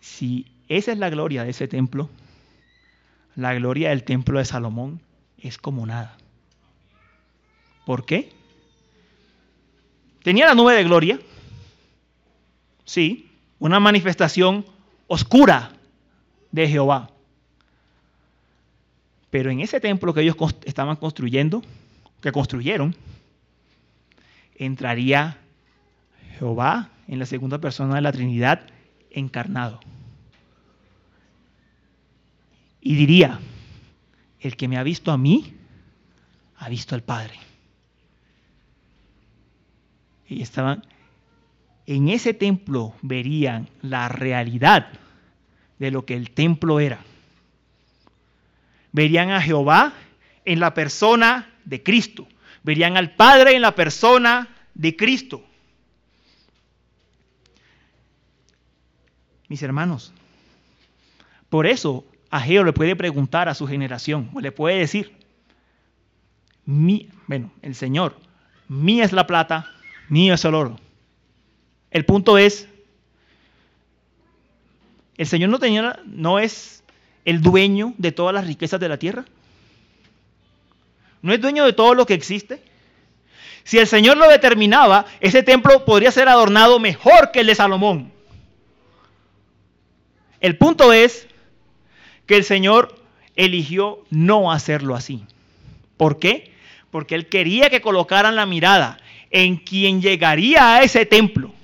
Si 0.00 0.46
esa 0.66 0.92
es 0.92 0.98
la 0.98 1.10
gloria 1.10 1.44
de 1.44 1.50
ese 1.50 1.68
templo, 1.68 2.08
la 3.36 3.52
gloria 3.52 3.90
del 3.90 4.02
templo 4.02 4.38
de 4.38 4.46
Salomón 4.46 5.02
es 5.36 5.58
como 5.58 5.84
nada. 5.84 6.16
¿Por 7.84 8.06
qué? 8.06 8.32
Tenía 10.22 10.46
la 10.46 10.54
nube 10.54 10.72
de 10.72 10.84
gloria, 10.84 11.20
sí, 12.86 13.28
una 13.58 13.78
manifestación 13.78 14.64
oscura 15.06 15.70
de 16.50 16.66
Jehová. 16.66 17.10
Pero 19.28 19.50
en 19.50 19.60
ese 19.60 19.80
templo 19.80 20.14
que 20.14 20.22
ellos 20.22 20.36
estaban 20.64 20.96
construyendo, 20.96 21.62
que 22.22 22.32
construyeron, 22.32 22.96
entraría 24.56 25.38
Jehová 26.38 26.90
en 27.08 27.18
la 27.18 27.26
segunda 27.26 27.58
persona 27.60 27.96
de 27.96 28.00
la 28.00 28.12
Trinidad 28.12 28.66
encarnado. 29.10 29.80
Y 32.80 32.94
diría, 32.96 33.40
el 34.40 34.56
que 34.56 34.68
me 34.68 34.76
ha 34.76 34.82
visto 34.82 35.10
a 35.10 35.18
mí, 35.18 35.54
ha 36.56 36.68
visto 36.68 36.94
al 36.94 37.02
Padre 37.02 37.34
y 40.28 40.42
estaban 40.42 40.82
en 41.86 42.08
ese 42.08 42.32
templo 42.32 42.94
verían 43.02 43.68
la 43.82 44.08
realidad 44.08 44.88
de 45.78 45.90
lo 45.90 46.06
que 46.06 46.14
el 46.14 46.30
templo 46.30 46.80
era. 46.80 47.00
verían 48.92 49.30
a 49.30 49.42
Jehová 49.42 49.92
en 50.44 50.60
la 50.60 50.72
persona 50.72 51.50
de 51.64 51.82
Cristo. 51.82 52.26
Verían 52.64 52.96
al 52.96 53.14
Padre 53.14 53.54
en 53.54 53.62
la 53.62 53.74
persona 53.76 54.48
de 54.74 54.96
Cristo. 54.96 55.44
Mis 59.48 59.62
hermanos, 59.62 60.12
por 61.48 61.66
eso 61.66 62.04
Ageo 62.30 62.64
le 62.64 62.72
puede 62.72 62.96
preguntar 62.96 63.48
a 63.48 63.54
su 63.54 63.68
generación, 63.68 64.30
o 64.34 64.40
le 64.40 64.50
puede 64.50 64.78
decir, 64.78 65.12
mi, 66.64 67.08
bueno, 67.28 67.52
el 67.62 67.76
Señor, 67.76 68.18
mía 68.66 69.04
es 69.04 69.12
la 69.12 69.26
plata, 69.26 69.70
mío 70.08 70.34
es 70.34 70.44
el 70.44 70.54
oro. 70.54 70.80
El 71.90 72.04
punto 72.04 72.38
es, 72.38 72.66
el 75.16 75.26
Señor 75.26 75.50
no, 75.50 75.58
tenía, 75.58 76.00
no 76.06 76.38
es 76.38 76.82
el 77.24 77.40
dueño 77.40 77.94
de 77.98 78.10
todas 78.10 78.34
las 78.34 78.46
riquezas 78.46 78.80
de 78.80 78.88
la 78.88 78.98
tierra. 78.98 79.24
No 81.24 81.32
es 81.32 81.40
dueño 81.40 81.64
de 81.64 81.72
todo 81.72 81.94
lo 81.94 82.04
que 82.04 82.12
existe. 82.12 82.60
Si 83.62 83.78
el 83.78 83.86
Señor 83.86 84.18
lo 84.18 84.28
determinaba, 84.28 85.06
ese 85.20 85.42
templo 85.42 85.86
podría 85.86 86.12
ser 86.12 86.28
adornado 86.28 86.78
mejor 86.78 87.30
que 87.32 87.40
el 87.40 87.46
de 87.46 87.54
Salomón. 87.54 88.12
El 90.38 90.58
punto 90.58 90.92
es 90.92 91.26
que 92.26 92.36
el 92.36 92.44
Señor 92.44 93.00
eligió 93.36 94.04
no 94.10 94.52
hacerlo 94.52 94.94
así. 94.94 95.24
¿Por 95.96 96.18
qué? 96.18 96.52
Porque 96.90 97.14
Él 97.14 97.30
quería 97.30 97.70
que 97.70 97.80
colocaran 97.80 98.36
la 98.36 98.44
mirada 98.44 98.98
en 99.30 99.56
quien 99.56 100.02
llegaría 100.02 100.74
a 100.74 100.82
ese 100.82 101.06
templo 101.06 101.54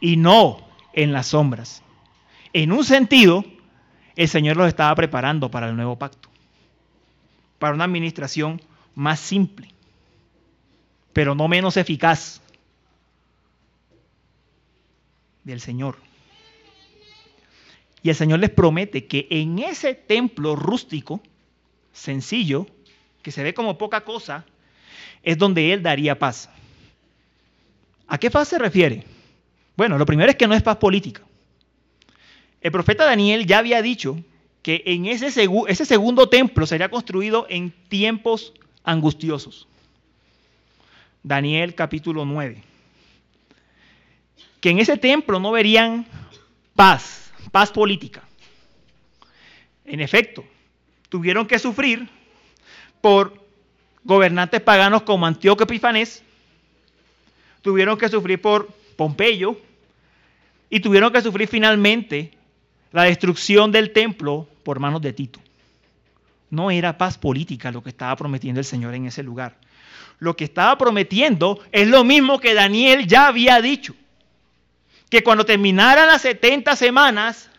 y 0.00 0.16
no 0.16 0.66
en 0.92 1.12
las 1.12 1.28
sombras. 1.28 1.84
En 2.52 2.72
un 2.72 2.84
sentido, 2.84 3.44
el 4.16 4.26
Señor 4.26 4.56
los 4.56 4.66
estaba 4.66 4.92
preparando 4.96 5.52
para 5.52 5.68
el 5.68 5.76
nuevo 5.76 5.96
pacto, 5.96 6.28
para 7.64 7.76
una 7.76 7.84
administración 7.84 8.60
más 8.94 9.18
simple, 9.18 9.70
pero 11.14 11.34
no 11.34 11.48
menos 11.48 11.78
eficaz 11.78 12.42
del 15.44 15.62
Señor. 15.62 15.96
Y 18.02 18.10
el 18.10 18.14
Señor 18.14 18.40
les 18.40 18.50
promete 18.50 19.06
que 19.06 19.28
en 19.30 19.60
ese 19.60 19.94
templo 19.94 20.56
rústico, 20.56 21.22
sencillo, 21.90 22.66
que 23.22 23.32
se 23.32 23.42
ve 23.42 23.54
como 23.54 23.78
poca 23.78 24.02
cosa, 24.02 24.44
es 25.22 25.38
donde 25.38 25.72
Él 25.72 25.82
daría 25.82 26.18
paz. 26.18 26.50
¿A 28.06 28.18
qué 28.18 28.30
paz 28.30 28.48
se 28.48 28.58
refiere? 28.58 29.04
Bueno, 29.74 29.96
lo 29.96 30.04
primero 30.04 30.30
es 30.30 30.36
que 30.36 30.46
no 30.46 30.54
es 30.54 30.62
paz 30.62 30.76
política. 30.76 31.22
El 32.60 32.72
profeta 32.72 33.06
Daniel 33.06 33.46
ya 33.46 33.56
había 33.56 33.80
dicho 33.80 34.18
que 34.64 34.82
en 34.86 35.04
ese, 35.04 35.30
segundo 35.84 36.30
templo 36.30 36.66
sería 36.66 36.88
construido 36.88 37.46
en 37.50 37.70
tiempos 37.70 38.54
angustiosos. 38.82 39.68
Daniel 41.22 41.74
capítulo 41.74 42.24
9. 42.24 42.62
Que 44.62 44.70
en 44.70 44.78
ese 44.78 44.96
templo 44.96 45.38
no 45.38 45.52
verían 45.52 46.06
paz, 46.74 47.30
paz 47.52 47.70
política. 47.70 48.22
En 49.84 50.00
efecto, 50.00 50.42
tuvieron 51.10 51.46
que 51.46 51.58
sufrir 51.58 52.08
por 53.02 53.38
gobernantes 54.02 54.62
paganos 54.62 55.02
como 55.02 55.26
Antíoco 55.26 55.64
Epifanés, 55.64 56.22
tuvieron 57.60 57.98
que 57.98 58.08
sufrir 58.08 58.40
por 58.40 58.68
Pompeyo 58.96 59.60
y 60.70 60.80
tuvieron 60.80 61.12
que 61.12 61.20
sufrir 61.20 61.48
finalmente 61.48 62.33
la 62.94 63.02
destrucción 63.02 63.72
del 63.72 63.92
templo 63.92 64.48
por 64.62 64.78
manos 64.78 65.02
de 65.02 65.12
Tito. 65.12 65.40
No 66.50 66.70
era 66.70 66.96
paz 66.96 67.18
política 67.18 67.72
lo 67.72 67.82
que 67.82 67.88
estaba 67.88 68.14
prometiendo 68.14 68.60
el 68.60 68.64
Señor 68.64 68.94
en 68.94 69.06
ese 69.06 69.24
lugar. 69.24 69.56
Lo 70.20 70.36
que 70.36 70.44
estaba 70.44 70.78
prometiendo 70.78 71.58
es 71.72 71.88
lo 71.88 72.04
mismo 72.04 72.38
que 72.38 72.54
Daniel 72.54 73.08
ya 73.08 73.26
había 73.26 73.60
dicho 73.60 73.96
que 75.10 75.24
cuando 75.24 75.44
terminaran 75.44 76.06
las 76.06 76.22
70 76.22 76.76
semanas, 76.76 77.50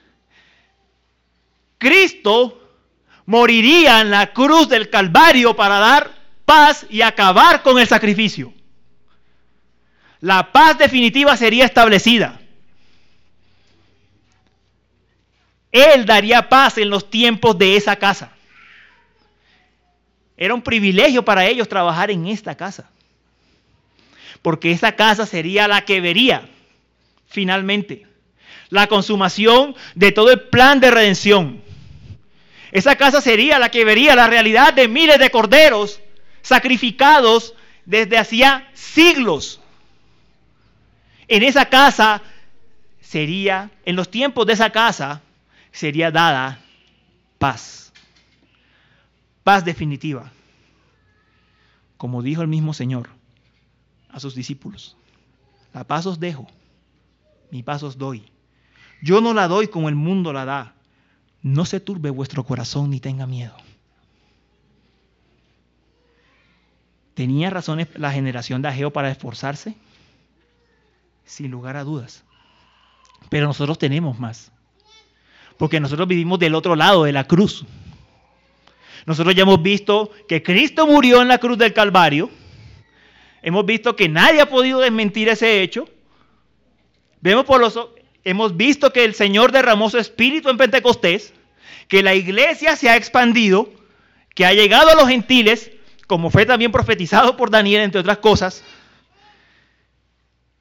Cristo 1.80 2.72
moriría 3.26 4.00
en 4.00 4.12
la 4.12 4.32
cruz 4.32 4.70
del 4.70 4.90
Calvario 4.90 5.54
para 5.54 5.80
dar 5.80 6.12
paz 6.46 6.86
y 6.90 7.02
acabar 7.02 7.62
con 7.62 7.78
el 7.78 7.88
sacrificio. 7.88 8.54
La 10.22 10.54
paz 10.54 10.78
definitiva 10.78 11.36
sería 11.36 11.66
establecida. 11.66 12.40
Él 15.76 16.06
daría 16.06 16.48
paz 16.48 16.78
en 16.78 16.90
los 16.90 17.10
tiempos 17.10 17.58
de 17.58 17.76
esa 17.76 17.98
casa. 17.98 18.32
Era 20.38 20.54
un 20.54 20.62
privilegio 20.62 21.26
para 21.26 21.46
ellos 21.46 21.68
trabajar 21.68 22.10
en 22.10 22.28
esta 22.28 22.56
casa. 22.56 22.90
Porque 24.42 24.72
esa 24.72 24.94
casa 24.94 25.26
sería 25.26 25.68
la 25.68 25.84
que 25.84 26.00
vería 26.00 26.48
finalmente. 27.28 28.08
La 28.70 28.88
consumación 28.88 29.76
de 29.96 30.14
todo 30.14 30.32
el 30.32 30.44
plan 30.44 30.80
de 30.80 30.92
redención. 30.92 31.62
Esa 32.72 32.96
casa 32.96 33.20
sería 33.20 33.60
la 33.60 33.70
que 33.70 33.84
vería 33.84 34.16
la 34.16 34.28
realidad 34.28 34.74
de 34.74 34.88
miles 34.88 35.20
de 35.20 35.30
corderos 35.30 36.00
sacrificados 36.42 37.54
desde 37.84 38.18
hacía 38.18 38.70
siglos. 38.74 39.60
En 41.28 41.44
esa 41.44 41.66
casa 41.66 42.22
sería, 43.02 43.72
en 43.84 43.98
los 43.98 44.10
tiempos 44.10 44.46
de 44.46 44.54
esa 44.54 44.70
casa, 44.70 45.22
sería 45.76 46.12
dada 46.12 46.60
paz. 47.38 47.94
Paz 49.44 49.64
definitiva. 49.64 50.32
Como 51.98 52.22
dijo 52.22 52.42
el 52.42 52.48
mismo 52.48 52.74
Señor 52.74 53.10
a 54.10 54.20
sus 54.20 54.36
discípulos. 54.36 54.98
La 55.74 55.84
paz 55.84 56.06
os 56.06 56.20
dejo 56.20 56.48
mi 57.52 57.64
paz 57.64 57.84
os 57.84 57.98
doy. 57.98 58.26
Yo 59.02 59.22
no 59.22 59.34
la 59.34 59.48
doy 59.48 59.68
como 59.68 59.90
el 59.90 59.96
mundo 59.96 60.34
la 60.34 60.46
da. 60.46 60.74
No 61.42 61.64
se 61.64 61.80
turbe 61.80 62.10
vuestro 62.10 62.44
corazón 62.44 62.90
ni 62.90 63.00
tenga 63.00 63.26
miedo. 63.26 63.56
¿Tenía 67.14 67.50
razones 67.50 67.88
la 67.96 68.12
generación 68.12 68.62
de 68.62 68.68
Ageo 68.68 68.92
para 68.92 69.10
esforzarse? 69.10 69.76
Sin 71.24 71.50
lugar 71.50 71.78
a 71.78 71.86
dudas. 71.86 72.24
Pero 73.30 73.48
nosotros 73.48 73.78
tenemos 73.78 74.20
más. 74.20 74.52
Porque 75.58 75.80
nosotros 75.80 76.08
vivimos 76.08 76.40
del 76.40 76.56
otro 76.56 76.76
lado 76.76 77.04
de 77.04 77.12
la 77.12 77.26
cruz. 77.26 77.66
Nosotros 79.06 79.36
ya 79.36 79.44
hemos 79.44 79.62
visto 79.62 80.12
que 80.28 80.42
Cristo 80.42 80.88
murió 80.88 81.22
en 81.22 81.28
la 81.28 81.38
cruz 81.38 81.58
del 81.58 81.74
Calvario. 81.74 82.30
Hemos 83.42 83.66
visto 83.66 83.96
que 83.96 84.10
nadie 84.10 84.42
ha 84.42 84.50
podido 84.50 84.80
desmentir 84.80 85.30
ese 85.30 85.62
hecho. 85.62 85.88
Vemos 87.22 87.46
hemos 88.24 88.58
visto 88.58 88.92
que 88.92 89.06
el 89.06 89.14
Señor 89.14 89.52
derramó 89.52 89.90
su 89.90 89.98
espíritu 89.98 90.50
en 90.50 90.58
Pentecostés, 90.58 91.34
que 91.88 92.04
la 92.04 92.16
iglesia 92.16 92.76
se 92.76 92.90
ha 92.90 92.96
expandido, 92.96 93.72
que 94.34 94.46
ha 94.46 94.54
llegado 94.54 94.90
a 94.90 94.96
los 94.96 95.08
gentiles, 95.08 95.72
como 96.08 96.30
fue 96.30 96.46
también 96.46 96.72
profetizado 96.72 97.38
por 97.38 97.52
Daniel, 97.52 97.82
entre 97.82 98.02
otras 98.02 98.18
cosas. 98.18 98.64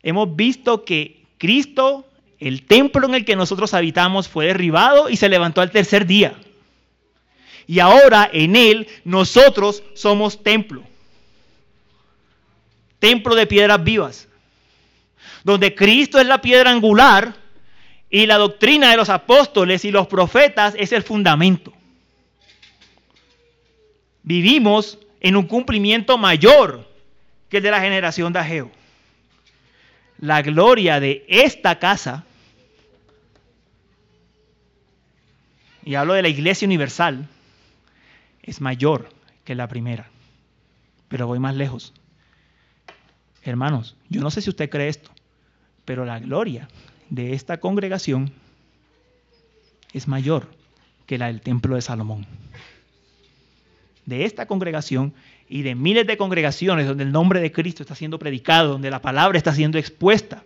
Hemos 0.03 0.37
visto 0.37 0.85
que 0.85 1.25
Cristo, 1.39 2.07
el 2.47 2.67
templo 2.67 3.07
en 3.07 3.15
el 3.15 3.25
que 3.25 3.37
nosotros 3.37 3.75
habitamos, 3.75 4.29
fue 4.29 4.47
derribado 4.47 5.09
y 5.09 5.17
se 5.17 5.29
levantó 5.29 5.61
al 5.61 5.71
tercer 5.71 6.07
día. 6.07 6.35
Y 7.67 7.79
ahora 7.81 8.29
en 8.33 8.57
Él 8.57 8.89
nosotros 9.05 9.83
somos 9.95 10.43
templo. 10.43 10.83
Templo 12.99 13.35
de 13.35 13.47
piedras 13.47 13.83
vivas 13.83 14.29
donde 15.45 15.75
Cristo 15.75 16.19
es 16.19 16.27
la 16.27 16.41
piedra 16.41 16.71
angular 16.71 17.37
y 18.11 18.27
la 18.27 18.37
doctrina 18.37 18.91
de 18.91 18.97
los 18.97 19.11
apóstoles 19.11 19.85
y 19.85 19.91
los 19.91 20.07
profetas 20.07 20.75
es 20.77 20.91
el 20.93 21.03
fundamento. 21.03 21.73
Vivimos 24.23 24.99
en 25.21 25.37
un 25.37 25.47
cumplimiento 25.47 26.17
mayor 26.17 26.89
que 27.51 27.59
el 27.59 27.63
de 27.63 27.71
la 27.71 27.81
generación 27.81 28.33
de 28.33 28.39
Ageo. 28.39 28.71
La 30.19 30.41
gloria 30.41 30.99
de 30.99 31.27
esta 31.29 31.79
casa, 31.79 32.25
y 35.85 35.95
hablo 35.97 36.15
de 36.15 36.23
la 36.23 36.29
iglesia 36.29 36.67
universal, 36.67 37.29
es 38.43 38.61
mayor 38.61 39.11
que 39.45 39.55
la 39.55 39.69
primera. 39.69 40.09
Pero 41.09 41.27
voy 41.27 41.39
más 41.39 41.55
lejos. 41.55 41.93
Hermanos, 43.43 43.97
yo 44.09 44.23
no 44.23 44.31
sé 44.31 44.41
si 44.41 44.49
usted 44.49 44.71
cree 44.71 44.89
esto, 44.89 45.11
pero 45.85 46.05
la 46.07 46.19
gloria 46.19 46.69
de 47.11 47.35
esta 47.35 47.59
congregación 47.59 48.33
es 49.93 50.09
mayor 50.09 50.49
que 51.07 51.19
la 51.19 51.27
del 51.27 51.43
templo 51.43 51.75
de 51.77 51.83
Salomón. 51.83 52.27
De 54.07 54.25
esta 54.25 54.47
congregación 54.47 55.13
y 55.49 55.63
de 55.63 55.75
miles 55.75 56.07
de 56.07 56.17
congregaciones 56.17 56.87
donde 56.87 57.05
el 57.05 57.13
nombre 57.13 57.41
de 57.41 57.53
Cristo 57.53 57.83
está 57.83 57.95
siendo 57.95 58.19
predicado, 58.19 58.73
donde 58.73 58.91
la 58.91 59.03
palabra 59.03 59.37
está 59.37 59.53
siendo 59.55 59.79
expuesta, 59.79 60.43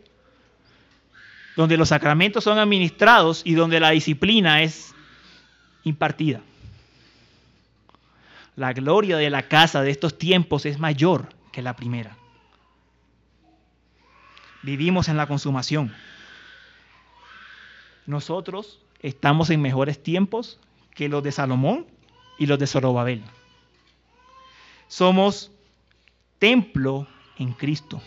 donde 1.57 1.77
los 1.77 1.91
sacramentos 1.91 2.43
son 2.43 2.59
administrados 2.59 3.43
y 3.45 3.55
donde 3.55 3.79
la 3.79 3.91
disciplina 3.91 4.63
es 4.63 4.95
impartida. 5.89 6.41
La 8.57 8.73
gloria 8.73 9.17
de 9.17 9.31
la 9.31 9.49
casa 9.49 9.83
de 9.83 9.91
estos 9.91 10.19
tiempos 10.19 10.67
es 10.67 10.79
mayor 10.79 11.29
que 11.53 11.63
la 11.63 11.77
primera. 11.77 12.17
Vivimos 14.63 15.09
en 15.09 15.17
la 15.17 15.27
consumación. 15.27 15.95
Nosotros 18.07 18.81
estamos 19.01 19.51
en 19.51 19.63
mejores 19.63 20.03
tiempos 20.03 20.59
que 20.95 21.09
los 21.09 21.23
de 21.23 21.33
Salomón 21.33 21.87
y 22.39 22.47
los 22.47 22.59
de 22.59 22.67
Zorobabel. 22.67 23.23
Somos 24.89 25.53
templo 26.39 27.07
en 27.39 27.53
Cristo 27.53 28.01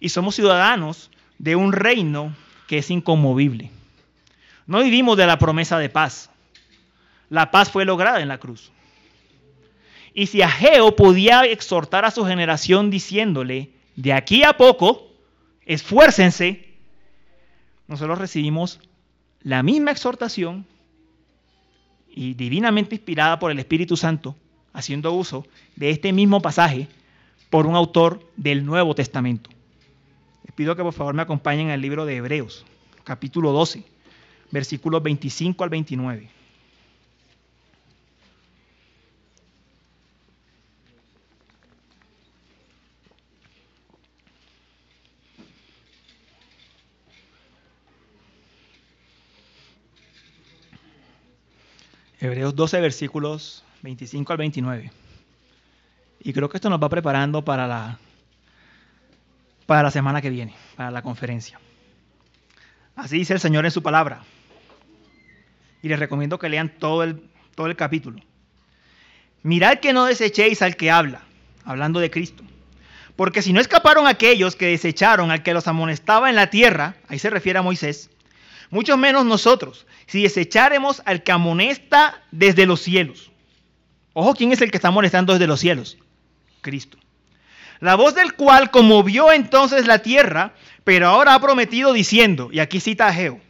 y 0.00 0.08
somos 0.08 0.34
ciudadanos 0.34 1.10
de 1.38 1.56
un 1.56 1.72
reino 1.72 2.34
que 2.66 2.78
es 2.78 2.90
inconmovible. 2.90 3.70
No 4.66 4.82
vivimos 4.82 5.16
de 5.16 5.26
la 5.26 5.38
promesa 5.38 5.78
de 5.78 5.88
paz. 5.88 6.30
La 7.32 7.50
paz 7.50 7.70
fue 7.70 7.86
lograda 7.86 8.20
en 8.20 8.28
la 8.28 8.36
cruz. 8.36 8.70
Y 10.12 10.26
si 10.26 10.42
Ageo 10.42 10.94
podía 10.94 11.44
exhortar 11.46 12.04
a 12.04 12.10
su 12.10 12.26
generación 12.26 12.90
diciéndole, 12.90 13.70
de 13.96 14.12
aquí 14.12 14.44
a 14.44 14.58
poco, 14.58 15.08
esfuércense, 15.64 16.68
nosotros 17.88 18.18
recibimos 18.18 18.80
la 19.40 19.62
misma 19.62 19.92
exhortación 19.92 20.66
y 22.10 22.34
divinamente 22.34 22.96
inspirada 22.96 23.38
por 23.38 23.50
el 23.50 23.58
Espíritu 23.58 23.96
Santo, 23.96 24.36
haciendo 24.74 25.14
uso 25.14 25.46
de 25.74 25.88
este 25.88 26.12
mismo 26.12 26.42
pasaje 26.42 26.86
por 27.48 27.64
un 27.64 27.76
autor 27.76 28.28
del 28.36 28.66
Nuevo 28.66 28.94
Testamento. 28.94 29.48
Les 30.44 30.54
pido 30.54 30.76
que 30.76 30.82
por 30.82 30.92
favor 30.92 31.14
me 31.14 31.22
acompañen 31.22 31.70
al 31.70 31.80
libro 31.80 32.04
de 32.04 32.16
Hebreos, 32.16 32.66
capítulo 33.04 33.52
12, 33.52 33.84
versículos 34.50 35.02
25 35.02 35.64
al 35.64 35.70
29. 35.70 36.41
Hebreos 52.22 52.54
12, 52.54 52.80
versículos 52.80 53.64
25 53.82 54.32
al 54.32 54.38
29. 54.38 54.92
Y 56.20 56.32
creo 56.32 56.48
que 56.48 56.56
esto 56.56 56.70
nos 56.70 56.80
va 56.80 56.88
preparando 56.88 57.44
para 57.44 57.66
la, 57.66 57.98
para 59.66 59.82
la 59.82 59.90
semana 59.90 60.22
que 60.22 60.30
viene, 60.30 60.54
para 60.76 60.92
la 60.92 61.02
conferencia. 61.02 61.58
Así 62.94 63.18
dice 63.18 63.32
el 63.32 63.40
Señor 63.40 63.64
en 63.64 63.72
su 63.72 63.82
palabra. 63.82 64.22
Y 65.82 65.88
les 65.88 65.98
recomiendo 65.98 66.38
que 66.38 66.48
lean 66.48 66.68
todo 66.78 67.02
el, 67.02 67.28
todo 67.56 67.66
el 67.66 67.74
capítulo. 67.74 68.20
Mirad 69.42 69.80
que 69.80 69.92
no 69.92 70.04
desechéis 70.04 70.62
al 70.62 70.76
que 70.76 70.92
habla, 70.92 71.22
hablando 71.64 71.98
de 71.98 72.12
Cristo. 72.12 72.44
Porque 73.16 73.42
si 73.42 73.52
no 73.52 73.60
escaparon 73.60 74.06
aquellos 74.06 74.54
que 74.54 74.66
desecharon 74.66 75.32
al 75.32 75.42
que 75.42 75.54
los 75.54 75.66
amonestaba 75.66 76.30
en 76.30 76.36
la 76.36 76.50
tierra, 76.50 76.94
ahí 77.08 77.18
se 77.18 77.30
refiere 77.30 77.58
a 77.58 77.62
Moisés, 77.62 78.11
mucho 78.72 78.96
menos 78.96 79.26
nosotros, 79.26 79.86
si 80.06 80.22
desecháremos 80.22 81.02
al 81.04 81.22
que 81.22 81.30
amonesta 81.30 82.22
desde 82.30 82.64
los 82.64 82.80
cielos. 82.80 83.30
Ojo, 84.14 84.34
¿quién 84.34 84.50
es 84.50 84.62
el 84.62 84.70
que 84.70 84.78
está 84.78 84.88
amonestando 84.88 85.34
desde 85.34 85.46
los 85.46 85.60
cielos? 85.60 85.98
Cristo. 86.62 86.96
La 87.80 87.96
voz 87.96 88.14
del 88.14 88.32
cual 88.32 88.70
conmovió 88.70 89.30
entonces 89.30 89.86
la 89.86 89.98
tierra, 89.98 90.54
pero 90.84 91.08
ahora 91.08 91.34
ha 91.34 91.40
prometido 91.40 91.92
diciendo, 91.92 92.48
y 92.50 92.60
aquí 92.60 92.80
cita 92.80 93.08
a 93.08 93.12
Geo, 93.12 93.40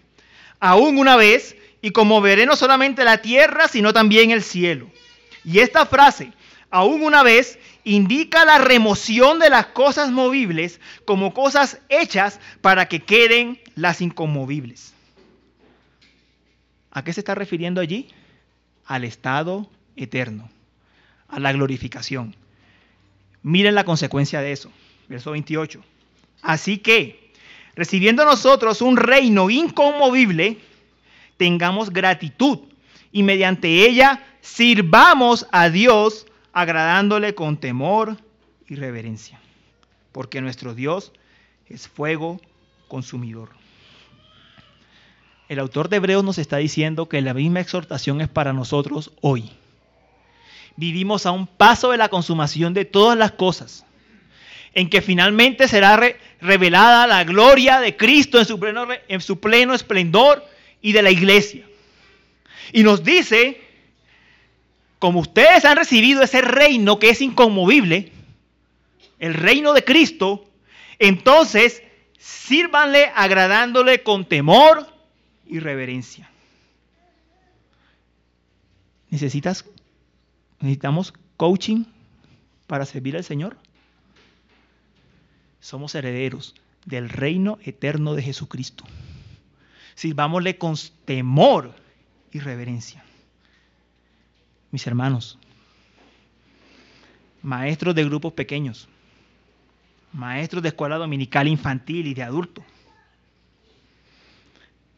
aún 0.58 0.98
una 0.98 1.14
vez, 1.14 1.54
y 1.80 1.92
conmoveré 1.92 2.44
no 2.44 2.56
solamente 2.56 3.04
la 3.04 3.18
tierra, 3.18 3.68
sino 3.68 3.92
también 3.92 4.32
el 4.32 4.42
cielo. 4.42 4.90
Y 5.44 5.60
esta 5.60 5.86
frase, 5.86 6.32
aún 6.68 7.04
una 7.04 7.22
vez, 7.22 7.60
indica 7.84 8.44
la 8.44 8.58
remoción 8.58 9.38
de 9.38 9.50
las 9.50 9.66
cosas 9.66 10.10
movibles 10.10 10.80
como 11.04 11.32
cosas 11.32 11.78
hechas 11.88 12.40
para 12.60 12.88
que 12.88 13.04
queden 13.04 13.60
las 13.76 14.00
inconmovibles. 14.00 14.94
¿A 16.92 17.02
qué 17.02 17.12
se 17.12 17.20
está 17.20 17.34
refiriendo 17.34 17.80
allí? 17.80 18.08
Al 18.84 19.04
estado 19.04 19.68
eterno, 19.96 20.50
a 21.28 21.40
la 21.40 21.52
glorificación. 21.52 22.36
Miren 23.42 23.74
la 23.74 23.84
consecuencia 23.84 24.40
de 24.40 24.52
eso. 24.52 24.70
Verso 25.08 25.32
28. 25.32 25.82
Así 26.42 26.78
que, 26.78 27.32
recibiendo 27.74 28.24
nosotros 28.24 28.82
un 28.82 28.96
reino 28.96 29.48
inconmovible, 29.48 30.58
tengamos 31.38 31.90
gratitud 31.90 32.58
y 33.10 33.22
mediante 33.22 33.86
ella 33.86 34.24
sirvamos 34.42 35.46
a 35.50 35.70
Dios 35.70 36.26
agradándole 36.52 37.34
con 37.34 37.56
temor 37.56 38.18
y 38.68 38.74
reverencia. 38.74 39.40
Porque 40.12 40.42
nuestro 40.42 40.74
Dios 40.74 41.12
es 41.68 41.88
fuego 41.88 42.38
consumidor. 42.88 43.61
El 45.52 45.58
autor 45.58 45.90
de 45.90 45.96
Hebreos 45.96 46.24
nos 46.24 46.38
está 46.38 46.56
diciendo 46.56 47.10
que 47.10 47.20
la 47.20 47.34
misma 47.34 47.60
exhortación 47.60 48.22
es 48.22 48.28
para 48.28 48.54
nosotros 48.54 49.10
hoy. 49.20 49.50
Vivimos 50.76 51.26
a 51.26 51.30
un 51.30 51.46
paso 51.46 51.90
de 51.90 51.98
la 51.98 52.08
consumación 52.08 52.72
de 52.72 52.86
todas 52.86 53.18
las 53.18 53.32
cosas, 53.32 53.84
en 54.72 54.88
que 54.88 55.02
finalmente 55.02 55.68
será 55.68 56.00
revelada 56.40 57.06
la 57.06 57.24
gloria 57.24 57.80
de 57.80 57.98
Cristo 57.98 58.38
en 58.38 58.46
su, 58.46 58.58
pleno, 58.58 58.88
en 59.08 59.20
su 59.20 59.40
pleno 59.40 59.74
esplendor 59.74 60.42
y 60.80 60.92
de 60.92 61.02
la 61.02 61.10
iglesia. 61.10 61.66
Y 62.72 62.82
nos 62.82 63.04
dice, 63.04 63.60
como 64.98 65.20
ustedes 65.20 65.66
han 65.66 65.76
recibido 65.76 66.22
ese 66.22 66.40
reino 66.40 66.98
que 66.98 67.10
es 67.10 67.20
inconmovible, 67.20 68.10
el 69.18 69.34
reino 69.34 69.74
de 69.74 69.84
Cristo, 69.84 70.46
entonces 70.98 71.82
sírvanle 72.16 73.12
agradándole 73.14 74.02
con 74.02 74.24
temor 74.24 74.91
y 75.46 75.58
reverencia. 75.58 76.30
¿Necesitas, 79.10 79.66
necesitamos 80.60 81.12
coaching 81.36 81.84
para 82.66 82.86
servir 82.86 83.16
al 83.16 83.24
Señor? 83.24 83.58
Somos 85.60 85.94
herederos 85.94 86.54
del 86.86 87.08
reino 87.08 87.58
eterno 87.62 88.14
de 88.14 88.22
Jesucristo. 88.22 88.84
Sirvámosle 89.94 90.56
con 90.56 90.76
temor 91.04 91.74
y 92.32 92.38
reverencia. 92.38 93.04
Mis 94.70 94.86
hermanos, 94.86 95.38
maestros 97.42 97.94
de 97.94 98.04
grupos 98.04 98.32
pequeños, 98.32 98.88
maestros 100.12 100.62
de 100.62 100.70
escuela 100.70 100.96
dominical 100.96 101.46
infantil 101.46 102.06
y 102.06 102.14
de 102.14 102.22
adulto, 102.22 102.64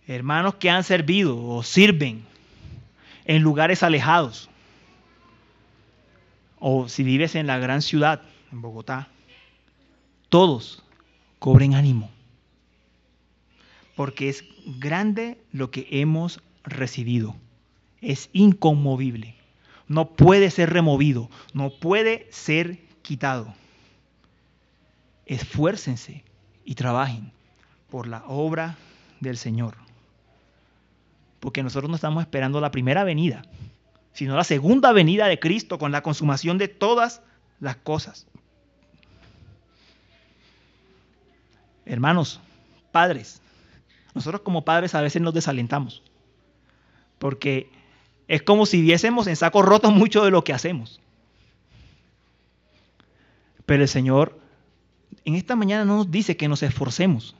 hermanos 0.07 0.57
que 0.57 0.71
han 0.71 0.85
servido 0.85 1.43
o 1.43 1.63
sirven 1.63 2.25
en 3.25 3.43
lugares 3.43 3.83
alejados, 3.83 4.51
o 6.59 6.89
si 6.89 7.03
vives 7.03 7.35
en 7.35 7.47
la 7.47 7.59
gran 7.59 7.83
ciudad, 7.83 8.23
en 8.53 8.61
Bogotá, 8.61 9.09
todos 10.29 10.83
cobren 11.39 11.75
ánimo, 11.75 12.11
porque 13.97 14.29
es 14.29 14.45
grande 14.79 15.39
lo 15.53 15.71
que 15.71 15.87
hemos 15.91 16.43
recibido, 16.65 17.35
es 18.01 18.29
inconmovible, 18.33 19.35
no 19.89 20.11
puede 20.11 20.51
ser 20.51 20.71
removido, 20.71 21.31
no 21.53 21.71
puede 21.71 22.27
ser 22.31 22.79
quitado. 23.03 23.55
Esfuércense 25.27 26.23
y 26.65 26.75
trabajen 26.75 27.33
por 27.91 28.07
la 28.07 28.25
obra 28.27 28.77
del 29.21 29.39
Señor 29.39 29.84
porque 31.45 31.63
nosotros 31.63 31.91
no 31.91 31.97
estamos 31.97 32.23
esperando 32.23 32.59
la 32.59 32.71
primera 32.71 33.05
venida, 33.05 33.43
sino 34.15 34.35
la 34.35 34.45
segunda 34.45 34.93
venida 34.93 35.27
de 35.27 35.39
Cristo 35.39 35.79
con 35.79 35.93
la 35.93 36.03
consumación 36.03 36.57
de 36.57 36.69
todas 36.69 37.21
las 37.61 37.77
cosas. 37.77 38.27
Hermanos, 41.85 42.41
padres, 42.93 43.43
nosotros 44.15 44.41
como 44.41 44.65
padres 44.65 44.95
a 44.95 45.03
veces 45.03 45.21
nos 45.21 45.35
desalentamos, 45.35 46.03
porque 47.19 47.69
es 48.27 48.43
como 48.43 48.65
si 48.65 48.81
viésemos 48.81 49.27
en 49.27 49.37
saco 49.37 49.61
roto 49.61 49.91
mucho 49.91 50.25
de 50.25 50.31
lo 50.31 50.45
que 50.45 50.55
hacemos. 50.55 50.99
Pero 53.67 53.83
el 53.83 53.89
Señor 53.91 54.41
en 55.27 55.35
esta 55.35 55.57
mañana 55.57 55.85
no 55.85 55.99
nos 55.99 56.11
dice 56.11 56.39
que 56.39 56.49
nos 56.49 56.63
esforcemos, 56.63 57.37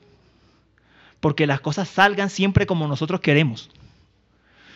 porque 1.19 1.47
las 1.47 1.59
cosas 1.59 1.89
salgan 1.89 2.29
siempre 2.29 2.67
como 2.67 2.87
nosotros 2.87 3.19
queremos 3.19 3.71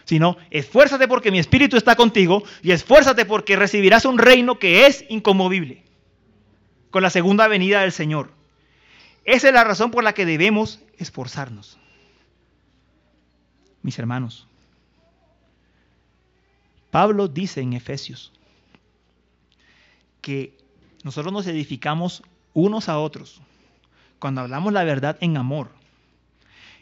sino 0.10 0.38
esfuérzate 0.50 1.08
porque 1.08 1.30
mi 1.30 1.38
espíritu 1.38 1.78
está 1.78 1.96
contigo 1.96 2.42
y 2.64 2.72
esfuérzate 2.72 3.26
porque 3.26 3.56
recibirás 3.56 4.06
un 4.06 4.18
reino 4.18 4.58
que 4.58 4.88
es 4.88 5.06
inconmovible 5.08 5.84
con 6.90 7.04
la 7.04 7.12
segunda 7.12 7.48
venida 7.48 7.82
del 7.82 7.92
Señor. 7.92 8.32
Esa 9.24 9.50
es 9.50 9.54
la 9.54 9.64
razón 9.64 9.92
por 9.92 10.04
la 10.04 10.14
que 10.14 10.26
debemos 10.26 10.80
esforzarnos. 10.98 11.78
Mis 13.84 14.00
hermanos, 14.00 14.48
Pablo 16.90 17.28
dice 17.28 17.62
en 17.62 17.74
Efesios 17.74 18.34
que 20.22 20.58
nosotros 21.04 21.32
nos 21.32 21.46
edificamos 21.46 22.24
unos 22.56 22.90
a 22.90 22.98
otros 22.98 23.44
cuando 24.18 24.42
hablamos 24.42 24.74
la 24.74 24.84
verdad 24.84 25.20
en 25.22 25.38
amor 25.38 25.70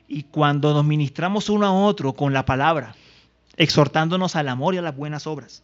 y 0.08 0.24
cuando 0.24 0.74
nos 0.74 0.86
ministramos 0.86 1.50
uno 1.50 1.66
a 1.66 1.74
otro 1.74 2.14
con 2.14 2.32
la 2.32 2.46
palabra, 2.46 2.96
exhortándonos 3.58 4.36
al 4.36 4.48
amor 4.48 4.76
y 4.76 4.78
a 4.78 4.82
las 4.82 4.96
buenas 4.96 5.28
obras. 5.28 5.64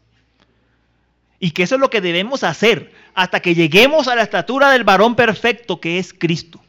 Y 1.40 1.52
que 1.52 1.64
eso 1.64 1.76
es 1.76 1.82
lo 1.82 1.90
que 1.90 2.02
debemos 2.02 2.44
hacer 2.44 2.94
hasta 3.14 3.40
que 3.40 3.56
lleguemos 3.56 4.08
a 4.08 4.16
la 4.16 4.24
estatura 4.24 4.72
del 4.72 4.84
varón 4.84 5.16
perfecto 5.16 5.80
que 5.80 6.00
es 6.00 6.14
Cristo. 6.14 6.60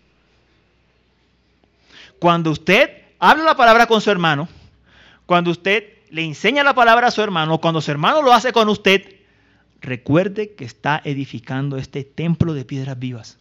Cuando 2.19 2.51
usted 2.51 2.91
habla 3.19 3.45
la 3.45 3.57
palabra 3.57 3.87
con 3.87 4.01
su 4.01 4.11
hermano, 4.11 4.49
cuando 5.27 5.51
usted 5.51 5.95
le 6.11 6.23
enseña 6.25 6.63
la 6.63 6.75
palabra 6.75 7.09
a 7.09 7.11
su 7.11 7.23
hermano, 7.23 7.61
cuando 7.61 7.81
su 7.81 7.91
hermano 7.91 8.23
lo 8.23 8.33
hace 8.33 8.53
con 8.53 8.69
usted, 8.69 9.17
recuerde 9.81 10.55
que 10.55 10.65
está 10.65 11.01
edificando 11.05 11.77
este 11.77 12.05
templo 12.05 12.55
de 12.55 12.65
piedras 12.65 12.99
vivas. 12.99 13.39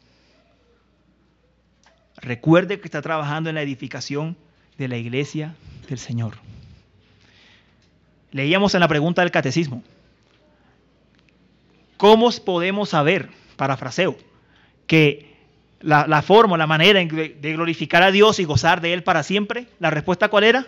Recuerde 2.18 2.80
que 2.80 2.88
está 2.88 3.02
trabajando 3.02 3.50
en 3.50 3.56
la 3.56 3.62
edificación 3.62 4.38
de 4.78 4.88
la 4.88 4.98
iglesia 4.98 5.56
del 5.90 6.00
Señor. 6.00 6.36
Leíamos 8.34 8.74
en 8.74 8.82
la 8.82 8.88
pregunta 8.88 9.22
del 9.22 9.32
catecismo, 9.32 9.84
¿cómo 11.98 12.30
podemos 12.44 12.90
saber, 12.90 13.30
parafraseo, 13.56 14.18
que 14.88 15.38
la, 15.80 16.08
la 16.08 16.22
forma, 16.24 16.58
la 16.58 16.68
manera 16.68 17.00
de, 17.00 17.38
de 17.40 17.54
glorificar 17.54 18.02
a 18.04 18.12
Dios 18.12 18.40
y 18.40 18.44
gozar 18.44 18.82
de 18.82 18.94
Él 18.94 19.04
para 19.04 19.24
siempre? 19.24 19.68
¿La 19.80 19.92
respuesta 19.92 20.30
cuál 20.30 20.44
era? 20.44 20.68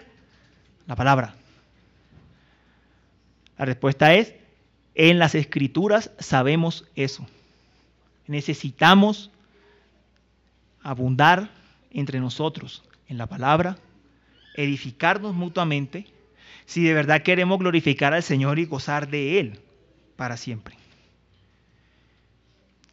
La 0.86 0.96
palabra. 0.96 1.36
La 3.58 3.66
respuesta 3.66 4.14
es, 4.14 4.34
en 4.94 5.18
las 5.18 5.34
escrituras 5.34 6.12
sabemos 6.20 6.86
eso. 6.96 7.26
Necesitamos 8.28 9.32
abundar 10.84 11.50
entre 11.90 12.20
nosotros 12.20 12.84
en 13.08 13.18
la 13.18 13.26
palabra, 13.26 13.78
edificarnos 14.56 15.34
mutuamente, 15.34 16.06
si 16.66 16.84
de 16.84 16.94
verdad 16.94 17.22
queremos 17.22 17.60
glorificar 17.60 18.14
al 18.14 18.24
Señor 18.24 18.60
y 18.60 18.66
gozar 18.66 19.08
de 19.10 19.40
Él 19.40 19.60
para 20.16 20.38
siempre. 20.38 20.76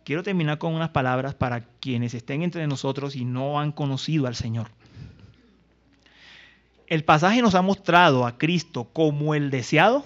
Quiero 0.04 0.22
terminar 0.22 0.58
con 0.58 0.74
unas 0.74 0.90
palabras 0.90 1.34
para 1.34 1.64
quienes 1.80 2.14
estén 2.14 2.42
entre 2.42 2.66
nosotros 2.66 3.14
y 3.14 3.24
no 3.24 3.60
han 3.60 3.72
conocido 3.72 4.26
al 4.26 4.34
Señor. 4.34 4.68
El 6.88 7.04
pasaje 7.04 7.40
nos 7.40 7.54
ha 7.54 7.62
mostrado 7.62 8.26
a 8.26 8.36
Cristo 8.36 8.88
como 8.92 9.34
el 9.34 9.50
deseado, 9.50 10.04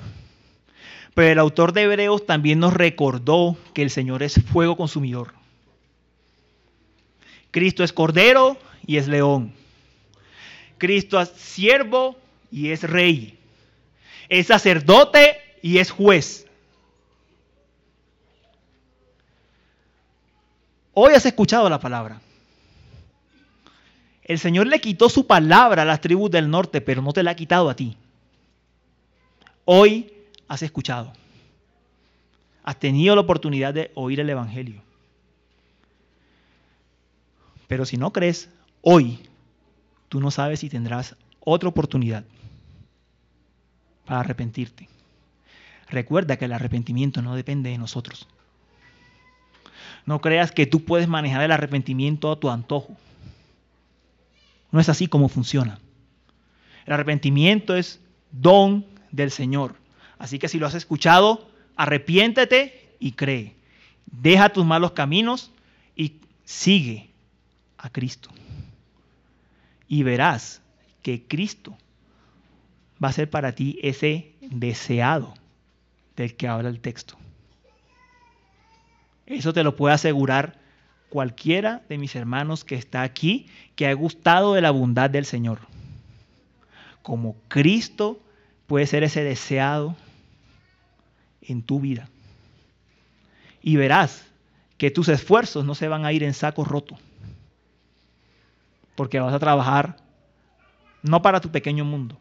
pero 1.15 1.33
el 1.33 1.39
autor 1.39 1.73
de 1.73 1.83
Hebreos 1.83 2.27
también 2.27 2.61
nos 2.61 2.75
recordó 2.75 3.57
que 3.73 3.83
el 3.83 3.91
Señor 3.91 4.23
es 4.23 4.41
fuego 4.45 4.77
consumidor. 4.77 5.33
Cristo 7.51 7.83
es 7.83 7.93
cordero 7.93 8.59
y 8.87 8.99
es 8.99 9.09
león. 9.09 9.53
Cristo 10.77 11.19
es 11.21 11.31
siervo 11.31 12.19
y 12.53 12.69
es 12.69 12.83
rey. 12.83 13.39
Es 14.29 14.49
sacerdote 14.49 15.39
y 15.63 15.79
es 15.79 15.91
juez. 15.91 16.47
Hoy 20.95 21.15
has 21.15 21.27
escuchado 21.27 21.69
la 21.69 21.79
palabra. 21.79 22.21
El 24.25 24.39
Señor 24.39 24.67
le 24.67 24.81
quitó 24.81 25.09
su 25.09 25.27
palabra 25.27 25.83
a 25.83 25.85
las 25.85 26.01
tribus 26.01 26.31
del 26.31 26.51
norte, 26.51 26.81
pero 26.81 27.03
no 27.03 27.13
te 27.13 27.23
la 27.23 27.33
ha 27.33 27.37
quitado 27.37 27.69
a 27.71 27.77
ti. 27.77 27.97
Hoy 29.65 30.13
has 30.49 30.63
escuchado. 30.63 31.13
Has 32.65 32.81
tenido 32.81 33.15
la 33.15 33.21
oportunidad 33.21 33.73
de 33.75 33.93
oír 33.95 34.19
el 34.19 34.31
Evangelio. 34.31 34.83
Pero 37.69 37.85
si 37.85 37.97
no 37.97 38.13
crees, 38.13 38.49
hoy 38.81 39.21
tú 40.09 40.21
no 40.21 40.31
sabes 40.31 40.61
si 40.61 40.69
tendrás 40.69 41.15
otra 41.41 41.69
oportunidad 41.69 42.25
para 44.07 44.21
arrepentirte. 44.21 44.89
Recuerda 45.89 46.37
que 46.37 46.47
el 46.47 46.53
arrepentimiento 46.53 47.23
no 47.23 47.37
depende 47.37 47.71
de 47.71 47.79
nosotros. 47.79 48.27
No 50.05 50.21
creas 50.21 50.53
que 50.53 50.67
tú 50.67 50.85
puedes 50.85 51.09
manejar 51.09 51.43
el 51.43 51.53
arrepentimiento 51.53 52.31
a 52.31 52.41
tu 52.41 52.49
antojo. 52.49 52.97
No 54.71 54.81
es 54.81 54.89
así 54.89 55.09
como 55.09 55.29
funciona. 55.29 55.79
El 56.87 56.93
arrepentimiento 56.93 57.77
es 57.77 58.01
don 58.31 58.87
del 59.11 59.31
Señor. 59.31 59.75
Así 60.19 60.39
que 60.39 60.49
si 60.49 60.59
lo 60.59 60.67
has 60.67 60.75
escuchado, 60.75 61.51
arrepiéntete 61.77 62.95
y 62.99 63.13
cree. 63.13 63.55
Deja 64.07 64.49
tus 64.49 64.65
malos 64.65 64.93
caminos 64.93 65.51
y 65.97 66.21
sigue 66.45 67.11
a 67.79 67.91
Cristo. 67.91 68.31
Y 69.89 70.03
verás 70.03 70.63
que 71.03 71.23
Cristo 71.27 71.77
va 73.03 73.09
a 73.09 73.13
ser 73.13 73.29
para 73.29 73.53
ti 73.53 73.79
ese 73.83 74.33
deseado 74.41 75.35
del 76.17 76.35
que 76.37 76.49
habla 76.49 76.69
el 76.69 76.81
texto. 76.81 77.17
Eso 79.27 79.53
te 79.53 79.63
lo 79.63 79.77
puede 79.77 79.95
asegurar 79.95 80.59
cualquiera 81.09 81.83
de 81.89 81.99
mis 81.99 82.15
hermanos 82.15 82.65
que 82.65 82.75
está 82.75 83.03
aquí, 83.03 83.47
que 83.75 83.87
ha 83.87 83.95
gustado 83.95 84.55
de 84.55 84.61
la 84.61 84.71
bondad 84.71 85.11
del 85.11 85.27
Señor. 85.27 85.59
Como 87.03 87.37
Cristo 87.49 88.21
puede 88.67 88.87
ser 88.87 89.03
ese 89.03 89.23
deseado 89.23 89.97
en 91.43 91.63
tu 91.63 91.81
vida. 91.81 92.09
Y 93.63 93.77
verás 93.77 94.27
que 94.79 94.91
tus 94.91 95.09
esfuerzos 95.09 95.65
no 95.65 95.75
se 95.75 95.89
van 95.89 96.05
a 96.05 96.13
ir 96.13 96.23
en 96.23 96.35
saco 96.35 96.65
roto. 96.65 96.97
Porque 98.95 99.21
vas 99.21 99.35
a 99.35 99.39
trabajar 99.39 99.97
no 101.03 101.23
para 101.23 101.41
tu 101.41 101.51
pequeño 101.51 101.85
mundo, 101.85 102.19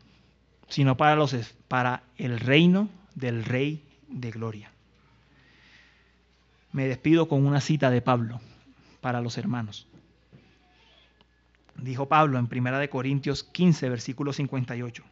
sino 0.68 0.98
para, 0.98 1.16
los, 1.16 1.36
para 1.68 2.04
el 2.18 2.40
reino 2.40 2.90
del 3.16 3.44
Rey 3.44 3.84
de 4.08 4.32
Gloria. 4.32 4.72
Me 6.72 6.88
despido 6.88 7.28
con 7.28 7.46
una 7.46 7.62
cita 7.62 7.90
de 7.90 8.02
Pablo 8.02 8.42
para 9.02 9.22
los 9.22 9.38
hermanos. 9.38 9.88
Dijo 11.78 12.08
Pablo 12.08 12.40
en 12.40 12.50
1 12.52 12.90
Corintios 12.90 13.44
15, 13.44 13.90
versículo 13.90 14.34
58. 14.34 15.04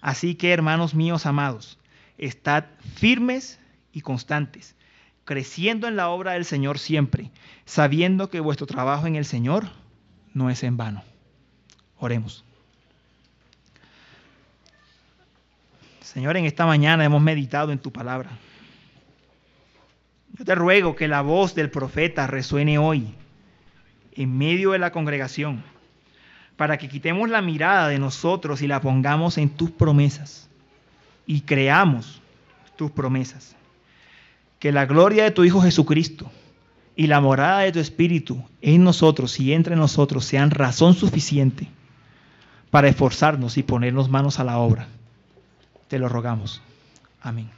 Así 0.00 0.34
que, 0.34 0.52
hermanos 0.52 0.94
míos 0.94 1.26
amados, 1.26 1.78
estad 2.18 2.64
firmes 2.94 3.58
y 3.92 4.02
constantes, 4.02 4.76
creciendo 5.24 5.88
en 5.88 5.96
la 5.96 6.08
obra 6.08 6.32
del 6.32 6.44
Señor 6.44 6.78
siempre, 6.78 7.30
sabiendo 7.64 8.30
que 8.30 8.40
vuestro 8.40 8.66
trabajo 8.66 9.06
en 9.06 9.16
el 9.16 9.24
Señor 9.24 9.70
no 10.34 10.50
es 10.50 10.62
en 10.62 10.76
vano. 10.76 11.02
Oremos. 11.98 12.45
Señor, 16.06 16.36
en 16.36 16.44
esta 16.44 16.66
mañana 16.66 17.04
hemos 17.04 17.20
meditado 17.20 17.72
en 17.72 17.80
tu 17.80 17.90
palabra. 17.90 18.30
Yo 20.38 20.44
te 20.44 20.54
ruego 20.54 20.94
que 20.94 21.08
la 21.08 21.20
voz 21.20 21.56
del 21.56 21.68
profeta 21.68 22.28
resuene 22.28 22.78
hoy 22.78 23.12
en 24.14 24.38
medio 24.38 24.70
de 24.70 24.78
la 24.78 24.92
congregación, 24.92 25.64
para 26.56 26.78
que 26.78 26.88
quitemos 26.88 27.28
la 27.28 27.42
mirada 27.42 27.88
de 27.88 27.98
nosotros 27.98 28.62
y 28.62 28.68
la 28.68 28.80
pongamos 28.80 29.36
en 29.36 29.50
tus 29.50 29.72
promesas 29.72 30.48
y 31.26 31.40
creamos 31.40 32.22
tus 32.76 32.92
promesas. 32.92 33.56
Que 34.60 34.70
la 34.70 34.86
gloria 34.86 35.24
de 35.24 35.32
tu 35.32 35.42
Hijo 35.42 35.60
Jesucristo 35.60 36.30
y 36.94 37.08
la 37.08 37.20
morada 37.20 37.62
de 37.62 37.72
tu 37.72 37.80
Espíritu 37.80 38.44
en 38.62 38.84
nosotros 38.84 39.40
y 39.40 39.52
entre 39.52 39.74
nosotros 39.74 40.24
sean 40.24 40.52
razón 40.52 40.94
suficiente 40.94 41.68
para 42.70 42.86
esforzarnos 42.86 43.58
y 43.58 43.64
ponernos 43.64 44.08
manos 44.08 44.38
a 44.38 44.44
la 44.44 44.58
obra. 44.58 44.86
Te 45.88 45.98
lo 45.98 46.08
rogamos. 46.08 46.62
Amén. 47.20 47.50